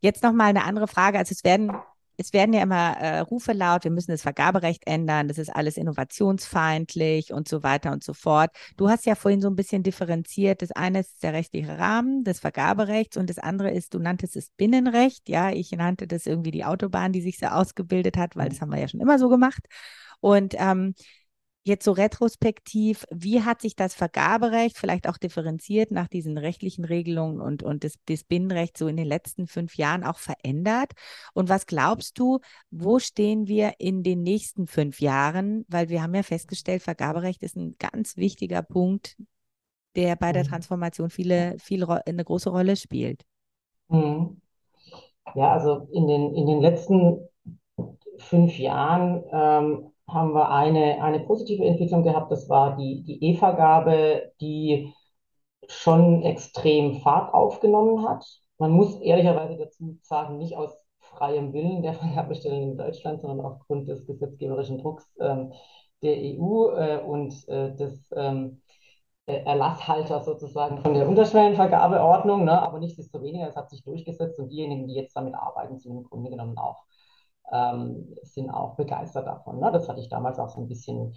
jetzt 0.04 0.24
noch 0.24 0.34
mal 0.34 0.46
eine 0.46 0.66
andere 0.66 0.88
Frage. 0.88 1.18
Also 1.18 1.32
es 1.32 1.44
werden 1.44 1.72
es 2.18 2.34
werden 2.34 2.54
ja 2.54 2.62
immer 2.62 2.96
äh, 2.98 3.20
Rufe 3.20 3.54
laut, 3.54 3.84
wir 3.86 3.92
müssen 3.92 4.12
das 4.12 4.22
Vergaberecht 4.22 4.86
ändern, 4.86 5.28
das 5.28 5.38
ist 5.38 5.50
alles 5.50 5.78
innovationsfeindlich 5.78 7.34
und 7.34 7.48
so 7.48 7.64
weiter 7.64 7.92
und 7.92 8.04
so 8.04 8.14
fort. 8.14 8.52
Du 8.78 8.90
hast 8.90 9.06
ja 9.06 9.16
vorhin 9.16 9.42
so 9.42 9.50
ein 9.50 9.56
bisschen 9.56 9.84
differenziert. 9.84 10.62
Das 10.62 10.72
eine 10.72 11.00
ist 11.00 11.24
der 11.24 11.34
rechtliche 11.34 11.78
Rahmen 11.78 12.24
des 12.24 12.40
Vergaberechts 12.40 13.18
und 13.18 13.30
das 13.30 13.40
andere 13.40 13.72
ist, 13.72 13.94
du 13.94 14.00
nanntest 14.00 14.36
es 14.36 14.52
Binnenrecht. 14.52 15.28
Ja, 15.28 15.52
ich 15.52 15.72
nannte 15.72 16.08
das 16.08 16.28
irgendwie 16.28 16.52
die 16.52 16.66
Autobahn, 16.66 17.14
die 17.14 17.22
sich 17.22 17.40
so 17.40 17.48
ausgebildet 17.48 18.18
hat, 18.18 18.36
weil 18.36 18.50
das 18.50 18.62
haben 18.62 18.72
wir 18.72 18.80
ja 18.80 18.88
schon 18.88 19.02
immer 19.02 19.18
so 19.18 19.30
gemacht. 19.30 19.64
Und 20.20 20.54
ähm, 20.58 20.94
Jetzt 21.66 21.86
so 21.86 21.94
retrospektiv, 21.94 23.06
wie 23.10 23.44
hat 23.44 23.62
sich 23.62 23.78
das 23.78 23.94
Vergaberecht 23.94 24.78
vielleicht 24.78 25.08
auch 25.08 25.18
differenziert 25.18 25.92
nach 25.92 26.10
diesen 26.10 26.38
rechtlichen 26.38 26.84
Regelungen 26.84 27.40
und, 27.40 27.64
und 27.64 27.86
das, 27.86 27.94
das 28.06 28.26
Binnenrecht 28.26 28.78
so 28.78 28.88
in 28.90 28.98
den 28.98 29.08
letzten 29.08 29.48
fünf 29.48 29.78
Jahren 29.78 30.04
auch 30.04 30.18
verändert? 30.18 30.92
Und 31.34 31.48
was 31.48 31.66
glaubst 31.66 32.20
du, 32.20 32.40
wo 32.70 33.00
stehen 33.00 33.48
wir 33.48 33.76
in 33.78 34.04
den 34.04 34.24
nächsten 34.24 34.68
fünf 34.68 35.00
Jahren? 35.00 35.64
Weil 35.70 35.88
wir 35.88 36.04
haben 36.04 36.14
ja 36.14 36.24
festgestellt, 36.24 36.84
Vergaberecht 36.84 37.42
ist 37.44 37.56
ein 37.56 37.78
ganz 37.80 38.18
wichtiger 38.18 38.62
Punkt, 38.62 39.16
der 39.96 40.18
bei 40.18 40.34
der 40.34 40.44
mhm. 40.44 40.50
Transformation 40.50 41.10
viele, 41.10 41.56
viele 41.60 42.06
eine 42.06 42.26
große 42.26 42.50
Rolle 42.50 42.76
spielt. 42.76 43.24
Mhm. 43.88 44.42
Ja, 45.36 45.54
also 45.54 45.88
in 45.94 46.08
den, 46.08 46.36
in 46.36 46.46
den 46.46 46.62
letzten 46.62 47.20
fünf 48.18 48.58
Jahren 48.58 49.24
ähm, 49.32 49.93
haben 50.08 50.34
wir 50.34 50.50
eine, 50.50 51.02
eine 51.02 51.22
positive 51.22 51.64
Entwicklung 51.64 52.04
gehabt. 52.04 52.32
Das 52.32 52.50
war 52.50 52.76
die, 52.78 53.04
die 53.04 53.24
E-Vergabe, 53.32 54.32
die 54.42 54.94
schon 55.68 56.24
extrem 56.24 57.02
Fahrt 57.02 57.34
aufgenommen 57.34 58.08
hat. 58.08 58.26
Man 58.58 58.72
muss 58.72 59.00
ehrlicherweise 59.02 59.58
dazu 59.58 59.98
sagen, 60.02 60.38
nicht 60.38 60.56
aus 60.56 60.78
freiem 61.00 61.54
Willen 61.54 61.82
der 61.84 61.94
Vergabestellen 61.94 62.72
in 62.72 62.78
Deutschland, 62.78 63.22
sondern 63.22 63.46
aufgrund 63.46 63.88
des 63.88 64.06
gesetzgeberischen 64.06 64.80
Drucks 64.80 65.06
ähm, 65.20 65.54
der 66.02 66.18
EU 66.18 66.70
äh, 66.76 67.02
und 67.06 67.48
äh, 67.48 67.74
des 67.76 68.12
ähm, 68.16 68.62
äh, 69.26 69.44
Erlasshalters 69.46 70.26
sozusagen 70.26 70.80
von 70.80 70.94
der 70.94 71.08
Unterschwellenvergabeordnung. 71.08 72.44
Ne? 72.44 72.62
Aber 72.62 72.80
nichtsdestoweniger, 72.80 73.48
es 73.48 73.56
hat 73.56 73.70
sich 73.70 73.84
durchgesetzt 73.84 74.38
und 74.38 74.50
diejenigen, 74.50 74.88
die 74.88 74.96
jetzt 74.96 75.16
damit 75.16 75.34
arbeiten, 75.36 75.80
sind 75.80 75.96
im 75.96 76.04
Grunde 76.04 76.30
genommen 76.30 76.58
auch 76.58 76.84
ähm, 77.52 78.16
sind 78.24 78.50
auch 78.50 78.76
begeistert 78.76 79.28
davon. 79.28 79.60
Ne? 79.60 79.72
Das 79.72 79.90
hatte 79.90 80.00
ich 80.00 80.10
damals 80.10 80.40
auch 80.40 80.50
so 80.50 80.62
ein 80.62 80.68
bisschen 80.68 81.16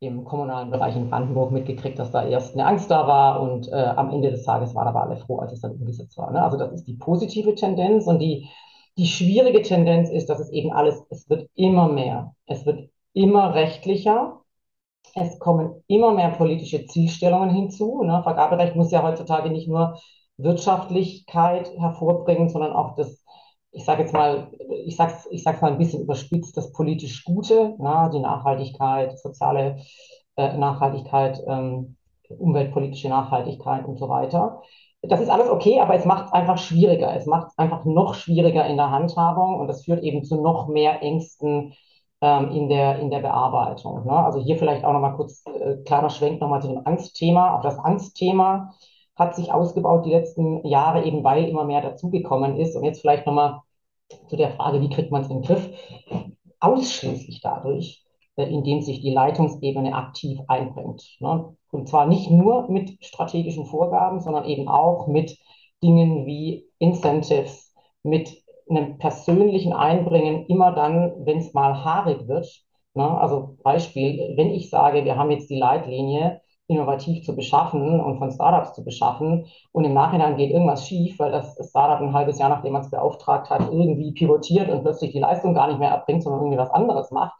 im 0.00 0.24
kommunalen 0.24 0.70
Bereich 0.70 0.96
in 0.96 1.08
Brandenburg 1.08 1.50
mitgekriegt, 1.50 1.98
dass 1.98 2.10
da 2.10 2.26
erst 2.26 2.54
eine 2.54 2.66
Angst 2.66 2.90
da 2.90 3.06
war 3.06 3.40
und 3.40 3.68
äh, 3.68 3.74
am 3.74 4.10
Ende 4.10 4.30
des 4.30 4.44
Tages 4.44 4.74
waren 4.74 4.88
aber 4.88 5.02
alle 5.02 5.16
froh, 5.16 5.38
als 5.38 5.52
es 5.52 5.60
dann 5.60 5.72
umgesetzt 5.72 6.18
war. 6.18 6.30
Ne? 6.30 6.42
Also 6.42 6.58
das 6.58 6.72
ist 6.72 6.86
die 6.86 6.94
positive 6.94 7.54
Tendenz 7.54 8.06
und 8.06 8.18
die, 8.18 8.48
die 8.98 9.06
schwierige 9.06 9.62
Tendenz 9.62 10.10
ist, 10.10 10.28
dass 10.28 10.40
es 10.40 10.50
eben 10.50 10.72
alles, 10.72 11.02
es 11.10 11.28
wird 11.30 11.48
immer 11.54 11.88
mehr, 11.88 12.34
es 12.46 12.66
wird 12.66 12.90
immer 13.12 13.54
rechtlicher, 13.54 14.40
es 15.14 15.38
kommen 15.38 15.82
immer 15.86 16.12
mehr 16.12 16.30
politische 16.30 16.86
Zielstellungen 16.86 17.50
hinzu. 17.50 18.02
Ne? 18.02 18.22
Vergaberecht 18.22 18.76
muss 18.76 18.90
ja 18.90 19.02
heutzutage 19.02 19.50
nicht 19.50 19.68
nur 19.68 19.98
Wirtschaftlichkeit 20.36 21.70
hervorbringen, 21.78 22.48
sondern 22.48 22.72
auch 22.72 22.96
das 22.96 23.23
ich 23.74 23.84
sage 23.84 24.02
jetzt 24.02 24.12
mal, 24.12 24.48
ich 24.86 24.96
sag's, 24.96 25.26
ich 25.30 25.42
sag's 25.42 25.60
mal 25.60 25.72
ein 25.72 25.78
bisschen 25.78 26.02
überspitzt, 26.02 26.56
das 26.56 26.72
politisch 26.72 27.24
Gute, 27.24 27.74
na, 27.78 28.08
die 28.08 28.20
Nachhaltigkeit, 28.20 29.18
soziale 29.18 29.78
äh, 30.36 30.56
Nachhaltigkeit, 30.56 31.42
ähm, 31.46 31.96
umweltpolitische 32.28 33.08
Nachhaltigkeit 33.08 33.84
und 33.84 33.98
so 33.98 34.08
weiter. 34.08 34.62
Das 35.02 35.20
ist 35.20 35.28
alles 35.28 35.50
okay, 35.50 35.80
aber 35.80 35.94
es 35.94 36.04
macht 36.06 36.26
es 36.26 36.32
einfach 36.32 36.56
schwieriger. 36.56 37.14
Es 37.14 37.26
macht 37.26 37.48
es 37.48 37.58
einfach 37.58 37.84
noch 37.84 38.14
schwieriger 38.14 38.66
in 38.66 38.76
der 38.76 38.90
Handhabung 38.90 39.60
und 39.60 39.66
das 39.66 39.84
führt 39.84 40.02
eben 40.02 40.24
zu 40.24 40.40
noch 40.40 40.68
mehr 40.68 41.02
Ängsten 41.02 41.74
ähm, 42.22 42.50
in, 42.50 42.68
der, 42.68 43.00
in 43.00 43.10
der 43.10 43.20
Bearbeitung. 43.20 44.06
Ne? 44.06 44.12
Also 44.12 44.40
hier 44.40 44.56
vielleicht 44.56 44.84
auch 44.84 44.92
nochmal 44.92 45.14
kurz 45.16 45.44
äh, 45.46 45.76
kleiner 45.84 46.10
Schwenk 46.10 46.40
nochmal 46.40 46.62
zu 46.62 46.68
dem 46.68 46.86
Angstthema. 46.86 47.56
Auch 47.56 47.62
das 47.62 47.78
Angstthema 47.78 48.74
hat 49.16 49.36
sich 49.36 49.52
ausgebaut 49.52 50.06
die 50.06 50.10
letzten 50.10 50.66
Jahre, 50.66 51.04
eben 51.04 51.22
weil 51.22 51.48
immer 51.48 51.64
mehr 51.64 51.82
dazugekommen 51.82 52.56
ist. 52.56 52.76
Und 52.76 52.84
jetzt 52.84 53.00
vielleicht 53.00 53.26
nochmal 53.26 53.60
zu 54.28 54.36
der 54.36 54.50
Frage, 54.52 54.80
wie 54.80 54.88
kriegt 54.88 55.10
man 55.10 55.22
es 55.22 55.30
in 55.30 55.42
den 55.42 55.46
Griff? 55.46 55.68
Ausschließlich 56.60 57.40
dadurch, 57.42 58.04
äh, 58.36 58.44
indem 58.44 58.82
sich 58.82 59.00
die 59.00 59.10
Leitungsebene 59.10 59.94
aktiv 59.94 60.40
einbringt. 60.48 61.16
Ne? 61.20 61.56
Und 61.70 61.88
zwar 61.88 62.06
nicht 62.06 62.30
nur 62.30 62.68
mit 62.70 63.04
strategischen 63.04 63.66
Vorgaben, 63.66 64.20
sondern 64.20 64.44
eben 64.46 64.68
auch 64.68 65.06
mit 65.06 65.36
Dingen 65.82 66.26
wie 66.26 66.66
Incentives, 66.78 67.72
mit 68.02 68.42
einem 68.68 68.98
persönlichen 68.98 69.72
Einbringen, 69.72 70.46
immer 70.46 70.72
dann, 70.72 71.12
wenn 71.26 71.38
es 71.38 71.52
mal 71.52 71.84
haarig 71.84 72.26
wird. 72.26 72.46
Ne? 72.94 73.06
Also 73.18 73.56
Beispiel, 73.62 74.34
wenn 74.36 74.50
ich 74.50 74.70
sage, 74.70 75.04
wir 75.04 75.16
haben 75.16 75.30
jetzt 75.30 75.50
die 75.50 75.58
Leitlinie, 75.58 76.40
innovativ 76.66 77.24
zu 77.24 77.36
beschaffen 77.36 78.00
und 78.00 78.18
von 78.18 78.30
Startups 78.30 78.74
zu 78.74 78.84
beschaffen. 78.84 79.46
Und 79.72 79.84
im 79.84 79.92
Nachhinein 79.92 80.36
geht 80.36 80.50
irgendwas 80.50 80.86
schief, 80.86 81.18
weil 81.18 81.30
das 81.30 81.58
Startup 81.68 82.00
ein 82.00 82.14
halbes 82.14 82.38
Jahr, 82.38 82.48
nachdem 82.48 82.72
man 82.72 82.82
es 82.82 82.90
beauftragt 82.90 83.50
hat, 83.50 83.70
irgendwie 83.70 84.12
pivotiert 84.12 84.70
und 84.70 84.82
plötzlich 84.82 85.12
die 85.12 85.18
Leistung 85.18 85.54
gar 85.54 85.68
nicht 85.68 85.78
mehr 85.78 85.90
erbringt, 85.90 86.22
sondern 86.22 86.40
irgendwie 86.40 86.58
was 86.58 86.70
anderes 86.70 87.10
macht. 87.10 87.34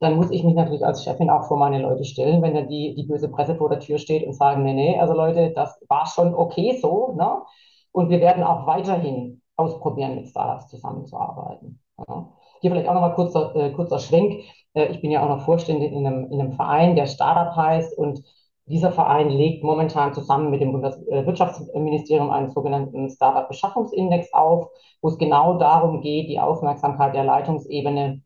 Dann 0.00 0.16
muss 0.16 0.30
ich 0.30 0.44
mich 0.44 0.54
natürlich 0.54 0.84
als 0.84 1.02
Chefin 1.02 1.30
auch 1.30 1.44
vor 1.44 1.58
meine 1.58 1.80
Leute 1.80 2.04
stellen, 2.04 2.42
wenn 2.42 2.54
dann 2.54 2.68
die, 2.68 2.94
die 2.94 3.04
böse 3.04 3.28
Presse 3.28 3.56
vor 3.56 3.68
der 3.68 3.80
Tür 3.80 3.98
steht 3.98 4.24
und 4.26 4.34
sagen, 4.34 4.62
nee, 4.62 4.74
nee, 4.74 4.98
also 4.98 5.14
Leute, 5.14 5.50
das 5.54 5.80
war 5.88 6.06
schon 6.06 6.34
okay 6.34 6.78
so. 6.80 7.14
Ne? 7.16 7.42
Und 7.90 8.10
wir 8.10 8.20
werden 8.20 8.44
auch 8.44 8.66
weiterhin 8.66 9.42
ausprobieren, 9.56 10.14
mit 10.14 10.28
Startups 10.28 10.68
zusammenzuarbeiten. 10.68 11.80
Ja? 12.06 12.28
Hier 12.60 12.70
vielleicht 12.70 12.88
auch 12.88 12.94
nochmal 12.94 13.14
kurzer, 13.14 13.56
äh, 13.56 13.72
kurzer 13.72 13.98
Schwenk. 13.98 14.44
Äh, 14.74 14.86
ich 14.86 15.00
bin 15.00 15.10
ja 15.10 15.24
auch 15.24 15.28
noch 15.28 15.44
Vorständin 15.44 15.92
in 15.92 16.06
einem, 16.06 16.30
in 16.30 16.40
einem 16.40 16.52
Verein, 16.52 16.94
der 16.94 17.06
Startup 17.06 17.56
heißt 17.56 17.96
und 17.98 18.22
dieser 18.68 18.92
Verein 18.92 19.30
legt 19.30 19.64
momentan 19.64 20.14
zusammen 20.14 20.50
mit 20.50 20.60
dem 20.60 20.72
Bundeswirtschaftsministerium 20.72 22.30
einen 22.30 22.50
sogenannten 22.50 23.08
Startup-Beschaffungsindex 23.10 24.32
auf, 24.32 24.68
wo 25.02 25.08
es 25.08 25.18
genau 25.18 25.58
darum 25.58 26.00
geht, 26.00 26.28
die 26.28 26.40
Aufmerksamkeit 26.40 27.14
der 27.14 27.24
Leitungsebene 27.24 28.22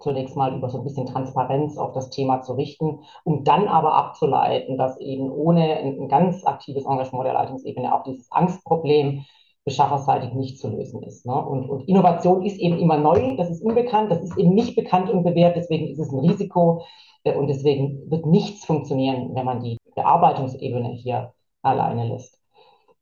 zunächst 0.00 0.36
mal 0.36 0.54
über 0.54 0.68
so 0.68 0.78
ein 0.78 0.84
bisschen 0.84 1.06
Transparenz 1.06 1.78
auf 1.78 1.92
das 1.92 2.10
Thema 2.10 2.42
zu 2.42 2.54
richten, 2.54 3.00
um 3.24 3.44
dann 3.44 3.68
aber 3.68 3.94
abzuleiten, 3.94 4.76
dass 4.76 4.98
eben 5.00 5.30
ohne 5.30 5.76
ein, 5.76 6.08
ganz 6.08 6.44
aktives 6.44 6.84
Engagement 6.84 7.26
der 7.26 7.34
Leitungsebene 7.34 7.94
auch 7.94 8.02
dieses 8.02 8.30
Angstproblem 8.30 9.24
beschafferseitig 9.66 10.32
nicht 10.32 10.58
zu 10.58 10.70
lösen 10.70 11.02
ist. 11.02 11.26
Ne? 11.26 11.34
Und, 11.34 11.68
und, 11.68 11.88
Innovation 11.88 12.44
ist 12.46 12.58
eben 12.58 12.78
immer 12.78 12.96
neu, 12.96 13.36
das 13.36 13.50
ist 13.50 13.62
unbekannt, 13.62 14.10
das 14.10 14.22
ist 14.22 14.38
eben 14.38 14.54
nicht 14.54 14.76
bekannt 14.76 15.10
und 15.10 15.24
bewährt, 15.24 15.56
deswegen 15.56 15.88
ist 15.88 15.98
es 15.98 16.12
ein 16.12 16.20
Risiko, 16.20 16.84
äh, 17.24 17.34
und 17.34 17.48
deswegen 17.48 18.10
wird 18.10 18.24
nichts 18.24 18.64
funktionieren, 18.64 19.34
wenn 19.34 19.44
man 19.44 19.62
die 19.62 19.76
Bearbeitungsebene 19.94 20.90
hier 20.90 21.34
alleine 21.62 22.08
lässt. 22.08 22.40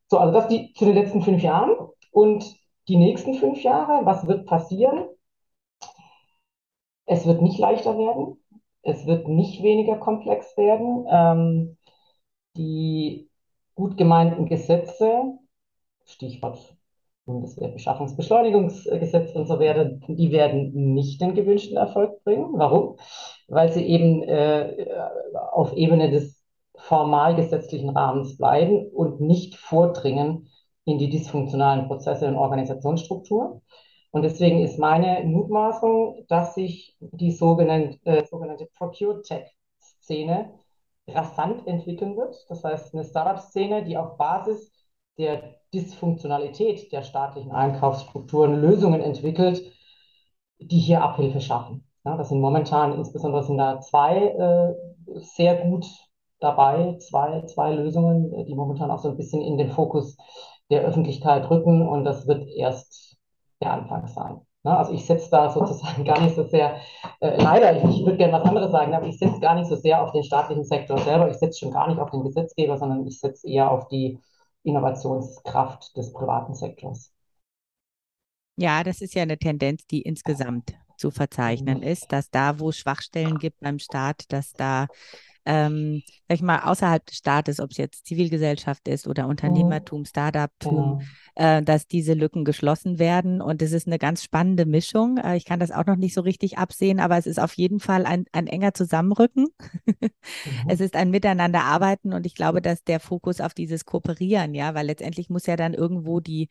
So, 0.09 0.18
also 0.18 0.33
das 0.33 0.48
die, 0.48 0.72
zu 0.72 0.87
den 0.87 0.94
letzten 0.94 1.22
fünf 1.22 1.42
Jahren. 1.42 1.77
Und 2.11 2.57
die 2.88 2.96
nächsten 2.96 3.35
fünf 3.35 3.62
Jahre, 3.62 4.07
was 4.07 4.27
wird 4.27 4.46
passieren? 4.46 5.05
Es 7.07 7.27
wird 7.27 7.42
nicht 7.42 7.59
leichter 7.59 7.98
werden. 7.98 8.38
Es 8.83 9.07
wird 9.07 9.29
nicht 9.29 9.62
weniger 9.62 9.96
komplex 9.96 10.57
werden. 10.57 11.07
Ähm, 11.11 11.77
die 12.57 13.29
gut 13.74 13.96
gemeinten 13.96 14.46
Gesetze, 14.46 15.38
Stichwort 16.04 16.76
Bundeswehrbeschaffungsbeschleunigungsgesetz 17.26 19.34
und 19.34 19.46
so 19.46 19.58
weiter, 19.58 19.86
die 20.08 20.30
werden 20.30 20.94
nicht 20.94 21.20
den 21.20 21.34
gewünschten 21.34 21.76
Erfolg 21.76 22.22
bringen. 22.22 22.50
Warum? 22.52 22.98
Weil 23.48 23.72
sie 23.72 23.84
eben 23.84 24.22
äh, 24.22 24.86
auf 25.52 25.72
Ebene 25.72 26.10
des 26.10 26.42
formal 26.76 27.34
gesetzlichen 27.34 27.90
Rahmens 27.90 28.36
bleiben 28.36 28.88
und 28.88 29.20
nicht 29.20 29.56
vordringen 29.56 30.48
in 30.84 30.98
die 30.98 31.08
dysfunktionalen 31.08 31.86
Prozesse 31.86 32.28
und 32.28 32.36
Organisationsstruktur. 32.36 33.62
Und 34.10 34.22
deswegen 34.22 34.60
ist 34.60 34.78
meine 34.78 35.24
Mutmaßung, 35.24 36.24
dass 36.28 36.54
sich 36.54 36.96
die 37.00 37.33
sogenannte, 37.33 37.98
äh, 38.04 38.24
sogenannte 38.26 38.68
Procure-Tech-Szene 38.76 40.52
rasant 41.08 41.66
entwickeln 41.66 42.16
wird. 42.16 42.37
Das 42.48 42.62
heißt, 42.62 42.94
eine 42.94 43.04
Startup-Szene, 43.04 43.85
die 43.85 43.96
auf 43.96 44.16
Basis 44.16 44.72
der 45.18 45.56
Dysfunktionalität 45.75 46.92
der 46.92 47.02
staatlichen 47.02 47.52
Einkaufsstrukturen 47.52 48.60
Lösungen 48.60 49.00
entwickelt, 49.00 49.62
die 50.58 50.79
hier 50.79 51.02
Abhilfe 51.02 51.40
schaffen. 51.40 51.85
Ja, 52.04 52.16
das 52.16 52.29
sind 52.29 52.40
momentan, 52.40 52.94
insbesondere 52.94 53.42
sind 53.42 53.58
da 53.58 53.81
zwei 53.81 54.29
äh, 54.29 54.75
sehr 55.20 55.56
gut 55.56 55.87
dabei, 56.38 56.96
zwei, 56.98 57.42
zwei 57.46 57.72
Lösungen, 57.72 58.46
die 58.46 58.54
momentan 58.54 58.90
auch 58.90 58.98
so 58.98 59.08
ein 59.08 59.16
bisschen 59.16 59.42
in 59.42 59.58
den 59.58 59.70
Fokus 59.70 60.16
der 60.70 60.83
Öffentlichkeit 60.83 61.50
rücken 61.50 61.87
und 61.87 62.04
das 62.04 62.27
wird 62.27 62.46
erst 62.48 63.16
der 63.60 63.72
Anfang 63.72 64.06
sein. 64.06 64.40
Ne? 64.62 64.77
Also 64.77 64.92
ich 64.92 65.04
setze 65.06 65.31
da 65.31 65.50
sozusagen 65.50 66.04
gar 66.04 66.20
nicht 66.20 66.35
so 66.35 66.44
sehr, 66.44 66.77
äh, 67.20 67.42
leider, 67.42 67.77
ich, 67.77 68.00
ich 68.00 68.04
würde 68.04 68.18
gerne 68.18 68.35
was 68.35 68.44
anderes 68.44 68.70
sagen, 68.70 68.94
aber 68.94 69.06
ich 69.06 69.18
setze 69.18 69.40
gar 69.40 69.54
nicht 69.54 69.68
so 69.68 69.77
sehr 69.77 70.02
auf 70.02 70.12
den 70.12 70.25
staatlichen 70.25 70.64
Sektor 70.64 70.98
selber, 70.98 71.29
ich 71.29 71.37
setze 71.37 71.60
schon 71.60 71.72
gar 71.72 71.88
nicht 71.88 71.98
auf 71.98 72.10
den 72.10 72.22
Gesetzgeber, 72.22 72.77
sondern 72.77 73.06
ich 73.06 73.20
setze 73.20 73.48
eher 73.48 73.70
auf 73.70 73.88
die 73.88 74.18
Innovationskraft 74.65 75.96
des 75.96 76.12
privaten 76.12 76.54
Sektors. 76.54 77.12
Ja, 78.56 78.83
das 78.83 79.00
ist 79.00 79.15
ja 79.15 79.23
eine 79.23 79.38
Tendenz, 79.38 79.87
die 79.87 80.02
insgesamt 80.02 80.75
zu 80.96 81.10
verzeichnen 81.10 81.79
mhm. 81.79 81.85
ist, 81.85 82.12
dass 82.12 82.31
da, 82.31 82.58
wo 82.58 82.71
es 82.71 82.79
Schwachstellen 82.79 83.38
gibt 83.38 83.60
beim 83.60 83.79
Staat, 83.79 84.25
dass 84.33 84.52
da 84.52 84.87
ähm, 85.46 86.02
sag 86.28 86.36
ich 86.36 86.42
mal, 86.42 86.60
außerhalb 86.60 87.04
des 87.04 87.16
Staates, 87.16 87.60
ob 87.60 87.70
es 87.70 87.76
jetzt 87.76 88.06
Zivilgesellschaft 88.06 88.88
ist 88.88 89.06
oder 89.06 89.28
Unternehmertum, 89.28 90.00
mhm. 90.00 90.04
Startup-tum, 90.06 91.02
ja. 91.36 91.58
äh, 91.58 91.62
dass 91.62 91.86
diese 91.86 92.14
Lücken 92.14 92.44
geschlossen 92.44 92.98
werden. 92.98 93.42
Und 93.42 93.60
es 93.60 93.72
ist 93.72 93.86
eine 93.86 93.98
ganz 93.98 94.22
spannende 94.22 94.64
Mischung. 94.64 95.18
Äh, 95.18 95.36
ich 95.36 95.44
kann 95.44 95.60
das 95.60 95.70
auch 95.70 95.84
noch 95.84 95.96
nicht 95.96 96.14
so 96.14 96.22
richtig 96.22 96.56
absehen, 96.56 96.98
aber 96.98 97.18
es 97.18 97.26
ist 97.26 97.38
auf 97.38 97.54
jeden 97.54 97.80
Fall 97.80 98.06
ein, 98.06 98.24
ein 98.32 98.46
enger 98.46 98.72
Zusammenrücken. 98.72 99.48
mhm. 99.86 100.10
Es 100.68 100.80
ist 100.80 100.96
ein 100.96 101.10
Miteinanderarbeiten 101.10 102.14
und 102.14 102.24
ich 102.24 102.34
glaube, 102.34 102.62
dass 102.62 102.82
der 102.84 103.00
Fokus 103.00 103.40
auf 103.40 103.52
dieses 103.52 103.84
Kooperieren, 103.84 104.54
ja, 104.54 104.74
weil 104.74 104.86
letztendlich 104.86 105.28
muss 105.28 105.46
ja 105.46 105.56
dann 105.56 105.74
irgendwo 105.74 106.20
die 106.20 106.48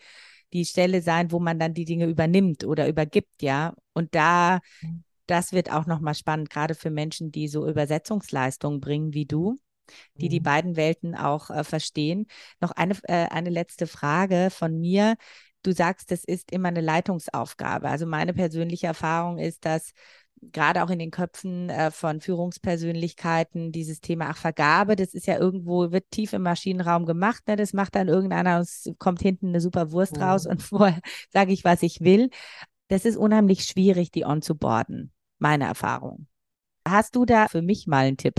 die 0.52 0.66
Stelle 0.66 1.02
sein, 1.02 1.32
wo 1.32 1.40
man 1.40 1.58
dann 1.58 1.74
die 1.74 1.86
Dinge 1.86 2.06
übernimmt 2.06 2.64
oder 2.64 2.88
übergibt, 2.88 3.42
ja. 3.42 3.74
Und 3.94 4.14
da 4.14 4.60
mhm 4.84 5.04
das 5.28 5.54
wird 5.54 5.72
auch 5.72 5.86
nochmal 5.86 6.16
spannend, 6.16 6.50
gerade 6.50 6.76
für 6.76 6.90
Menschen, 6.90 7.32
die 7.32 7.48
so 7.48 7.68
Übersetzungsleistungen 7.68 8.80
bringen 8.80 9.14
wie 9.14 9.26
du, 9.26 9.58
die 10.16 10.30
die 10.30 10.40
mhm. 10.40 10.44
beiden 10.44 10.76
Welten 10.76 11.16
auch 11.16 11.50
äh, 11.50 11.64
verstehen. 11.64 12.28
Noch 12.62 12.72
eine, 12.72 12.96
äh, 13.04 13.28
eine 13.30 13.50
letzte 13.50 13.88
Frage 13.88 14.50
von 14.50 14.80
mir. 14.80 15.16
Du 15.64 15.72
sagst, 15.72 16.12
es 16.12 16.26
ist 16.26 16.52
immer 16.52 16.70
eine 16.70 16.82
Leitungsaufgabe. 16.82 17.88
Also 17.88 18.06
meine 18.06 18.34
persönliche 18.34 18.88
Erfahrung 18.88 19.38
ist, 19.38 19.66
dass 19.66 19.94
gerade 20.52 20.84
auch 20.84 20.90
in 20.90 21.00
den 21.00 21.12
Köpfen 21.12 21.70
äh, 21.70 21.90
von 21.90 22.20
Führungspersönlichkeiten 22.20 23.72
dieses 23.72 24.02
Thema 24.02 24.28
ach 24.30 24.38
Vergabe, 24.38 24.98
das 24.98 25.14
ist 25.14 25.28
ja 25.28 25.38
irgendwo, 25.38 25.92
wird 25.92 26.12
tief 26.12 26.34
im 26.34 26.44
Maschinenraum 26.44 27.06
gemacht, 27.06 27.48
ne? 27.48 27.56
das 27.56 27.72
macht 27.72 27.96
dann 27.96 28.10
irgendeiner 28.10 28.58
und 28.58 28.64
es 28.64 28.92
kommt 28.98 29.22
hinten 29.22 29.50
eine 29.50 29.62
super 29.62 29.92
Wurst 29.92 30.18
ja. 30.18 30.32
raus 30.32 30.46
und 30.46 30.62
vorher 30.62 31.00
sage 31.30 31.54
ich, 31.54 31.64
was 31.64 31.82
ich 31.82 32.02
will 32.02 32.30
das 32.94 33.06
ist 33.06 33.18
unheimlich 33.18 33.64
schwierig, 33.64 34.12
die 34.12 34.24
onzuboarden, 34.24 35.12
meine 35.40 35.66
Erfahrung. 35.66 36.28
Hast 36.88 37.16
du 37.16 37.26
da 37.26 37.48
für 37.48 37.64
mich 37.64 37.88
mal 37.88 38.06
einen 38.06 38.18
Tipp? 38.18 38.36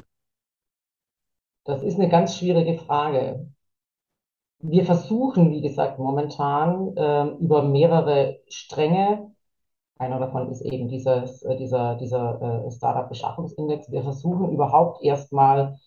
Das 1.65 1.83
ist 1.83 1.99
eine 1.99 2.09
ganz 2.09 2.39
schwierige 2.39 2.79
Frage. 2.79 3.49
Wir 4.61 4.85
versuchen, 4.85 5.51
wie 5.51 5.61
gesagt, 5.61 5.99
momentan 5.99 6.97
äh, 6.97 7.25
über 7.43 7.65
mehrere 7.65 8.43
Stränge, 8.47 9.35
einer 9.99 10.21
davon 10.21 10.49
ist 10.53 10.61
eben 10.61 10.87
dieses, 10.87 11.43
äh, 11.43 11.57
dieser, 11.57 11.97
dieser 11.97 12.65
äh, 12.65 12.71
Startup-Beschaffungsindex, 12.71 13.91
wir 13.91 14.05
versuchen 14.05 14.53
überhaupt 14.53 15.03
erstmal 15.03 15.81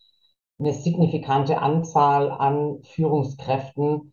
eine 0.59 0.73
signifikante 0.73 1.59
Anzahl 1.61 2.31
an 2.31 2.83
Führungskräften 2.83 4.11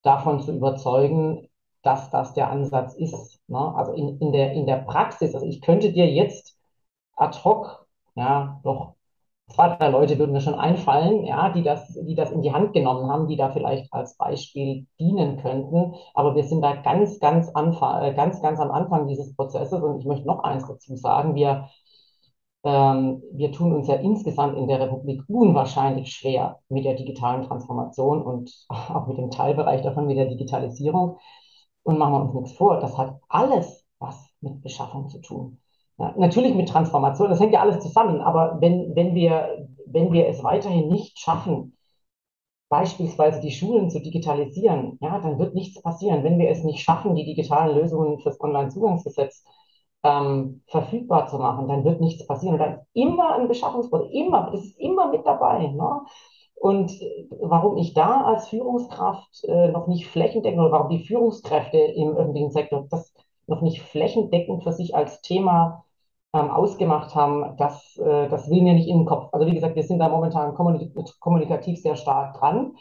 davon 0.00 0.40
zu 0.40 0.56
überzeugen, 0.56 1.49
dass 1.82 2.10
das 2.10 2.34
der 2.34 2.50
Ansatz 2.50 2.94
ist. 2.94 3.40
Ne? 3.48 3.74
Also 3.76 3.92
in, 3.92 4.18
in, 4.18 4.32
der, 4.32 4.52
in 4.52 4.66
der 4.66 4.76
Praxis, 4.76 5.34
also 5.34 5.46
ich 5.46 5.60
könnte 5.62 5.92
dir 5.92 6.06
jetzt 6.06 6.56
ad 7.16 7.38
hoc, 7.44 7.86
ja, 8.14 8.60
doch 8.64 8.94
zwei, 9.50 9.76
drei 9.76 9.88
Leute 9.88 10.18
würden 10.18 10.32
mir 10.32 10.40
schon 10.40 10.54
einfallen, 10.54 11.24
ja, 11.24 11.50
die 11.50 11.62
das, 11.62 11.86
die 11.94 12.14
das 12.14 12.30
in 12.30 12.42
die 12.42 12.52
Hand 12.52 12.72
genommen 12.72 13.10
haben, 13.10 13.28
die 13.28 13.36
da 13.36 13.50
vielleicht 13.50 13.92
als 13.92 14.16
Beispiel 14.16 14.86
dienen 14.98 15.38
könnten. 15.38 15.94
Aber 16.14 16.34
wir 16.34 16.44
sind 16.44 16.62
da 16.62 16.76
ganz, 16.76 17.18
ganz, 17.20 17.48
Anfang, 17.50 18.02
äh, 18.02 18.14
ganz, 18.14 18.40
ganz 18.42 18.60
am 18.60 18.70
Anfang 18.70 19.08
dieses 19.08 19.34
Prozesses. 19.36 19.82
Und 19.82 19.98
ich 19.98 20.06
möchte 20.06 20.26
noch 20.26 20.42
eins 20.44 20.66
dazu 20.66 20.96
sagen. 20.96 21.34
Wir, 21.34 21.68
ähm, 22.64 23.22
wir 23.32 23.52
tun 23.52 23.72
uns 23.72 23.88
ja 23.88 23.94
insgesamt 23.94 24.56
in 24.56 24.68
der 24.68 24.80
Republik 24.80 25.22
unwahrscheinlich 25.28 26.12
schwer 26.12 26.60
mit 26.68 26.84
der 26.84 26.94
digitalen 26.94 27.42
Transformation 27.44 28.22
und 28.22 28.52
auch 28.68 29.06
mit 29.06 29.18
dem 29.18 29.30
Teilbereich 29.30 29.82
davon, 29.82 30.06
mit 30.06 30.16
der 30.16 30.26
Digitalisierung. 30.26 31.18
Und 31.82 31.98
machen 31.98 32.12
wir 32.12 32.20
uns 32.20 32.34
nichts 32.34 32.52
vor, 32.52 32.78
das 32.80 32.96
hat 32.96 33.18
alles 33.28 33.86
was 33.98 34.30
mit 34.40 34.62
Beschaffung 34.62 35.08
zu 35.08 35.20
tun. 35.20 35.60
Ja, 35.98 36.14
natürlich 36.16 36.54
mit 36.54 36.68
Transformation, 36.68 37.28
das 37.28 37.40
hängt 37.40 37.52
ja 37.52 37.60
alles 37.60 37.80
zusammen, 37.80 38.20
aber 38.20 38.60
wenn, 38.60 38.94
wenn, 38.96 39.14
wir, 39.14 39.66
wenn 39.86 40.12
wir 40.12 40.28
es 40.28 40.42
weiterhin 40.42 40.88
nicht 40.88 41.18
schaffen, 41.18 41.76
beispielsweise 42.70 43.40
die 43.40 43.50
Schulen 43.50 43.90
zu 43.90 44.00
digitalisieren, 44.00 44.96
ja, 45.02 45.18
dann 45.18 45.38
wird 45.38 45.54
nichts 45.54 45.82
passieren. 45.82 46.24
Wenn 46.24 46.38
wir 46.38 46.48
es 46.48 46.64
nicht 46.64 46.82
schaffen, 46.82 47.16
die 47.16 47.24
digitalen 47.24 47.76
Lösungen 47.76 48.20
fürs 48.20 48.40
Onlinezugangsgesetz 48.40 49.44
ähm, 50.04 50.62
verfügbar 50.68 51.26
zu 51.26 51.38
machen, 51.38 51.68
dann 51.68 51.84
wird 51.84 52.00
nichts 52.00 52.26
passieren. 52.26 52.54
Und 52.54 52.60
dann 52.60 52.80
immer 52.94 53.34
ein 53.34 53.48
Beschaffungsprozess, 53.48 54.12
immer, 54.12 54.50
das 54.52 54.64
ist 54.64 54.78
immer 54.78 55.10
mit 55.10 55.26
dabei. 55.26 55.66
Ne? 55.66 56.00
Und 56.60 56.92
warum 57.40 57.78
ich 57.78 57.94
da 57.94 58.20
als 58.20 58.48
Führungskraft 58.48 59.44
äh, 59.44 59.68
noch 59.68 59.86
nicht 59.86 60.08
flächendeckend 60.08 60.60
oder 60.60 60.72
warum 60.72 60.90
die 60.90 61.06
Führungskräfte 61.06 61.78
im 61.78 62.10
öffentlichen 62.10 62.50
Sektor 62.50 62.86
das 62.90 63.14
noch 63.46 63.62
nicht 63.62 63.80
flächendeckend 63.80 64.62
für 64.62 64.72
sich 64.72 64.94
als 64.94 65.22
Thema 65.22 65.86
ähm, 66.34 66.50
ausgemacht 66.50 67.14
haben, 67.14 67.56
das, 67.56 67.96
äh, 67.96 68.28
das 68.28 68.50
will 68.50 68.60
mir 68.60 68.74
nicht 68.74 68.88
in 68.88 68.98
den 68.98 69.06
Kopf. 69.06 69.30
Also 69.32 69.46
wie 69.46 69.54
gesagt, 69.54 69.74
wir 69.74 69.82
sind 69.84 70.00
da 70.00 70.10
momentan 70.10 70.54
kommunik 70.54 70.92
kommunikativ 71.18 71.80
sehr 71.80 71.96
stark 71.96 72.38
dran. 72.38 72.76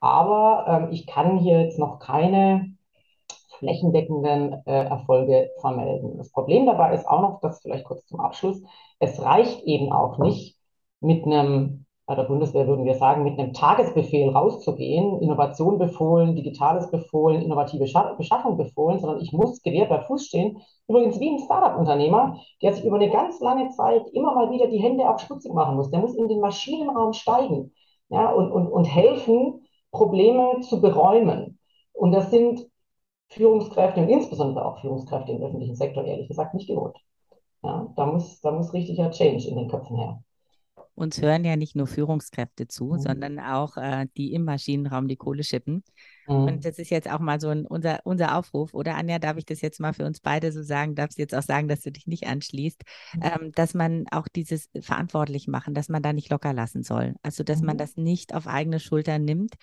Aber 0.00 0.66
ähm, 0.68 0.88
ich 0.92 1.06
kann 1.06 1.38
hier 1.38 1.62
jetzt 1.62 1.78
noch 1.78 2.00
keine 2.00 2.74
flächendeckenden 3.58 4.66
äh, 4.66 4.84
Erfolge 4.84 5.50
vermelden. 5.62 6.18
Das 6.18 6.30
Problem 6.30 6.66
dabei 6.66 6.92
ist 6.92 7.08
auch 7.08 7.22
noch, 7.22 7.40
das 7.40 7.62
vielleicht 7.62 7.86
kurz 7.86 8.04
zum 8.04 8.20
Abschluss, 8.20 8.62
es 8.98 9.18
reicht 9.22 9.62
eben 9.62 9.92
auch 9.92 10.18
nicht 10.18 10.58
mit 11.00 11.24
einem 11.24 11.86
bei 12.08 12.14
der 12.14 12.22
Bundeswehr 12.22 12.66
würden 12.66 12.86
wir 12.86 12.94
sagen, 12.94 13.22
mit 13.22 13.38
einem 13.38 13.52
Tagesbefehl 13.52 14.30
rauszugehen, 14.30 15.20
Innovation 15.20 15.76
befohlen, 15.76 16.34
Digitales 16.34 16.90
befohlen, 16.90 17.42
innovative 17.42 17.84
Beschaffung 18.16 18.56
befohlen, 18.56 18.98
sondern 18.98 19.20
ich 19.20 19.34
muss 19.34 19.60
gewehrt 19.60 19.90
bei 19.90 20.00
Fuß 20.00 20.24
stehen. 20.24 20.56
Übrigens 20.88 21.20
wie 21.20 21.28
ein 21.28 21.38
Startup-Unternehmer, 21.38 22.40
der 22.62 22.72
sich 22.72 22.86
über 22.86 22.96
eine 22.96 23.10
ganz 23.10 23.40
lange 23.40 23.68
Zeit 23.68 24.08
immer 24.14 24.34
mal 24.34 24.50
wieder 24.50 24.68
die 24.68 24.78
Hände 24.78 25.06
auf 25.06 25.20
Stutzig 25.20 25.52
machen 25.52 25.76
muss. 25.76 25.90
Der 25.90 26.00
muss 26.00 26.14
in 26.14 26.28
den 26.28 26.40
Maschinenraum 26.40 27.12
steigen 27.12 27.74
ja, 28.08 28.30
und, 28.32 28.52
und, 28.52 28.68
und 28.68 28.84
helfen, 28.84 29.66
Probleme 29.90 30.60
zu 30.60 30.80
beräumen. 30.80 31.58
Und 31.92 32.12
das 32.12 32.30
sind 32.30 32.66
Führungskräfte 33.28 34.00
und 34.00 34.08
insbesondere 34.08 34.64
auch 34.64 34.80
Führungskräfte 34.80 35.32
im 35.32 35.42
öffentlichen 35.42 35.76
Sektor 35.76 36.04
ehrlich 36.04 36.28
gesagt 36.28 36.54
nicht 36.54 36.68
gewohnt. 36.68 36.96
Ja, 37.62 37.92
da, 37.96 38.06
muss, 38.06 38.40
da 38.40 38.50
muss 38.50 38.72
richtiger 38.72 39.10
Change 39.10 39.46
in 39.46 39.56
den 39.56 39.68
Köpfen 39.68 39.98
her 39.98 40.22
uns 40.98 41.22
hören 41.22 41.44
ja 41.44 41.56
nicht 41.56 41.76
nur 41.76 41.86
Führungskräfte 41.86 42.66
zu, 42.66 42.86
mhm. 42.86 43.00
sondern 43.00 43.38
auch 43.38 43.76
äh, 43.76 44.06
die 44.16 44.32
im 44.32 44.44
Maschinenraum 44.44 45.06
die 45.06 45.16
Kohle 45.16 45.44
schippen. 45.44 45.84
Mhm. 46.26 46.34
Und 46.34 46.64
das 46.64 46.78
ist 46.78 46.90
jetzt 46.90 47.08
auch 47.10 47.20
mal 47.20 47.40
so 47.40 47.48
ein, 47.48 47.64
unser, 47.64 48.00
unser 48.04 48.36
Aufruf. 48.36 48.74
Oder 48.74 48.96
Anja, 48.96 49.18
darf 49.18 49.36
ich 49.36 49.46
das 49.46 49.60
jetzt 49.60 49.78
mal 49.78 49.92
für 49.94 50.04
uns 50.04 50.20
beide 50.20 50.50
so 50.50 50.62
sagen? 50.62 50.94
Darfst 50.96 51.16
du 51.16 51.22
jetzt 51.22 51.34
auch 51.34 51.42
sagen, 51.42 51.68
dass 51.68 51.82
du 51.82 51.92
dich 51.92 52.06
nicht 52.06 52.26
anschließt? 52.26 52.82
Mhm. 53.14 53.22
Ähm, 53.22 53.52
dass 53.52 53.74
man 53.74 54.06
auch 54.10 54.26
dieses 54.28 54.68
verantwortlich 54.80 55.46
machen, 55.46 55.72
dass 55.72 55.88
man 55.88 56.02
da 56.02 56.12
nicht 56.12 56.30
locker 56.30 56.52
lassen 56.52 56.82
soll. 56.82 57.14
Also, 57.22 57.44
dass 57.44 57.62
man 57.62 57.76
mhm. 57.76 57.78
das 57.78 57.96
nicht 57.96 58.34
auf 58.34 58.48
eigene 58.48 58.80
Schultern 58.80 59.24
nimmt, 59.24 59.54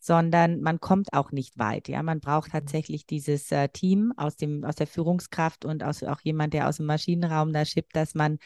sondern 0.00 0.60
man 0.60 0.80
kommt 0.80 1.12
auch 1.12 1.32
nicht 1.32 1.58
weit. 1.58 1.88
Ja, 1.88 2.02
man 2.02 2.20
braucht 2.20 2.48
mhm. 2.48 2.52
tatsächlich 2.52 3.04
dieses 3.04 3.52
äh, 3.52 3.68
Team 3.68 4.14
aus 4.16 4.36
dem 4.36 4.64
aus 4.64 4.76
der 4.76 4.86
Führungskraft 4.86 5.66
und 5.66 5.84
aus, 5.84 6.02
auch 6.02 6.20
jemand, 6.22 6.54
der 6.54 6.68
aus 6.68 6.78
dem 6.78 6.86
Maschinenraum 6.86 7.52
da 7.52 7.66
schippt, 7.66 7.94
dass 7.94 8.14
man 8.14 8.38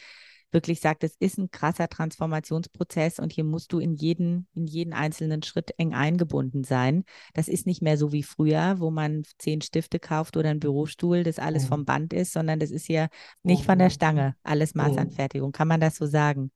wirklich 0.53 0.79
sagt, 0.79 1.03
es 1.03 1.15
ist 1.19 1.37
ein 1.37 1.51
krasser 1.51 1.89
Transformationsprozess 1.89 3.19
und 3.19 3.33
hier 3.33 3.43
musst 3.43 3.73
du 3.73 3.79
in 3.79 3.95
jeden, 3.95 4.47
in 4.53 4.67
jeden 4.67 4.93
einzelnen 4.93 5.43
Schritt 5.43 5.71
eng 5.77 5.93
eingebunden 5.93 6.63
sein. 6.63 7.03
Das 7.33 7.47
ist 7.47 7.65
nicht 7.65 7.81
mehr 7.81 7.97
so 7.97 8.11
wie 8.11 8.23
früher, 8.23 8.79
wo 8.79 8.91
man 8.91 9.23
zehn 9.37 9.61
Stifte 9.61 9.99
kauft 9.99 10.37
oder 10.37 10.49
einen 10.49 10.59
Bürostuhl, 10.59 11.23
das 11.23 11.39
alles 11.39 11.65
vom 11.65 11.85
Band 11.85 12.13
ist, 12.13 12.33
sondern 12.33 12.59
das 12.59 12.71
ist 12.71 12.87
ja 12.87 13.07
nicht 13.43 13.65
von 13.65 13.79
der 13.79 13.89
Stange, 13.89 14.35
alles 14.43 14.75
Maßanfertigung. 14.75 15.51
Kann 15.51 15.67
man 15.67 15.81
das 15.81 15.95
so 15.95 16.05
sagen? 16.05 16.51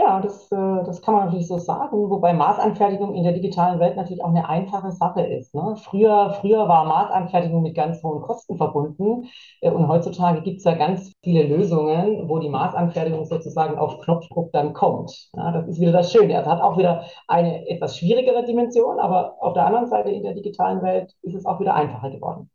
Ja, 0.00 0.20
das, 0.20 0.46
äh, 0.52 0.56
das 0.84 1.02
kann 1.02 1.14
man 1.14 1.24
natürlich 1.24 1.48
so 1.48 1.58
sagen, 1.58 2.08
wobei 2.08 2.32
Maßanfertigung 2.32 3.14
in 3.16 3.24
der 3.24 3.32
digitalen 3.32 3.80
Welt 3.80 3.96
natürlich 3.96 4.22
auch 4.22 4.28
eine 4.28 4.48
einfache 4.48 4.92
Sache 4.92 5.22
ist. 5.22 5.52
Ne? 5.56 5.74
Früher, 5.76 6.30
früher 6.40 6.68
war 6.68 6.84
Maßanfertigung 6.84 7.62
mit 7.62 7.74
ganz 7.74 8.00
hohen 8.04 8.22
Kosten 8.22 8.56
verbunden 8.56 9.28
äh, 9.60 9.70
und 9.70 9.88
heutzutage 9.88 10.42
gibt 10.42 10.58
es 10.58 10.64
ja 10.64 10.74
ganz 10.74 11.12
viele 11.24 11.42
Lösungen, 11.42 12.28
wo 12.28 12.38
die 12.38 12.48
Maßanfertigung 12.48 13.24
sozusagen 13.24 13.76
auf 13.76 13.98
Knopfdruck 14.00 14.52
dann 14.52 14.72
kommt. 14.72 15.30
Ja, 15.34 15.50
das 15.50 15.66
ist 15.66 15.80
wieder 15.80 15.92
das 15.92 16.12
Schöne. 16.12 16.40
Es 16.40 16.46
hat 16.46 16.62
auch 16.62 16.78
wieder 16.78 17.04
eine 17.26 17.68
etwas 17.68 17.98
schwierigere 17.98 18.44
Dimension, 18.44 19.00
aber 19.00 19.34
auf 19.40 19.54
der 19.54 19.66
anderen 19.66 19.88
Seite 19.88 20.10
in 20.10 20.22
der 20.22 20.34
digitalen 20.34 20.80
Welt 20.82 21.12
ist 21.22 21.34
es 21.34 21.44
auch 21.44 21.58
wieder 21.58 21.74
einfacher 21.74 22.10
geworden. 22.10 22.48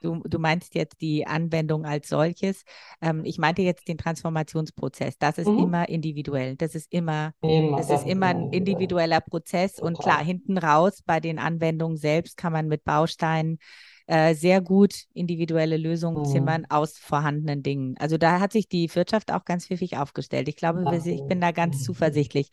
Du, 0.00 0.20
du 0.24 0.38
meinst 0.38 0.74
jetzt 0.74 1.00
die 1.00 1.26
Anwendung 1.26 1.84
als 1.84 2.08
solches. 2.08 2.64
Ähm, 3.00 3.24
ich 3.24 3.38
meinte 3.38 3.62
jetzt 3.62 3.88
den 3.88 3.98
Transformationsprozess. 3.98 5.18
Das 5.18 5.38
ist 5.38 5.48
mhm. 5.48 5.58
immer 5.58 5.88
individuell. 5.88 6.56
Das 6.56 6.74
ist 6.74 6.92
immer, 6.92 7.32
immer 7.42 7.78
das, 7.78 7.90
ist 7.90 8.06
immer 8.06 8.26
ein 8.26 8.50
individueller 8.50 9.20
Prozess. 9.20 9.74
Total. 9.74 9.88
Und 9.88 9.98
klar, 9.98 10.24
hinten 10.24 10.58
raus 10.58 11.02
bei 11.04 11.20
den 11.20 11.38
Anwendungen 11.38 11.96
selbst 11.96 12.36
kann 12.36 12.52
man 12.52 12.68
mit 12.68 12.84
Bausteinen 12.84 13.58
äh, 14.06 14.34
sehr 14.34 14.60
gut 14.60 15.04
individuelle 15.14 15.76
Lösungen 15.76 16.22
mhm. 16.22 16.26
zimmern 16.26 16.66
aus 16.68 16.98
vorhandenen 16.98 17.62
Dingen. 17.62 17.94
Also 17.98 18.18
da 18.18 18.40
hat 18.40 18.52
sich 18.52 18.68
die 18.68 18.92
Wirtschaft 18.94 19.32
auch 19.32 19.44
ganz 19.44 19.66
pfiffig 19.66 19.98
aufgestellt. 19.98 20.48
Ich 20.48 20.56
glaube, 20.56 20.84
ich 20.96 21.22
bin 21.26 21.40
da 21.40 21.52
ganz 21.52 21.84
zuversichtlich. 21.84 22.50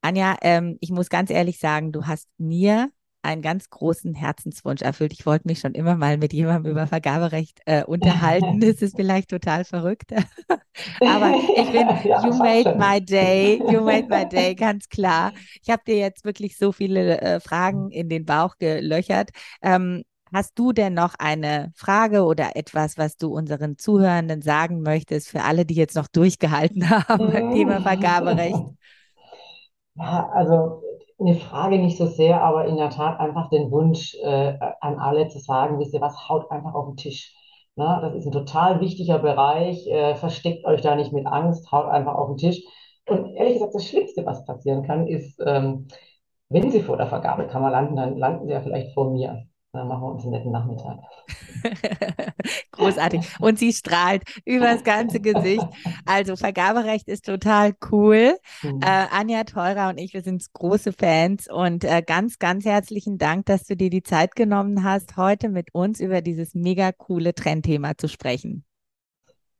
Anja, 0.00 0.36
ähm, 0.42 0.78
ich 0.80 0.90
muss 0.90 1.08
ganz 1.08 1.30
ehrlich 1.30 1.58
sagen, 1.58 1.92
du 1.92 2.06
hast 2.06 2.28
mir 2.38 2.90
einen 3.24 3.42
ganz 3.42 3.70
großen 3.70 4.14
Herzenswunsch 4.14 4.82
erfüllt. 4.82 5.12
Ich 5.12 5.26
wollte 5.26 5.48
mich 5.48 5.60
schon 5.60 5.72
immer 5.72 5.96
mal 5.96 6.18
mit 6.18 6.32
jemandem 6.32 6.72
über 6.72 6.86
Vergaberecht 6.86 7.60
äh, 7.66 7.84
unterhalten. 7.84 8.60
Das 8.64 8.82
ist 8.82 8.96
vielleicht 8.96 9.30
total 9.30 9.64
verrückt. 9.64 10.12
Aber 11.00 11.34
ich 11.56 11.70
bin, 11.70 11.88
ja, 12.04 12.24
you 12.24 12.34
made 12.34 12.76
my 12.76 13.00
day, 13.00 13.60
you 13.70 13.80
made 13.80 14.08
my 14.08 14.28
day, 14.28 14.54
ganz 14.54 14.88
klar. 14.88 15.32
Ich 15.62 15.70
habe 15.70 15.82
dir 15.86 15.96
jetzt 15.96 16.24
wirklich 16.24 16.56
so 16.56 16.72
viele 16.72 17.20
äh, 17.20 17.40
Fragen 17.40 17.90
in 17.90 18.08
den 18.08 18.24
Bauch 18.24 18.56
gelöchert. 18.58 19.30
Ähm, 19.62 20.02
Hast 20.32 20.58
du 20.58 20.72
denn 20.72 20.94
noch 20.94 21.14
eine 21.16 21.70
Frage 21.76 22.24
oder 22.24 22.56
etwas, 22.56 22.98
was 22.98 23.16
du 23.16 23.32
unseren 23.32 23.78
Zuhörenden 23.78 24.42
sagen 24.42 24.82
möchtest, 24.82 25.28
für 25.28 25.44
alle, 25.44 25.64
die 25.64 25.74
jetzt 25.74 25.94
noch 25.94 26.08
durchgehalten 26.08 26.90
haben 26.90 27.30
beim 27.30 27.52
Thema 27.52 27.80
Vergaberecht? 27.82 28.58
Ja, 29.94 30.28
also 30.34 30.82
eine 31.18 31.34
Frage 31.36 31.78
nicht 31.78 31.96
so 31.96 32.06
sehr, 32.06 32.42
aber 32.42 32.66
in 32.66 32.76
der 32.76 32.90
Tat 32.90 33.20
einfach 33.20 33.48
den 33.50 33.70
Wunsch 33.70 34.14
äh, 34.22 34.58
an 34.80 34.98
alle 34.98 35.28
zu 35.28 35.38
sagen, 35.38 35.78
wisst 35.78 35.94
ihr 35.94 36.00
was, 36.00 36.28
haut 36.28 36.50
einfach 36.50 36.74
auf 36.74 36.86
den 36.86 36.96
Tisch. 36.96 37.34
Na, 37.76 38.00
das 38.00 38.14
ist 38.14 38.26
ein 38.26 38.32
total 38.32 38.80
wichtiger 38.80 39.18
Bereich. 39.18 39.86
Äh, 39.88 40.14
versteckt 40.16 40.64
euch 40.64 40.80
da 40.80 40.94
nicht 40.96 41.12
mit 41.12 41.26
Angst, 41.26 41.70
haut 41.72 41.86
einfach 41.86 42.14
auf 42.14 42.28
den 42.28 42.36
Tisch. 42.36 42.62
Und 43.06 43.34
ehrlich 43.34 43.54
gesagt, 43.54 43.74
das 43.74 43.86
Schlimmste, 43.86 44.24
was 44.26 44.44
passieren 44.44 44.82
kann, 44.84 45.06
ist, 45.08 45.40
ähm, 45.44 45.88
wenn 46.48 46.70
Sie 46.70 46.80
vor 46.82 46.96
der 46.96 47.08
Vergabekammer 47.08 47.70
landen, 47.70 47.96
dann 47.96 48.16
landen 48.16 48.46
Sie 48.46 48.52
ja 48.52 48.60
vielleicht 48.60 48.94
vor 48.94 49.10
mir. 49.10 49.46
Dann 49.74 49.88
machen 49.88 50.02
wir 50.02 50.12
uns 50.12 50.22
einen 50.22 50.32
netten 50.32 50.52
Nachmittag. 50.52 51.00
Großartig. 52.70 53.26
Und 53.40 53.58
sie 53.58 53.72
strahlt 53.72 54.22
über 54.44 54.66
das 54.66 54.84
ganze 54.84 55.18
Gesicht. 55.18 55.66
Also 56.06 56.36
Vergaberecht 56.36 57.08
ist 57.08 57.26
total 57.26 57.74
cool. 57.90 58.38
Mhm. 58.62 58.80
Äh, 58.80 59.06
Anja 59.10 59.42
Teurer 59.42 59.88
und 59.88 59.98
ich, 59.98 60.14
wir 60.14 60.22
sind 60.22 60.44
große 60.52 60.92
Fans 60.92 61.48
und 61.50 61.82
äh, 61.82 62.02
ganz, 62.06 62.38
ganz 62.38 62.64
herzlichen 62.64 63.18
Dank, 63.18 63.46
dass 63.46 63.64
du 63.64 63.76
dir 63.76 63.90
die 63.90 64.04
Zeit 64.04 64.36
genommen 64.36 64.84
hast, 64.84 65.16
heute 65.16 65.48
mit 65.48 65.74
uns 65.74 65.98
über 65.98 66.22
dieses 66.22 66.54
mega 66.54 66.92
coole 66.92 67.34
Trendthema 67.34 67.98
zu 67.98 68.06
sprechen. 68.06 68.64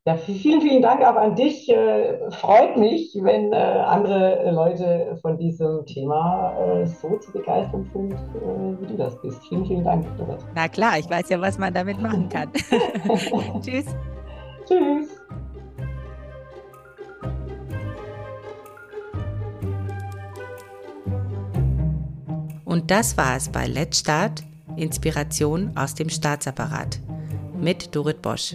Ja, 0.06 0.18
vielen, 0.18 0.60
vielen 0.60 0.82
Dank 0.82 1.00
auch 1.00 1.16
an 1.16 1.34
dich. 1.34 1.66
Äh, 1.66 2.30
freut 2.32 2.76
mich, 2.76 3.16
wenn 3.22 3.54
äh, 3.54 3.56
andere 3.56 4.50
Leute 4.50 5.18
von 5.22 5.38
diesem 5.38 5.86
Thema 5.86 6.54
äh, 6.58 6.84
so 6.84 7.16
zu 7.16 7.32
begeistern 7.32 7.88
sind, 7.90 8.12
wie 8.82 8.86
du 8.86 8.98
das 8.98 9.18
bist. 9.22 9.40
Vielen, 9.48 9.64
vielen 9.64 9.82
Dank. 9.82 10.04
Dorette. 10.18 10.44
Na 10.54 10.68
klar, 10.68 10.98
ich 10.98 11.08
weiß 11.08 11.30
ja, 11.30 11.40
was 11.40 11.56
man 11.56 11.72
damit 11.72 12.02
machen 12.02 12.28
kann. 12.28 12.52
Tschüss. 13.62 13.86
Tschüss. 14.68 15.08
Und 22.66 22.90
das 22.90 23.16
war 23.16 23.36
es 23.36 23.48
bei 23.48 23.66
Let's 23.66 24.00
Start, 24.00 24.42
Inspiration 24.76 25.72
aus 25.76 25.94
dem 25.94 26.10
Staatsapparat 26.10 27.00
mit 27.58 27.96
Dorit 27.96 28.20
Bosch. 28.20 28.54